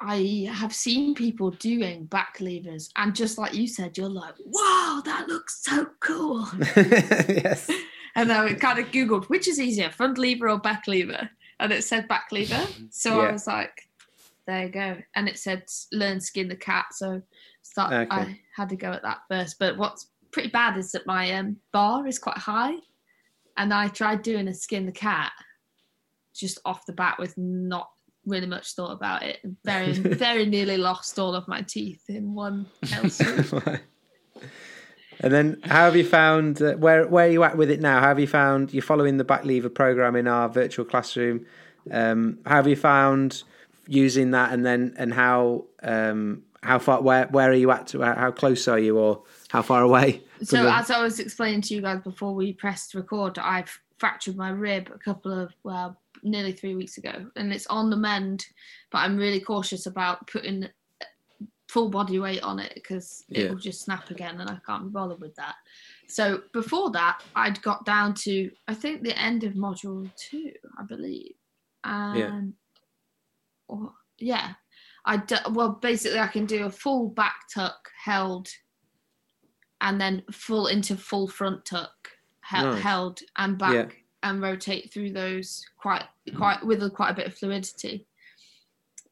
I 0.00 0.48
have 0.52 0.74
seen 0.74 1.14
people 1.14 1.50
doing 1.50 2.04
back 2.06 2.36
levers, 2.40 2.90
and 2.96 3.14
just 3.14 3.38
like 3.38 3.54
you 3.54 3.66
said, 3.66 3.96
you're 3.96 4.08
like, 4.08 4.34
wow, 4.44 5.02
that 5.04 5.28
looks 5.28 5.62
so 5.62 5.86
cool. 6.00 6.46
yes. 6.76 7.70
And 8.16 8.30
I 8.30 8.54
kind 8.54 8.78
of 8.78 8.92
Googled 8.92 9.24
which 9.24 9.48
is 9.48 9.58
easier, 9.58 9.90
front 9.90 10.18
lever 10.18 10.48
or 10.48 10.56
back 10.58 10.86
lever? 10.86 11.28
And 11.58 11.72
it 11.72 11.82
said 11.82 12.06
back 12.06 12.26
lever. 12.30 12.64
So 12.90 13.20
Yeah. 13.20 13.28
I 13.28 13.32
was 13.32 13.48
like, 13.48 13.88
there 14.46 14.66
you 14.66 14.68
go. 14.68 14.98
And 15.16 15.28
it 15.28 15.36
said 15.36 15.64
learn 15.92 16.20
skin 16.20 16.46
the 16.46 16.54
cat. 16.54 16.86
So 16.92 17.20
start, 17.62 17.92
Okay. 17.92 18.08
I 18.10 18.40
had 18.54 18.68
to 18.68 18.76
go 18.76 18.92
at 18.92 19.02
that 19.02 19.22
first. 19.28 19.58
But 19.58 19.76
what's 19.76 20.10
pretty 20.30 20.50
bad 20.50 20.76
is 20.76 20.92
that 20.92 21.06
my 21.06 21.32
um, 21.32 21.56
bar 21.72 22.06
is 22.06 22.20
quite 22.20 22.38
high. 22.38 22.76
And 23.56 23.74
I 23.74 23.88
tried 23.88 24.22
doing 24.22 24.46
a 24.46 24.54
skin 24.54 24.86
the 24.86 24.92
cat 24.92 25.32
just 26.34 26.58
off 26.64 26.86
the 26.86 26.92
bat 26.92 27.16
with 27.18 27.36
not 27.38 27.90
really 28.26 28.46
much 28.46 28.72
thought 28.74 28.92
about 28.92 29.22
it. 29.22 29.38
Very, 29.64 29.92
very 29.92 30.46
nearly 30.46 30.76
lost 30.76 31.18
all 31.18 31.34
of 31.34 31.46
my 31.48 31.62
teeth 31.62 32.02
in 32.08 32.34
one. 32.34 32.66
And 35.20 35.32
then, 35.32 35.60
how 35.64 35.84
have 35.84 35.96
you 35.96 36.04
found 36.04 36.60
uh, 36.60 36.74
where 36.74 37.06
where 37.06 37.26
are 37.26 37.30
you 37.30 37.44
at 37.44 37.56
with 37.56 37.70
it 37.70 37.80
now? 37.80 38.00
How 38.00 38.08
have 38.08 38.18
you 38.18 38.26
found 38.26 38.74
you're 38.74 38.82
following 38.82 39.16
the 39.16 39.24
back 39.24 39.44
lever 39.44 39.68
program 39.68 40.16
in 40.16 40.26
our 40.26 40.48
virtual 40.48 40.84
classroom? 40.84 41.46
Um, 41.90 42.38
how 42.44 42.56
have 42.56 42.66
you 42.66 42.76
found 42.76 43.42
using 43.86 44.32
that, 44.32 44.52
and 44.52 44.66
then 44.66 44.94
and 44.98 45.14
how 45.14 45.66
um, 45.82 46.42
how 46.62 46.78
far 46.78 47.00
where 47.00 47.26
where 47.28 47.50
are 47.50 47.54
you 47.54 47.70
at? 47.70 47.86
To, 47.88 48.02
how 48.02 48.32
close 48.32 48.66
are 48.66 48.78
you, 48.78 48.98
or 48.98 49.22
how 49.48 49.62
far 49.62 49.82
away? 49.82 50.22
So, 50.42 50.64
the- 50.64 50.74
as 50.74 50.90
I 50.90 51.02
was 51.02 51.20
explaining 51.20 51.60
to 51.62 51.74
you 51.74 51.80
guys 51.80 52.00
before 52.02 52.34
we 52.34 52.52
pressed 52.52 52.94
record, 52.94 53.38
I've 53.38 53.78
fractured 53.98 54.36
my 54.36 54.50
rib 54.50 54.90
a 54.94 54.98
couple 54.98 55.32
of, 55.32 55.54
well, 55.62 55.96
nearly 56.24 56.52
three 56.52 56.74
weeks 56.74 56.98
ago, 56.98 57.30
and 57.36 57.52
it's 57.52 57.66
on 57.68 57.90
the 57.90 57.96
mend. 57.96 58.44
But 58.90 58.98
I'm 58.98 59.16
really 59.16 59.40
cautious 59.40 59.86
about 59.86 60.26
putting 60.26 60.66
full 61.68 61.88
body 61.90 62.18
weight 62.18 62.42
on 62.42 62.58
it 62.58 62.72
because 62.74 63.24
it 63.28 63.44
Yeah. 63.44 63.48
will 63.50 63.58
just 63.58 63.82
snap 63.84 64.10
again, 64.10 64.40
and 64.40 64.50
I 64.50 64.58
can't 64.66 64.84
be 64.84 64.90
bothered 64.90 65.20
with 65.20 65.34
that. 65.36 65.56
So, 66.08 66.42
before 66.52 66.90
that, 66.92 67.22
I'd 67.34 67.60
got 67.62 67.84
down 67.84 68.14
to, 68.14 68.50
I 68.68 68.74
think, 68.74 69.02
the 69.02 69.18
end 69.18 69.44
of 69.44 69.54
module 69.54 70.10
two, 70.16 70.52
I 70.78 70.82
believe. 70.84 71.34
And, 71.84 72.54
or, 73.68 73.92
yeah. 74.18 74.54
I 75.06 75.18
do, 75.18 75.36
well, 75.50 75.70
basically, 75.70 76.18
I 76.20 76.28
can 76.28 76.46
do 76.46 76.64
a 76.64 76.70
full 76.70 77.08
back 77.08 77.34
tuck 77.52 77.90
held 78.02 78.48
and 79.80 80.00
then 80.00 80.22
full 80.32 80.68
into 80.68 80.96
full 80.96 81.28
front 81.28 81.64
tuck 81.66 82.10
he- 82.50 82.62
Nice. 82.62 82.82
held 82.82 83.20
and 83.36 83.58
back 83.58 83.72
Yeah. 83.74 83.88
And 84.24 84.42
rotate 84.42 84.92
through 84.92 85.10
those 85.12 85.64
quite 85.78 86.02
quite 86.36 86.64
with 86.66 86.82
a, 86.82 86.90
quite 86.90 87.10
a 87.10 87.14
bit 87.14 87.26
of 87.28 87.34
fluidity 87.34 88.06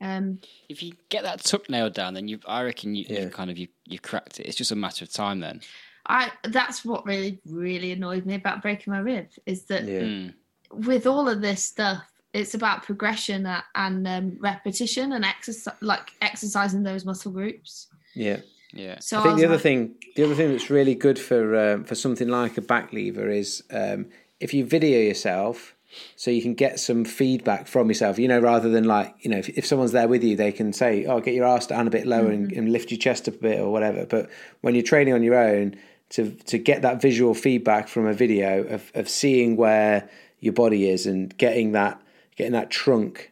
um 0.01 0.40
If 0.68 0.83
you 0.83 0.92
get 1.09 1.22
that 1.22 1.44
tuck 1.44 1.70
nailed 1.70 1.94
down, 1.94 2.14
then 2.14 2.27
you, 2.29 2.40
I 2.46 2.62
reckon 2.62 2.94
you, 2.94 3.05
Yeah. 3.09 3.20
you 3.25 3.29
kind 3.31 3.51
of 3.51 3.57
you, 3.59 3.68
you 3.87 3.98
cracked 4.01 4.40
it. 4.40 4.46
It's 4.46 4.57
just 4.57 4.72
a 4.72 4.77
matter 4.77 5.05
of 5.05 5.12
time 5.12 5.38
then. 5.40 5.61
i 6.07 6.31
that's 6.44 6.85
what 6.85 7.07
really 7.07 7.38
really 7.46 7.92
annoyed 7.92 8.27
me 8.27 8.35
about 8.35 8.62
breaking 8.62 8.92
my 8.92 8.98
rib 8.98 9.29
is 9.46 9.64
that 9.66 9.85
yeah, 9.85 10.01
Mm. 10.01 10.35
with 10.72 11.07
all 11.07 11.29
of 11.29 11.40
this 11.40 11.64
stuff 11.64 12.03
it's 12.35 12.55
about 12.55 12.83
progression 12.83 13.46
and 13.75 14.09
um, 14.09 14.37
repetition 14.40 15.12
and 15.12 15.25
exercise 15.25 15.75
like 15.81 16.11
exercising 16.20 16.83
those 16.83 17.05
muscle 17.05 17.31
groups 17.31 17.87
yeah. 18.14 18.40
Yeah. 18.75 18.96
so 19.01 19.18
I 19.18 19.22
think 19.22 19.33
was 19.35 19.40
the 19.42 19.46
other 19.46 19.55
like- 19.55 19.62
thing, 19.62 19.94
the 20.16 20.25
other 20.25 20.35
thing 20.35 20.51
that's 20.51 20.70
really 20.70 20.94
good 20.96 21.18
for 21.18 21.42
um, 21.64 21.85
for 21.85 21.94
something 21.94 22.29
like 22.29 22.57
a 22.59 22.62
back 22.62 22.92
lever 22.92 23.29
is 23.31 23.62
um, 23.70 24.07
if 24.42 24.52
you 24.52 24.64
video 24.64 24.98
yourself, 25.00 25.74
so 26.16 26.31
you 26.31 26.42
can 26.42 26.55
get 26.55 26.81
some 26.81 27.05
feedback 27.05 27.66
from 27.66 27.88
yourself. 27.88 28.18
You 28.18 28.28
know, 28.28 28.40
rather 28.40 28.68
than 28.68 28.85
like 28.85 29.14
you 29.20 29.31
know, 29.31 29.38
if, 29.38 29.48
if 29.50 29.66
someone's 29.66 29.92
there 29.92 30.09
with 30.09 30.24
you, 30.24 30.37
they 30.37 30.52
can 30.52 30.72
say, 30.72 31.05
"Oh, 31.07 31.20
get 31.20 31.35
your 31.35 31.46
ass 31.46 31.66
down 31.66 31.87
a 31.87 31.90
bit 31.90 32.07
lower 32.07 32.31
and, 32.31 32.48
mm-hmm. 32.48 32.59
and 32.59 32.72
lift 32.72 32.90
your 32.90 32.98
chest 32.98 33.28
up 33.28 33.35
a 33.35 33.38
bit 33.38 33.61
or 33.61 33.70
whatever." 33.70 34.07
But 34.07 34.31
when 34.61 34.74
you're 34.74 34.85
training 34.85 35.14
on 35.14 35.22
your 35.22 35.37
own, 35.37 35.76
to 36.11 36.31
to 36.31 36.59
get 36.59 36.83
that 36.83 37.00
visual 37.00 37.35
feedback 37.35 37.88
from 37.88 38.07
a 38.07 38.12
video 38.12 38.64
of 38.64 38.90
of 38.94 39.09
seeing 39.09 39.57
where 39.57 40.09
your 40.40 40.52
body 40.52 40.88
is 40.88 41.07
and 41.07 41.37
getting 41.38 41.72
that 41.72 42.00
getting 42.37 42.52
that 42.52 42.70
trunk 42.70 43.32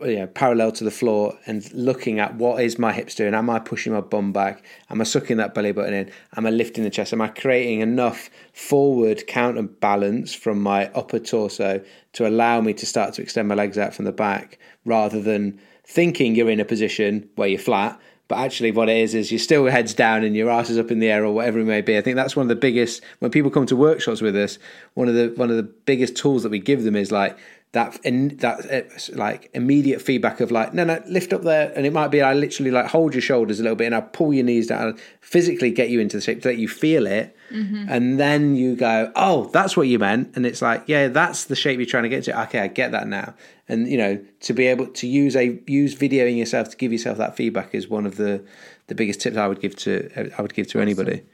you 0.00 0.16
know, 0.16 0.26
parallel 0.26 0.72
to 0.72 0.84
the 0.84 0.90
floor 0.90 1.38
and 1.46 1.72
looking 1.72 2.18
at 2.18 2.34
what 2.36 2.62
is 2.62 2.78
my 2.78 2.92
hips 2.92 3.14
doing. 3.14 3.34
Am 3.34 3.50
I 3.50 3.58
pushing 3.58 3.92
my 3.92 4.00
bum 4.00 4.32
back? 4.32 4.64
Am 4.90 5.00
I 5.00 5.04
sucking 5.04 5.36
that 5.38 5.54
belly 5.54 5.72
button 5.72 5.94
in? 5.94 6.10
Am 6.36 6.46
I 6.46 6.50
lifting 6.50 6.84
the 6.84 6.90
chest? 6.90 7.12
Am 7.12 7.20
I 7.20 7.28
creating 7.28 7.80
enough 7.80 8.30
forward 8.52 9.26
counterbalance 9.26 10.34
from 10.34 10.60
my 10.60 10.86
upper 10.92 11.18
torso 11.18 11.82
to 12.12 12.26
allow 12.28 12.60
me 12.60 12.72
to 12.74 12.86
start 12.86 13.14
to 13.14 13.22
extend 13.22 13.48
my 13.48 13.54
legs 13.54 13.78
out 13.78 13.94
from 13.94 14.04
the 14.04 14.12
back 14.12 14.58
rather 14.84 15.20
than 15.20 15.60
thinking 15.84 16.34
you're 16.34 16.50
in 16.50 16.60
a 16.60 16.64
position 16.64 17.28
where 17.36 17.48
you're 17.48 17.58
flat? 17.58 18.00
But 18.28 18.38
actually, 18.38 18.72
what 18.72 18.88
it 18.88 18.96
is 18.96 19.14
is 19.14 19.30
you're 19.30 19.38
still 19.38 19.66
heads 19.66 19.94
down 19.94 20.24
and 20.24 20.34
your 20.34 20.50
ass 20.50 20.68
is 20.68 20.78
up 20.78 20.90
in 20.90 20.98
the 20.98 21.08
air 21.08 21.24
or 21.24 21.32
whatever 21.32 21.60
it 21.60 21.64
may 21.64 21.80
be. 21.80 21.96
I 21.96 22.00
think 22.00 22.16
that's 22.16 22.34
one 22.34 22.42
of 22.42 22.48
the 22.48 22.56
biggest 22.56 23.00
when 23.20 23.30
people 23.30 23.52
come 23.52 23.66
to 23.66 23.76
workshops 23.76 24.20
with 24.20 24.34
us. 24.34 24.58
One 24.94 25.08
of 25.08 25.14
the 25.14 25.32
one 25.36 25.48
of 25.48 25.56
the 25.56 25.62
biggest 25.62 26.16
tools 26.16 26.42
that 26.42 26.48
we 26.48 26.58
give 26.58 26.82
them 26.82 26.96
is 26.96 27.12
like 27.12 27.38
that 27.76 28.00
in 28.04 28.36
that 28.38 28.72
uh, 28.72 29.16
like 29.16 29.50
immediate 29.52 30.00
feedback 30.00 30.40
of 30.40 30.50
like 30.50 30.72
no 30.72 30.82
no 30.82 31.02
lift 31.06 31.32
up 31.34 31.42
there 31.42 31.72
and 31.76 31.84
it 31.84 31.92
might 31.92 32.08
be 32.08 32.22
I 32.22 32.32
literally 32.32 32.70
like 32.70 32.86
hold 32.86 33.12
your 33.14 33.20
shoulders 33.20 33.60
a 33.60 33.62
little 33.62 33.76
bit 33.76 33.84
and 33.86 33.94
I 33.94 34.00
pull 34.00 34.32
your 34.32 34.44
knees 34.44 34.66
down 34.66 34.98
physically 35.20 35.70
get 35.70 35.90
you 35.90 36.00
into 36.00 36.16
the 36.16 36.22
shape 36.22 36.40
to 36.42 36.48
let 36.48 36.58
you 36.58 36.68
feel 36.68 37.06
it. 37.06 37.36
And 37.50 38.18
then 38.18 38.56
you 38.56 38.76
go 38.76 39.12
oh 39.14 39.50
that's 39.52 39.76
what 39.76 39.88
you 39.88 39.98
meant. 39.98 40.34
And 40.34 40.46
it's 40.46 40.62
like 40.62 40.84
yeah 40.86 41.08
that's 41.08 41.44
the 41.44 41.54
shape 41.54 41.78
you're 41.78 41.86
trying 41.86 42.04
to 42.04 42.08
get 42.08 42.24
to. 42.24 42.42
Okay 42.44 42.60
I 42.60 42.68
get 42.68 42.92
that 42.92 43.08
now. 43.08 43.34
And 43.68 43.88
you 43.88 43.98
know 43.98 44.24
to 44.40 44.54
be 44.54 44.66
able 44.68 44.86
to 44.86 45.06
use 45.06 45.36
a 45.36 45.60
use 45.66 45.94
videoing 45.94 46.38
yourself 46.38 46.70
to 46.70 46.76
give 46.78 46.92
yourself 46.92 47.18
that 47.18 47.36
feedback 47.36 47.74
is 47.74 47.88
one 47.88 48.06
of 48.06 48.16
the 48.16 48.42
the 48.86 48.94
biggest 48.94 49.20
tips 49.20 49.36
I 49.36 49.46
would 49.46 49.60
give 49.60 49.76
to 49.76 50.32
I 50.38 50.40
would 50.40 50.54
give 50.54 50.66
to 50.68 50.80
anybody. 50.80 51.24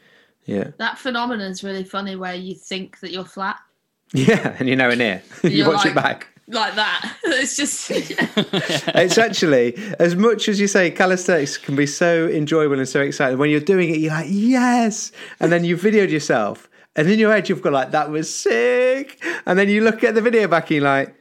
Yeah. 0.45 0.73
That 0.79 0.99
phenomenon 0.99 1.53
is 1.53 1.63
really 1.63 1.85
funny 1.85 2.17
where 2.17 2.35
you 2.35 2.57
think 2.57 2.99
that 2.99 3.13
you're 3.13 3.25
flat. 3.25 3.61
Yeah 4.13 4.57
and 4.59 4.69
you're 4.69 4.77
nowhere 4.77 4.97
near. 4.97 5.23
You 5.45 5.67
watch 5.69 5.87
it 5.87 5.95
back 5.95 6.32
like 6.49 6.75
that 6.75 7.17
it's 7.25 7.57
just 7.57 7.91
it's 7.91 9.19
actually 9.19 9.75
as 9.99 10.17
much 10.17 10.49
as 10.49 10.61
you 10.61 10.67
say 10.67 10.91
calisthenics 10.91 11.57
can 11.57 11.77
be 11.77 11.87
so 11.87 12.27
enjoyable 12.29 12.79
and 12.79 12.89
so 12.89 13.01
exciting 13.01 13.39
when 13.39 13.51
you're 13.51 13.61
doing 13.61 13.91
it 13.91 13.99
you're 13.99 14.13
like 14.13 14.27
yes 14.29 15.13
and 15.41 15.53
then 15.53 15.65
you 15.65 15.77
videoed 15.77 16.11
yourself 16.11 16.69
and 16.97 17.09
in 17.09 17.19
your 17.19 17.33
head 17.33 17.49
you've 17.49 17.63
got 17.63 17.73
like 17.73 17.91
that 17.93 18.11
was 18.11 18.33
sick 18.33 19.23
and 19.47 19.59
then 19.59 19.69
you 19.69 19.83
look 19.83 20.03
at 20.03 20.15
the 20.15 20.21
video 20.21 20.49
back 20.49 20.65
and 20.65 20.77
you're 20.77 20.85
like 20.85 21.15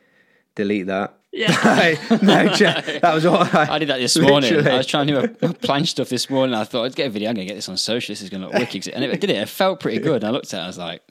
delete 0.55 0.87
that 0.87 1.17
yeah 1.31 1.51
Like, 1.63 2.21
no 2.21 2.47
that 2.49 3.11
was 3.13 3.25
all 3.25 3.37
I, 3.37 3.67
I 3.71 3.79
did 3.79 3.89
that 3.89 3.99
this 3.99 4.17
morning. 4.17 4.51
Literally. 4.51 4.71
I 4.71 4.77
was 4.77 4.87
trying 4.87 5.07
to 5.07 5.27
do 5.27 5.47
a, 5.47 5.77
a 5.79 5.85
stuff 5.85 6.09
this 6.09 6.29
morning. 6.29 6.53
I 6.53 6.65
thought 6.65 6.85
I'd 6.85 6.95
get 6.95 7.07
a 7.07 7.09
video. 7.09 7.29
I'm 7.29 7.35
going 7.35 7.47
to 7.47 7.53
get 7.53 7.55
this 7.55 7.69
on 7.69 7.77
social. 7.77 8.11
This 8.11 8.21
is 8.21 8.29
going 8.29 8.41
to 8.41 8.47
look 8.47 8.57
wicked. 8.57 8.87
And 8.89 9.03
it 9.03 9.21
did 9.21 9.29
it. 9.29 9.37
It 9.37 9.49
felt 9.49 9.79
pretty 9.79 9.99
good. 9.99 10.23
And 10.23 10.25
I 10.25 10.29
looked 10.31 10.53
at 10.53 10.59
it. 10.59 10.63
I 10.63 10.67
was 10.67 10.77
like, 10.77 11.01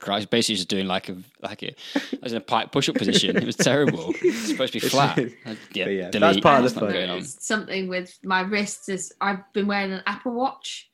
Christ, 0.00 0.30
basically 0.30 0.56
just 0.56 0.68
doing 0.68 0.86
like 0.86 1.08
a 1.08 1.16
like 1.42 1.62
a. 1.62 1.74
I 1.96 2.18
was 2.22 2.32
in 2.32 2.38
a 2.38 2.40
pike 2.40 2.72
push 2.72 2.88
up 2.88 2.96
position. 2.96 3.36
It 3.36 3.44
was 3.44 3.56
terrible. 3.56 4.12
It's 4.22 4.48
supposed 4.48 4.72
to 4.72 4.80
be 4.80 4.88
flat. 4.94 5.18
I- 5.18 5.56
yeah, 5.72 5.86
yeah, 5.88 6.10
delete. 6.10 6.20
that's 6.20 6.40
part 6.40 6.64
of 6.64 6.74
the 6.74 6.80
not 6.80 6.86
fun. 6.86 6.92
going 6.94 7.10
on. 7.10 7.22
Something 7.22 7.88
with 7.88 8.18
my 8.24 8.40
wrists 8.40 8.88
is 8.88 9.12
I've 9.20 9.50
been 9.52 9.66
wearing 9.66 9.92
an 9.92 10.02
Apple 10.06 10.32
Watch, 10.32 10.88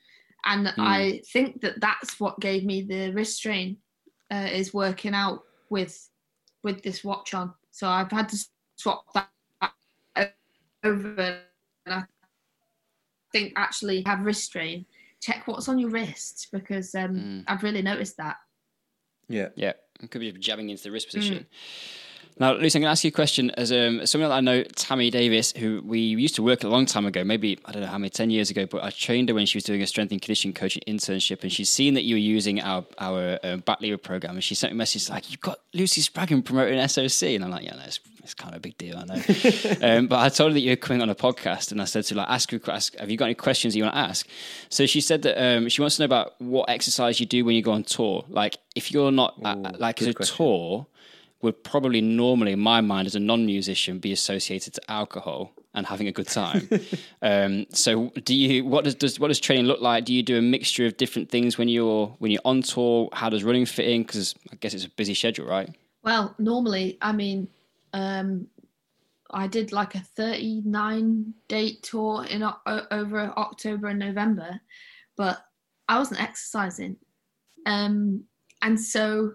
and 0.45 0.69
Hmm. 0.69 0.81
I 0.81 1.23
think 1.33 1.61
that 1.63 1.81
that's 1.81 2.21
what 2.21 2.39
gave 2.41 2.65
me 2.65 2.83
the 2.83 3.11
wrist 3.13 3.37
strain. 3.37 3.79
Uh, 4.31 4.49
is 4.53 4.75
working 4.75 5.15
out 5.15 5.43
with 5.71 6.09
with 6.65 6.83
this 6.83 7.05
watch 7.05 7.33
on, 7.33 7.55
so 7.71 7.87
I've 7.89 8.11
had 8.11 8.29
to 8.31 8.39
swap 8.77 9.05
that 9.15 9.29
over. 10.85 11.39
And 11.87 11.95
I 11.95 12.05
think 13.33 13.53
actually 13.57 14.03
have 14.07 14.21
wrist 14.25 14.45
strain. 14.45 14.87
Check 15.21 15.47
what's 15.47 15.69
on 15.69 15.79
your 15.79 15.91
wrist 15.91 16.49
because 16.53 16.95
um, 16.95 17.17
Hmm. 17.17 17.41
I've 17.49 17.63
really 17.63 17.83
noticed 17.83 18.17
that. 18.19 18.37
Yeah 19.29 19.49
Yeah, 19.57 19.73
it 20.03 20.11
could 20.11 20.21
be 20.21 20.33
jabbing 20.33 20.71
into 20.71 20.83
the 20.85 20.91
wrist 20.91 21.09
Mm. 21.09 21.47
Now, 22.39 22.53
Lucy, 22.53 22.79
I'm 22.79 22.83
going 22.83 22.89
to 22.89 22.93
ask 22.93 23.03
you 23.03 23.09
a 23.09 23.13
question. 23.13 23.51
As 23.53 23.73
um, 23.73 24.05
someone 24.05 24.29
that 24.29 24.37
I 24.37 24.41
know, 24.41 24.63
Tammy 24.63 25.11
Davis, 25.11 25.53
who 25.53 25.81
we 25.83 26.01
used 26.01 26.35
to 26.35 26.43
work 26.43 26.65
a 26.65 26.69
long 26.69 26.85
time 26.85 27.07
ago, 27.07 27.25
maybe, 27.25 27.59
I 27.65 27.73
don't 27.73 27.81
know 27.81 27.89
how 27.89 27.97
many, 27.97 28.11
10 28.11 28.29
years 28.29 28.51
ago, 28.51 28.67
but 28.67 28.85
I 28.85 28.91
trained 28.91 29.31
her 29.31 29.35
when 29.35 29.47
she 29.47 29.57
was 29.57 29.65
doing 29.65 29.81
a 29.81 29.87
strength 29.87 30.13
and 30.13 30.21
conditioning 30.21 30.53
coaching 30.53 30.83
internship, 30.87 31.43
and 31.43 31.51
she's 31.51 31.71
seen 31.71 31.95
that 31.95 32.03
you 32.03 32.15
were 32.15 32.21
using 32.21 32.61
our, 32.61 32.85
our 32.99 33.39
uh, 33.43 33.57
back 33.57 33.81
lever 33.81 33.97
program, 33.97 34.35
and 34.35 34.45
she 34.45 34.55
sent 34.55 34.75
me 34.75 34.77
a 34.77 34.79
message 34.79 35.09
like, 35.09 35.31
You've 35.31 35.41
got 35.41 35.61
Lucy 35.73 36.03
Spraggan 36.03 36.43
promoting 36.43 36.87
SOC. 36.87 37.29
And 37.29 37.45
I'm 37.45 37.51
like, 37.51 37.65
Yeah, 37.65 37.77
no, 37.77 37.85
it's, 37.85 38.01
it's 38.19 38.35
kind 38.35 38.53
of 38.53 38.59
a 38.59 38.61
big 38.61 38.77
deal, 38.77 38.99
I 38.99 39.05
know. 39.05 39.15
um, 39.99 40.07
but 40.07 40.19
I 40.19 40.29
told 40.29 40.51
her 40.51 40.55
that 40.55 40.61
you 40.61 40.73
were 40.73 40.77
coming 40.77 41.01
on 41.01 41.09
a 41.09 41.15
podcast, 41.15 41.73
and 41.73 41.81
I 41.81 41.87
said 41.87 42.05
to 42.05 42.15
her, 42.15 42.19
like, 42.19 42.29
ask 42.29 42.51
her, 42.51 42.61
ask, 42.71 42.95
Have 42.99 43.11
you 43.11 43.17
got 43.17 43.27
any 43.27 43.35
questions 43.35 43.75
you 43.75 43.85
want 43.85 43.95
to 43.95 44.01
ask? 44.01 44.29
So 44.69 44.85
she 44.85 45.01
said 45.01 45.23
that 45.23 45.43
um, 45.43 45.71
she 45.71 45.81
wants 45.81 45.97
to 45.97 46.03
know 46.03 46.07
about 46.07 46.39
what 46.39 46.69
exercise 46.69 47.19
you 47.19 47.25
do 47.25 47.47
when 47.47 47.57
you 47.57 47.63
go 47.63 47.73
on 47.73 47.83
tour. 47.83 48.27
Like, 48.29 48.59
if 48.75 48.93
you're 48.93 49.11
not, 49.11 49.37
uh, 49.43 49.73
like, 49.79 50.03
as 50.03 50.09
a 50.09 50.13
question. 50.13 50.37
tour, 50.37 50.87
would 51.43 51.63
probably 51.63 52.01
normally, 52.01 52.53
in 52.53 52.61
my 52.61 52.81
mind, 52.81 53.07
as 53.07 53.15
a 53.15 53.21
non-musician, 53.21 53.99
be 53.99 54.13
associated 54.13 54.75
to 54.75 54.91
alcohol 54.91 55.53
and 55.75 55.87
having 55.87 56.09
a 56.09 56.13
good 56.13 56.27
time. 56.27 56.69
um, 57.23 57.67
so, 57.71 58.11
do 58.25 58.35
you? 58.35 58.65
What 58.65 58.85
does, 58.85 58.95
does 58.95 59.21
what 59.21 59.29
does 59.29 59.39
training 59.39 59.67
look 59.67 59.81
like? 59.81 60.05
Do 60.05 60.15
you 60.15 60.23
do 60.23 60.39
a 60.39 60.43
mixture 60.43 60.87
of 60.87 60.97
different 60.97 61.31
things 61.31 61.59
when 61.59 61.69
you're 61.69 62.09
when 62.19 62.31
you're 62.31 62.43
on 62.45 62.63
tour? 62.63 63.11
How 63.13 63.29
does 63.29 63.45
running 63.45 63.67
fit 63.67 63.87
in? 63.87 64.03
Because 64.03 64.35
I 64.51 64.57
guess 64.57 64.75
it's 64.75 64.87
a 64.87 64.91
busy 64.91 65.15
schedule, 65.15 65.47
right? 65.47 65.69
Well, 66.03 66.35
normally, 66.39 66.99
I 67.03 67.13
mean, 67.13 67.49
um, 67.93 68.47
I 69.31 69.47
did 69.47 69.73
like 69.73 69.95
a 69.95 70.01
39 70.01 71.35
date 71.49 71.83
tour 71.83 72.25
in 72.25 72.43
o- 72.43 72.87
over 72.91 73.33
October 73.37 73.89
and 73.89 73.99
November, 73.99 74.61
but 75.17 75.45
I 75.89 75.99
wasn't 75.99 76.23
exercising. 76.23 76.97
Um, 77.67 78.25
and 78.63 78.81
so, 78.81 79.33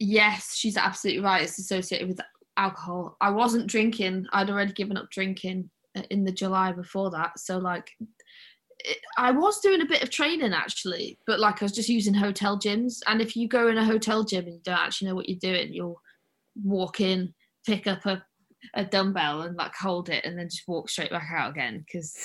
yes, 0.00 0.56
she's 0.56 0.76
absolutely 0.76 1.22
right. 1.22 1.42
It's 1.42 1.58
associated 1.58 2.08
with 2.08 2.20
alcohol. 2.56 3.16
I 3.20 3.30
wasn't 3.30 3.68
drinking. 3.68 4.26
I'd 4.32 4.50
already 4.50 4.72
given 4.72 4.96
up 4.96 5.10
drinking 5.10 5.70
uh, 5.96 6.02
in 6.10 6.24
the 6.24 6.32
July 6.32 6.72
before 6.72 7.10
that. 7.10 7.38
So 7.38 7.58
like, 7.58 7.90
it, 8.80 8.98
I 9.18 9.30
was 9.30 9.60
doing 9.60 9.82
a 9.82 9.86
bit 9.86 10.02
of 10.02 10.10
training 10.10 10.54
actually, 10.54 11.18
but 11.26 11.38
like 11.38 11.62
I 11.62 11.66
was 11.66 11.72
just 11.72 11.90
using 11.90 12.14
hotel 12.14 12.58
gyms. 12.58 13.00
And 13.06 13.20
if 13.20 13.36
you 13.36 13.46
go 13.46 13.68
in 13.68 13.78
a 13.78 13.84
hotel 13.84 14.24
gym 14.24 14.46
and 14.46 14.54
you 14.54 14.60
don't 14.64 14.78
actually 14.78 15.08
know 15.08 15.14
what 15.14 15.28
you're 15.28 15.38
doing, 15.38 15.72
you'll 15.72 16.00
walk 16.64 17.00
in, 17.00 17.34
pick 17.66 17.86
up 17.86 18.06
a, 18.06 18.24
a 18.74 18.84
dumbbell 18.84 19.42
and 19.42 19.56
like 19.56 19.74
hold 19.74 20.08
it, 20.08 20.24
and 20.24 20.38
then 20.38 20.48
just 20.48 20.66
walk 20.66 20.88
straight 20.88 21.10
back 21.10 21.28
out 21.32 21.50
again 21.50 21.84
because 21.86 22.16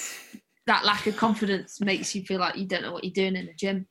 that 0.66 0.86
lack 0.86 1.08
of 1.08 1.18
confidence 1.18 1.80
makes 1.82 2.16
you 2.16 2.24
feel 2.24 2.40
like 2.40 2.56
you 2.56 2.66
don't 2.66 2.82
know 2.82 2.92
what 2.92 3.04
you're 3.04 3.14
doing 3.14 3.36
in 3.36 3.46
the 3.46 3.54
gym. 3.54 3.86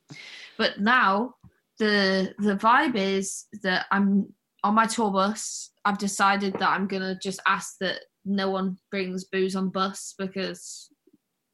But 0.57 0.79
now 0.79 1.35
the 1.79 2.33
the 2.39 2.55
vibe 2.55 2.95
is 2.95 3.45
that 3.63 3.85
I'm 3.91 4.33
on 4.63 4.75
my 4.75 4.85
tour 4.85 5.11
bus. 5.11 5.71
I've 5.83 5.97
decided 5.97 6.53
that 6.53 6.69
I'm 6.69 6.87
gonna 6.87 7.17
just 7.21 7.39
ask 7.47 7.75
that 7.79 8.01
no 8.25 8.49
one 8.49 8.77
brings 8.89 9.25
booze 9.25 9.55
on 9.55 9.69
bus 9.69 10.15
because 10.17 10.89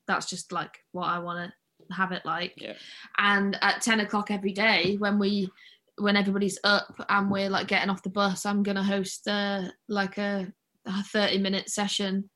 that's 0.07 0.29
just 0.29 0.51
like 0.51 0.79
what 0.91 1.07
I 1.07 1.19
want 1.19 1.51
to 1.89 1.95
have 1.95 2.11
it 2.11 2.25
like. 2.25 2.53
Yeah. 2.57 2.73
And 3.17 3.57
at 3.61 3.81
ten 3.81 3.99
o'clock 3.99 4.31
every 4.31 4.53
day, 4.53 4.95
when 4.97 5.19
we 5.19 5.49
when 5.97 6.15
everybody's 6.15 6.59
up 6.63 6.93
and 7.09 7.29
we're 7.29 7.49
like 7.49 7.67
getting 7.67 7.89
off 7.89 8.03
the 8.03 8.09
bus, 8.09 8.45
I'm 8.45 8.63
gonna 8.63 8.83
host 8.83 9.27
uh, 9.27 9.63
like 9.87 10.17
a, 10.17 10.51
a 10.85 11.03
thirty 11.03 11.37
minute 11.37 11.69
session. 11.69 12.29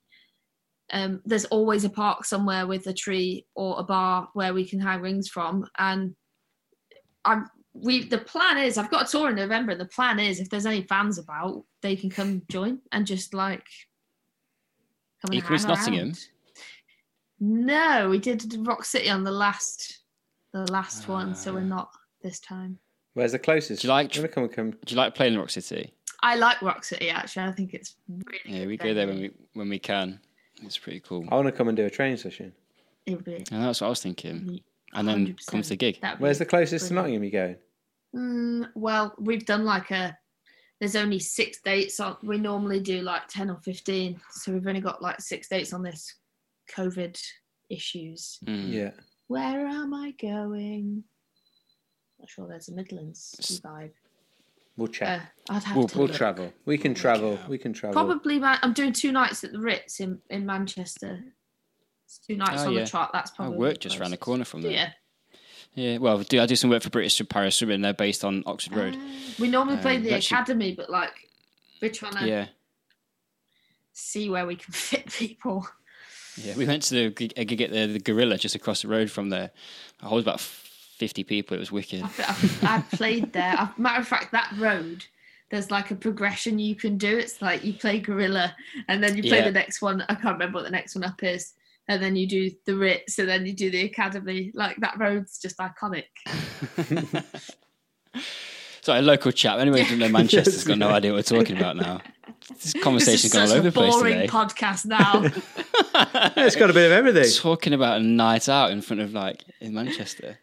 Um, 0.91 1.21
there's 1.25 1.45
always 1.45 1.83
a 1.83 1.89
park 1.89 2.25
somewhere 2.25 2.67
with 2.67 2.85
a 2.87 2.93
tree 2.93 3.47
or 3.55 3.79
a 3.79 3.83
bar 3.83 4.29
where 4.33 4.53
we 4.53 4.67
can 4.67 4.79
hang 4.79 5.01
rings 5.01 5.27
from, 5.27 5.65
and 5.77 6.15
I'm 7.23 7.47
we 7.75 8.05
the 8.07 8.17
plan 8.17 8.57
is 8.57 8.77
I've 8.77 8.91
got 8.91 9.07
a 9.07 9.11
tour 9.11 9.29
in 9.29 9.35
November, 9.35 9.71
and 9.73 9.81
the 9.81 9.85
plan 9.85 10.19
is 10.19 10.39
if 10.39 10.49
there's 10.49 10.65
any 10.65 10.83
fans 10.83 11.17
about, 11.17 11.63
they 11.81 11.95
can 11.95 12.09
come 12.09 12.41
join 12.49 12.79
and 12.91 13.05
just 13.05 13.33
like 13.33 13.65
come 15.21 15.31
and 15.31 15.35
You 15.35 15.41
come 15.41 15.57
to 15.57 15.67
hang 15.67 15.75
Nottingham? 15.75 16.07
around. 16.07 16.27
No, 17.39 18.09
we 18.09 18.19
did 18.19 18.55
Rock 18.65 18.85
City 18.85 19.09
on 19.09 19.23
the 19.23 19.31
last 19.31 19.99
the 20.53 20.71
last 20.71 21.07
one, 21.07 21.35
so 21.35 21.53
we're 21.53 21.59
ah. 21.59 21.63
not 21.63 21.89
this 22.21 22.39
time. 22.39 22.79
Where's 23.13 23.33
the 23.33 23.39
closest? 23.39 23.81
Do 23.81 23.87
you 23.87 23.93
like- 23.93 24.15
I'm 24.15 24.21
gonna 24.21 24.27
come 24.29 24.43
and 24.43 24.53
come. 24.53 24.71
Do 24.71 24.77
you 24.87 24.97
like 24.97 25.15
playing 25.15 25.33
in 25.33 25.39
Rock 25.39 25.49
City? 25.49 25.93
I 26.23 26.35
like 26.35 26.61
Rock 26.61 26.83
City 26.83 27.09
actually. 27.09 27.43
I 27.43 27.51
think 27.51 27.73
it's 27.73 27.95
really 28.07 28.39
Yeah, 28.45 28.59
good 28.59 28.67
we 28.67 28.77
go 28.77 28.93
there 28.93 29.07
when 29.07 29.19
we 29.19 29.31
when 29.53 29.69
we 29.69 29.79
can. 29.79 30.19
It's 30.63 30.77
pretty 30.77 31.01
cool. 31.01 31.25
I 31.29 31.35
want 31.35 31.47
to 31.47 31.51
come 31.51 31.67
and 31.67 31.75
do 31.75 31.85
a 31.85 31.89
training 31.89 32.17
session. 32.17 32.53
It 33.05 33.15
would 33.15 33.25
be 33.25 33.35
And 33.51 33.63
that's 33.63 33.81
what 33.81 33.87
I 33.87 33.89
was 33.89 34.01
thinking. 34.01 34.61
And 34.93 35.07
then 35.07 35.35
come 35.47 35.61
to 35.61 35.69
the 35.69 35.75
100%. 35.75 35.79
gig. 35.79 36.01
That'd 36.01 36.19
Where's 36.21 36.39
the 36.39 36.45
closest 36.45 36.87
to 36.87 36.93
brilliant. 36.93 37.21
Nottingham 37.21 37.23
you 37.25 37.31
going? 37.31 37.55
Mm, 38.15 38.69
well, 38.75 39.13
we've 39.19 39.45
done 39.45 39.65
like 39.65 39.91
a. 39.91 40.17
There's 40.79 40.95
only 40.95 41.19
six 41.19 41.61
dates 41.61 41.99
on. 41.99 42.17
We 42.23 42.37
normally 42.37 42.79
do 42.79 43.01
like 43.01 43.27
ten 43.27 43.49
or 43.49 43.57
fifteen, 43.63 44.19
so 44.31 44.51
we've 44.51 44.67
only 44.67 44.81
got 44.81 45.01
like 45.01 45.19
six 45.21 45.47
dates 45.47 45.73
on 45.73 45.83
this 45.83 46.15
COVID 46.75 47.19
issues. 47.69 48.39
Mm. 48.45 48.71
Yeah. 48.71 48.91
Where 49.27 49.65
am 49.67 49.93
I 49.93 50.11
going? 50.21 51.03
Not 52.19 52.29
sure. 52.29 52.47
There's 52.47 52.69
a 52.69 52.73
Midlands 52.73 53.61
vibe. 53.65 53.91
We'll 54.77 54.89
check. 54.89 55.21
Uh, 55.21 55.53
I'd 55.53 55.63
have 55.63 55.77
We'll- 55.77 55.87
to 55.87 55.97
we'll 55.97 56.07
travel. 56.09 56.53
We 56.65 56.77
can 56.77 56.93
travel. 56.93 57.39
We 57.47 57.57
can 57.57 57.71
travel. 57.71 57.93
Probably, 57.93 58.39
man. 58.39 58.59
I'm 58.61 58.73
doing 58.73 58.91
two 58.91 59.11
nights 59.13 59.43
at 59.45 59.51
the 59.53 59.59
Ritz 59.59 59.99
in 60.01 60.19
in 60.29 60.45
Manchester. 60.45 61.23
It's 62.05 62.19
two 62.19 62.35
nights 62.35 62.63
Oh, 62.63 62.67
on 62.67 62.73
yeah. 62.73 62.83
the 62.83 62.89
trot. 62.89 63.11
That's 63.13 63.31
probably. 63.31 63.55
I 63.55 63.59
work 63.59 63.79
just 63.79 63.99
around 63.99 64.11
the 64.11 64.17
corner 64.17 64.45
from 64.45 64.61
there. 64.61 64.71
Yeah. 64.71 64.89
Yeah, 65.75 65.97
well, 65.97 66.19
do 66.19 66.41
I 66.41 66.45
do 66.45 66.55
some 66.55 66.69
work 66.69 66.81
for 66.83 66.89
British 66.89 67.21
Para 67.29 67.51
Swimming? 67.51 67.81
They're 67.81 67.93
based 67.93 68.23
on 68.23 68.43
Oxford 68.45 68.73
Road. 68.75 68.97
We 69.39 69.49
normally 69.49 69.77
play 69.77 69.97
Um, 69.97 70.03
the 70.03 70.13
actually- 70.13 70.35
academy, 70.37 70.73
but 70.73 70.89
like 70.89 71.11
we're 71.81 71.91
trying 71.91 72.13
to 72.13 72.27
yeah, 72.27 72.47
see 73.93 74.29
where 74.29 74.45
we 74.45 74.55
can 74.55 74.71
fit 74.73 75.11
people. 75.11 75.67
yeah. 76.37 76.55
We 76.55 76.65
went 76.65 76.83
to 76.83 76.93
the 77.11 77.31
a 77.37 77.45
gig 77.45 77.61
at 77.61 77.71
the, 77.71 77.87
the 77.87 77.99
Gorilla 77.99 78.37
just 78.37 78.55
across 78.55 78.81
the 78.81 78.87
road 78.87 79.11
from 79.11 79.29
there. 79.29 79.51
I 80.01 80.13
was 80.13 80.23
about 80.23 80.39
fifty 80.39 81.23
people. 81.23 81.55
It 81.55 81.59
was 81.59 81.71
wicked. 81.71 82.03
I've, 82.03 82.19
I've, 82.19 82.63
I've 82.63 82.91
played 82.91 83.33
there. 83.33 83.55
I've, 83.57 83.77
matter 83.77 83.99
of 84.01 84.07
fact, 84.07 84.31
that 84.31 84.53
road, 84.57 85.05
there's 85.49 85.71
like 85.71 85.91
a 85.91 85.95
progression 85.95 86.57
you 86.59 86.75
can 86.75 86.97
do. 86.97 87.17
It's 87.17 87.41
like 87.41 87.63
you 87.65 87.73
play 87.73 87.99
Gorilla, 87.99 88.55
and 88.87 89.03
then 89.03 89.15
you 89.17 89.23
play 89.23 89.39
Yeah. 89.39 89.45
the 89.45 89.51
next 89.51 89.81
one. 89.81 90.01
I 90.07 90.15
can't 90.15 90.35
remember 90.35 90.57
what 90.59 90.63
the 90.65 90.71
next 90.71 90.95
one 90.95 91.03
up 91.03 91.21
is. 91.23 91.53
And 91.87 92.01
then 92.01 92.15
you 92.15 92.27
do 92.27 92.51
the 92.65 92.75
Ritz, 92.75 93.19
and 93.19 93.29
then 93.29 93.45
you 93.45 93.53
do 93.53 93.69
the 93.69 93.83
Academy. 93.83 94.51
Like 94.53 94.77
that 94.77 94.97
road's 94.97 95.37
just 95.37 95.57
iconic. 95.57 96.05
Sorry, 98.81 98.99
a 98.99 99.01
local 99.01 99.31
chap. 99.31 99.59
Anyone 99.59 99.79
who 99.79 99.85
doesn't 99.85 99.99
know 99.99 100.09
Manchester's 100.09 100.63
got 100.63 100.77
no 100.77 100.89
idea 100.89 101.11
what 101.11 101.17
we're 101.17 101.39
talking 101.39 101.57
about 101.57 101.75
now. 101.75 102.01
This 102.49 102.73
conversation's 102.83 103.33
gone 103.33 103.47
all 103.47 103.53
over 103.53 103.67
a 103.67 103.71
the 103.71 103.71
place 103.71 103.95
today. 103.95 104.27
boring 104.27 104.29
podcast 104.29 104.85
now. 104.85 105.23
it's 106.43 106.55
got 106.55 106.69
a 106.69 106.73
bit 106.73 106.85
of 106.85 106.91
everything. 106.91 107.25
Talking 107.35 107.73
about 107.73 107.99
a 107.99 108.03
night 108.03 108.47
out 108.47 108.71
in 108.71 108.81
front 108.81 109.01
of 109.01 109.13
like 109.13 109.43
in 109.59 109.73
Manchester. 109.73 110.37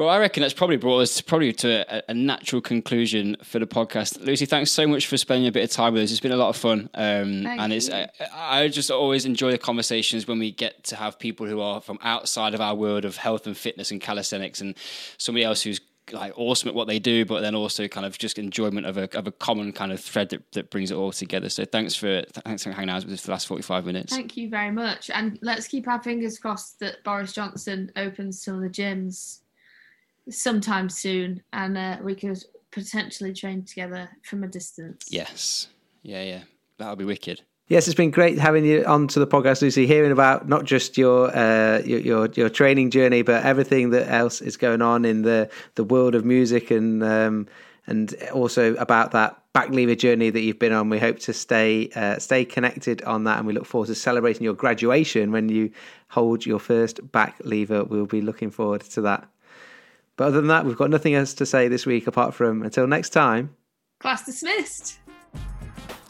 Well, 0.00 0.08
I 0.08 0.18
reckon 0.18 0.40
that's 0.40 0.54
probably 0.54 0.78
brought 0.78 1.00
us 1.00 1.20
probably 1.20 1.52
to 1.52 1.84
a, 1.94 2.02
a 2.08 2.14
natural 2.14 2.62
conclusion 2.62 3.36
for 3.44 3.58
the 3.58 3.66
podcast. 3.66 4.18
Lucy, 4.24 4.46
thanks 4.46 4.72
so 4.72 4.86
much 4.86 5.06
for 5.06 5.18
spending 5.18 5.46
a 5.46 5.52
bit 5.52 5.62
of 5.62 5.68
time 5.68 5.92
with 5.92 6.04
us. 6.04 6.10
It's 6.10 6.20
been 6.20 6.32
a 6.32 6.38
lot 6.38 6.48
of 6.48 6.56
fun, 6.56 6.88
um, 6.94 7.46
and 7.46 7.70
it's. 7.70 7.90
I, 7.90 8.08
I 8.34 8.68
just 8.68 8.90
always 8.90 9.26
enjoy 9.26 9.50
the 9.50 9.58
conversations 9.58 10.26
when 10.26 10.38
we 10.38 10.52
get 10.52 10.84
to 10.84 10.96
have 10.96 11.18
people 11.18 11.46
who 11.46 11.60
are 11.60 11.82
from 11.82 11.98
outside 12.02 12.54
of 12.54 12.62
our 12.62 12.74
world 12.74 13.04
of 13.04 13.16
health 13.16 13.46
and 13.46 13.54
fitness 13.54 13.90
and 13.90 14.00
calisthenics, 14.00 14.62
and 14.62 14.74
somebody 15.18 15.44
else 15.44 15.60
who's 15.60 15.82
like 16.12 16.32
awesome 16.34 16.70
at 16.70 16.74
what 16.74 16.88
they 16.88 16.98
do, 16.98 17.26
but 17.26 17.42
then 17.42 17.54
also 17.54 17.86
kind 17.86 18.06
of 18.06 18.16
just 18.16 18.38
enjoyment 18.38 18.86
of 18.86 18.96
a 18.96 19.14
of 19.18 19.26
a 19.26 19.32
common 19.32 19.70
kind 19.70 19.92
of 19.92 20.00
thread 20.00 20.30
that, 20.30 20.50
that 20.52 20.70
brings 20.70 20.90
it 20.90 20.94
all 20.94 21.12
together. 21.12 21.50
So 21.50 21.66
thanks 21.66 21.94
for 21.94 22.22
thanks 22.46 22.64
for 22.64 22.72
hanging 22.72 22.88
out 22.88 23.04
with 23.04 23.12
us 23.12 23.20
for 23.20 23.26
the 23.26 23.32
last 23.32 23.46
forty 23.46 23.62
five 23.62 23.84
minutes. 23.84 24.14
Thank 24.14 24.34
you 24.38 24.48
very 24.48 24.70
much. 24.70 25.10
And 25.10 25.38
let's 25.42 25.68
keep 25.68 25.86
our 25.88 26.02
fingers 26.02 26.38
crossed 26.38 26.80
that 26.80 27.04
Boris 27.04 27.34
Johnson 27.34 27.92
opens 27.96 28.42
some 28.42 28.54
of 28.54 28.62
the 28.62 28.70
gyms 28.70 29.39
sometime 30.28 30.88
soon 30.88 31.42
and 31.52 31.76
uh, 31.76 31.96
we 32.02 32.14
could 32.14 32.42
potentially 32.70 33.32
train 33.32 33.64
together 33.64 34.08
from 34.22 34.44
a 34.44 34.48
distance. 34.48 35.06
Yes, 35.10 35.68
yeah, 36.02 36.22
yeah, 36.22 36.42
that'll 36.78 36.96
be 36.96 37.04
wicked. 37.04 37.42
Yes, 37.70 37.86
it's 37.86 37.94
been 37.94 38.10
great 38.10 38.36
having 38.36 38.64
you 38.64 38.84
onto 38.84 39.20
the 39.20 39.28
podcast, 39.28 39.62
Lucy. 39.62 39.86
Hearing 39.86 40.10
about 40.10 40.48
not 40.48 40.64
just 40.64 40.98
your 40.98 41.34
uh, 41.36 41.80
your, 41.84 42.00
your 42.00 42.26
your 42.34 42.48
training 42.48 42.90
journey, 42.90 43.22
but 43.22 43.44
everything 43.44 43.90
that 43.90 44.10
else 44.10 44.40
is 44.40 44.56
going 44.56 44.82
on 44.82 45.04
in 45.04 45.22
the 45.22 45.48
the 45.76 45.84
world 45.84 46.16
of 46.16 46.24
music, 46.24 46.72
and 46.72 47.00
um, 47.04 47.46
and 47.86 48.12
also 48.32 48.74
about 48.74 49.12
that 49.12 49.40
back 49.52 49.70
lever 49.70 49.94
journey 49.94 50.30
that 50.30 50.40
you've 50.40 50.58
been 50.58 50.72
on. 50.72 50.88
We 50.90 50.98
hope 50.98 51.20
to 51.20 51.32
stay 51.32 51.90
uh, 51.94 52.18
stay 52.18 52.44
connected 52.44 53.02
on 53.02 53.22
that, 53.24 53.38
and 53.38 53.46
we 53.46 53.52
look 53.52 53.66
forward 53.66 53.86
to 53.86 53.94
celebrating 53.94 54.42
your 54.42 54.54
graduation 54.54 55.30
when 55.30 55.48
you 55.48 55.70
hold 56.08 56.44
your 56.44 56.58
first 56.58 57.12
back 57.12 57.36
lever. 57.44 57.84
We'll 57.84 58.06
be 58.06 58.20
looking 58.20 58.50
forward 58.50 58.80
to 58.80 59.00
that. 59.02 59.28
But 60.20 60.26
other 60.26 60.36
than 60.42 60.48
that, 60.48 60.66
we've 60.66 60.76
got 60.76 60.90
nothing 60.90 61.14
else 61.14 61.32
to 61.32 61.46
say 61.46 61.66
this 61.66 61.86
week 61.86 62.06
apart 62.06 62.34
from 62.34 62.62
until 62.62 62.86
next 62.86 63.08
time. 63.08 63.56
Class 64.00 64.26
dismissed. 64.26 64.98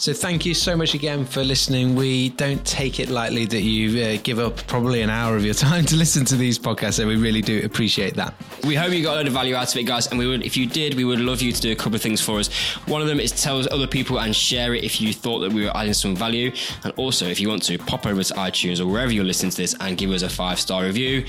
So 0.00 0.14
thank 0.14 0.46
you 0.46 0.54
so 0.54 0.78
much 0.78 0.94
again 0.94 1.26
for 1.26 1.44
listening. 1.44 1.94
We 1.94 2.30
don't 2.30 2.64
take 2.64 3.00
it 3.00 3.10
lightly 3.10 3.44
that 3.44 3.60
you 3.60 4.02
uh, 4.02 4.18
give 4.22 4.38
up 4.38 4.56
probably 4.66 5.02
an 5.02 5.10
hour 5.10 5.36
of 5.36 5.44
your 5.44 5.52
time 5.68 5.84
to 5.84 5.94
listen 5.94 6.24
to 6.24 6.36
these 6.36 6.58
podcasts, 6.58 6.94
so 6.94 7.06
we 7.06 7.16
really 7.16 7.42
do 7.42 7.60
appreciate 7.66 8.14
that. 8.14 8.32
We 8.64 8.74
hope 8.74 8.94
you 8.94 9.02
got 9.02 9.12
a 9.12 9.16
lot 9.16 9.26
of 9.26 9.34
value 9.34 9.54
out 9.54 9.70
of 9.70 9.76
it, 9.76 9.82
guys. 9.82 10.06
And 10.06 10.18
we 10.18 10.26
would, 10.26 10.42
if 10.42 10.56
you 10.56 10.66
did, 10.66 10.94
we 10.94 11.04
would 11.04 11.20
love 11.20 11.42
you 11.42 11.52
to 11.52 11.60
do 11.60 11.70
a 11.70 11.74
couple 11.74 11.96
of 11.96 12.00
things 12.00 12.22
for 12.22 12.38
us. 12.38 12.48
One 12.88 13.02
of 13.02 13.08
them 13.08 13.20
is 13.20 13.30
tell 13.30 13.58
other 13.70 13.86
people 13.86 14.20
and 14.20 14.34
share 14.34 14.74
it 14.74 14.84
if 14.84 15.02
you 15.02 15.12
thought 15.12 15.40
that 15.40 15.52
we 15.52 15.66
were 15.66 15.76
adding 15.76 15.92
some 15.92 16.16
value. 16.16 16.50
And 16.82 16.94
also, 16.96 17.26
if 17.26 17.38
you 17.38 17.50
want 17.50 17.62
to 17.64 17.76
pop 17.76 18.06
over 18.06 18.24
to 18.24 18.34
iTunes 18.36 18.80
or 18.80 18.86
wherever 18.86 19.12
you're 19.12 19.22
listening 19.22 19.50
to 19.50 19.56
this 19.58 19.76
and 19.80 19.98
give 19.98 20.12
us 20.12 20.22
a 20.22 20.30
five 20.30 20.58
star 20.58 20.84
review. 20.84 21.26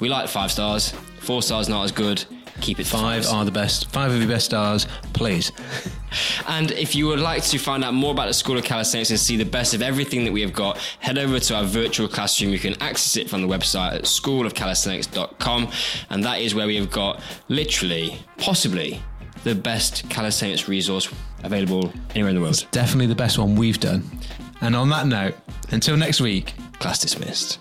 We 0.00 0.08
like 0.08 0.30
five 0.30 0.50
stars. 0.50 0.94
Four 1.18 1.42
stars 1.42 1.68
not 1.68 1.84
as 1.84 1.92
good. 1.92 2.24
Keep 2.64 2.80
it 2.80 2.86
Five 2.86 3.26
are 3.26 3.44
the 3.44 3.50
best. 3.50 3.90
Five 3.90 4.10
of 4.10 4.18
your 4.18 4.28
best 4.28 4.46
stars, 4.46 4.86
please. 5.12 5.52
And 6.46 6.70
if 6.70 6.94
you 6.94 7.08
would 7.08 7.18
like 7.18 7.42
to 7.42 7.58
find 7.58 7.82
out 7.82 7.92
more 7.92 8.12
about 8.12 8.28
the 8.28 8.34
School 8.34 8.56
of 8.56 8.62
Calisthenics 8.62 9.10
and 9.10 9.18
see 9.18 9.36
the 9.36 9.44
best 9.44 9.74
of 9.74 9.82
everything 9.82 10.24
that 10.24 10.32
we 10.32 10.42
have 10.42 10.52
got, 10.52 10.78
head 11.00 11.18
over 11.18 11.40
to 11.40 11.56
our 11.56 11.64
virtual 11.64 12.06
classroom. 12.06 12.52
You 12.52 12.60
can 12.60 12.80
access 12.80 13.16
it 13.16 13.28
from 13.28 13.42
the 13.42 13.48
website 13.48 13.94
at 13.94 14.02
schoolofcalisthenics.com. 14.02 15.72
And 16.10 16.22
that 16.22 16.40
is 16.40 16.54
where 16.54 16.68
we 16.68 16.76
have 16.76 16.92
got 16.92 17.20
literally, 17.48 18.16
possibly, 18.38 19.02
the 19.42 19.56
best 19.56 20.08
calisthenics 20.08 20.68
resource 20.68 21.12
available 21.42 21.92
anywhere 22.10 22.30
in 22.30 22.36
the 22.36 22.42
world. 22.42 22.64
Definitely 22.70 23.06
the 23.06 23.16
best 23.16 23.36
one 23.36 23.56
we've 23.56 23.80
done. 23.80 24.08
And 24.60 24.76
on 24.76 24.88
that 24.90 25.08
note, 25.08 25.34
until 25.72 25.96
next 25.96 26.20
week, 26.20 26.54
Class 26.78 27.00
dismissed. 27.00 27.58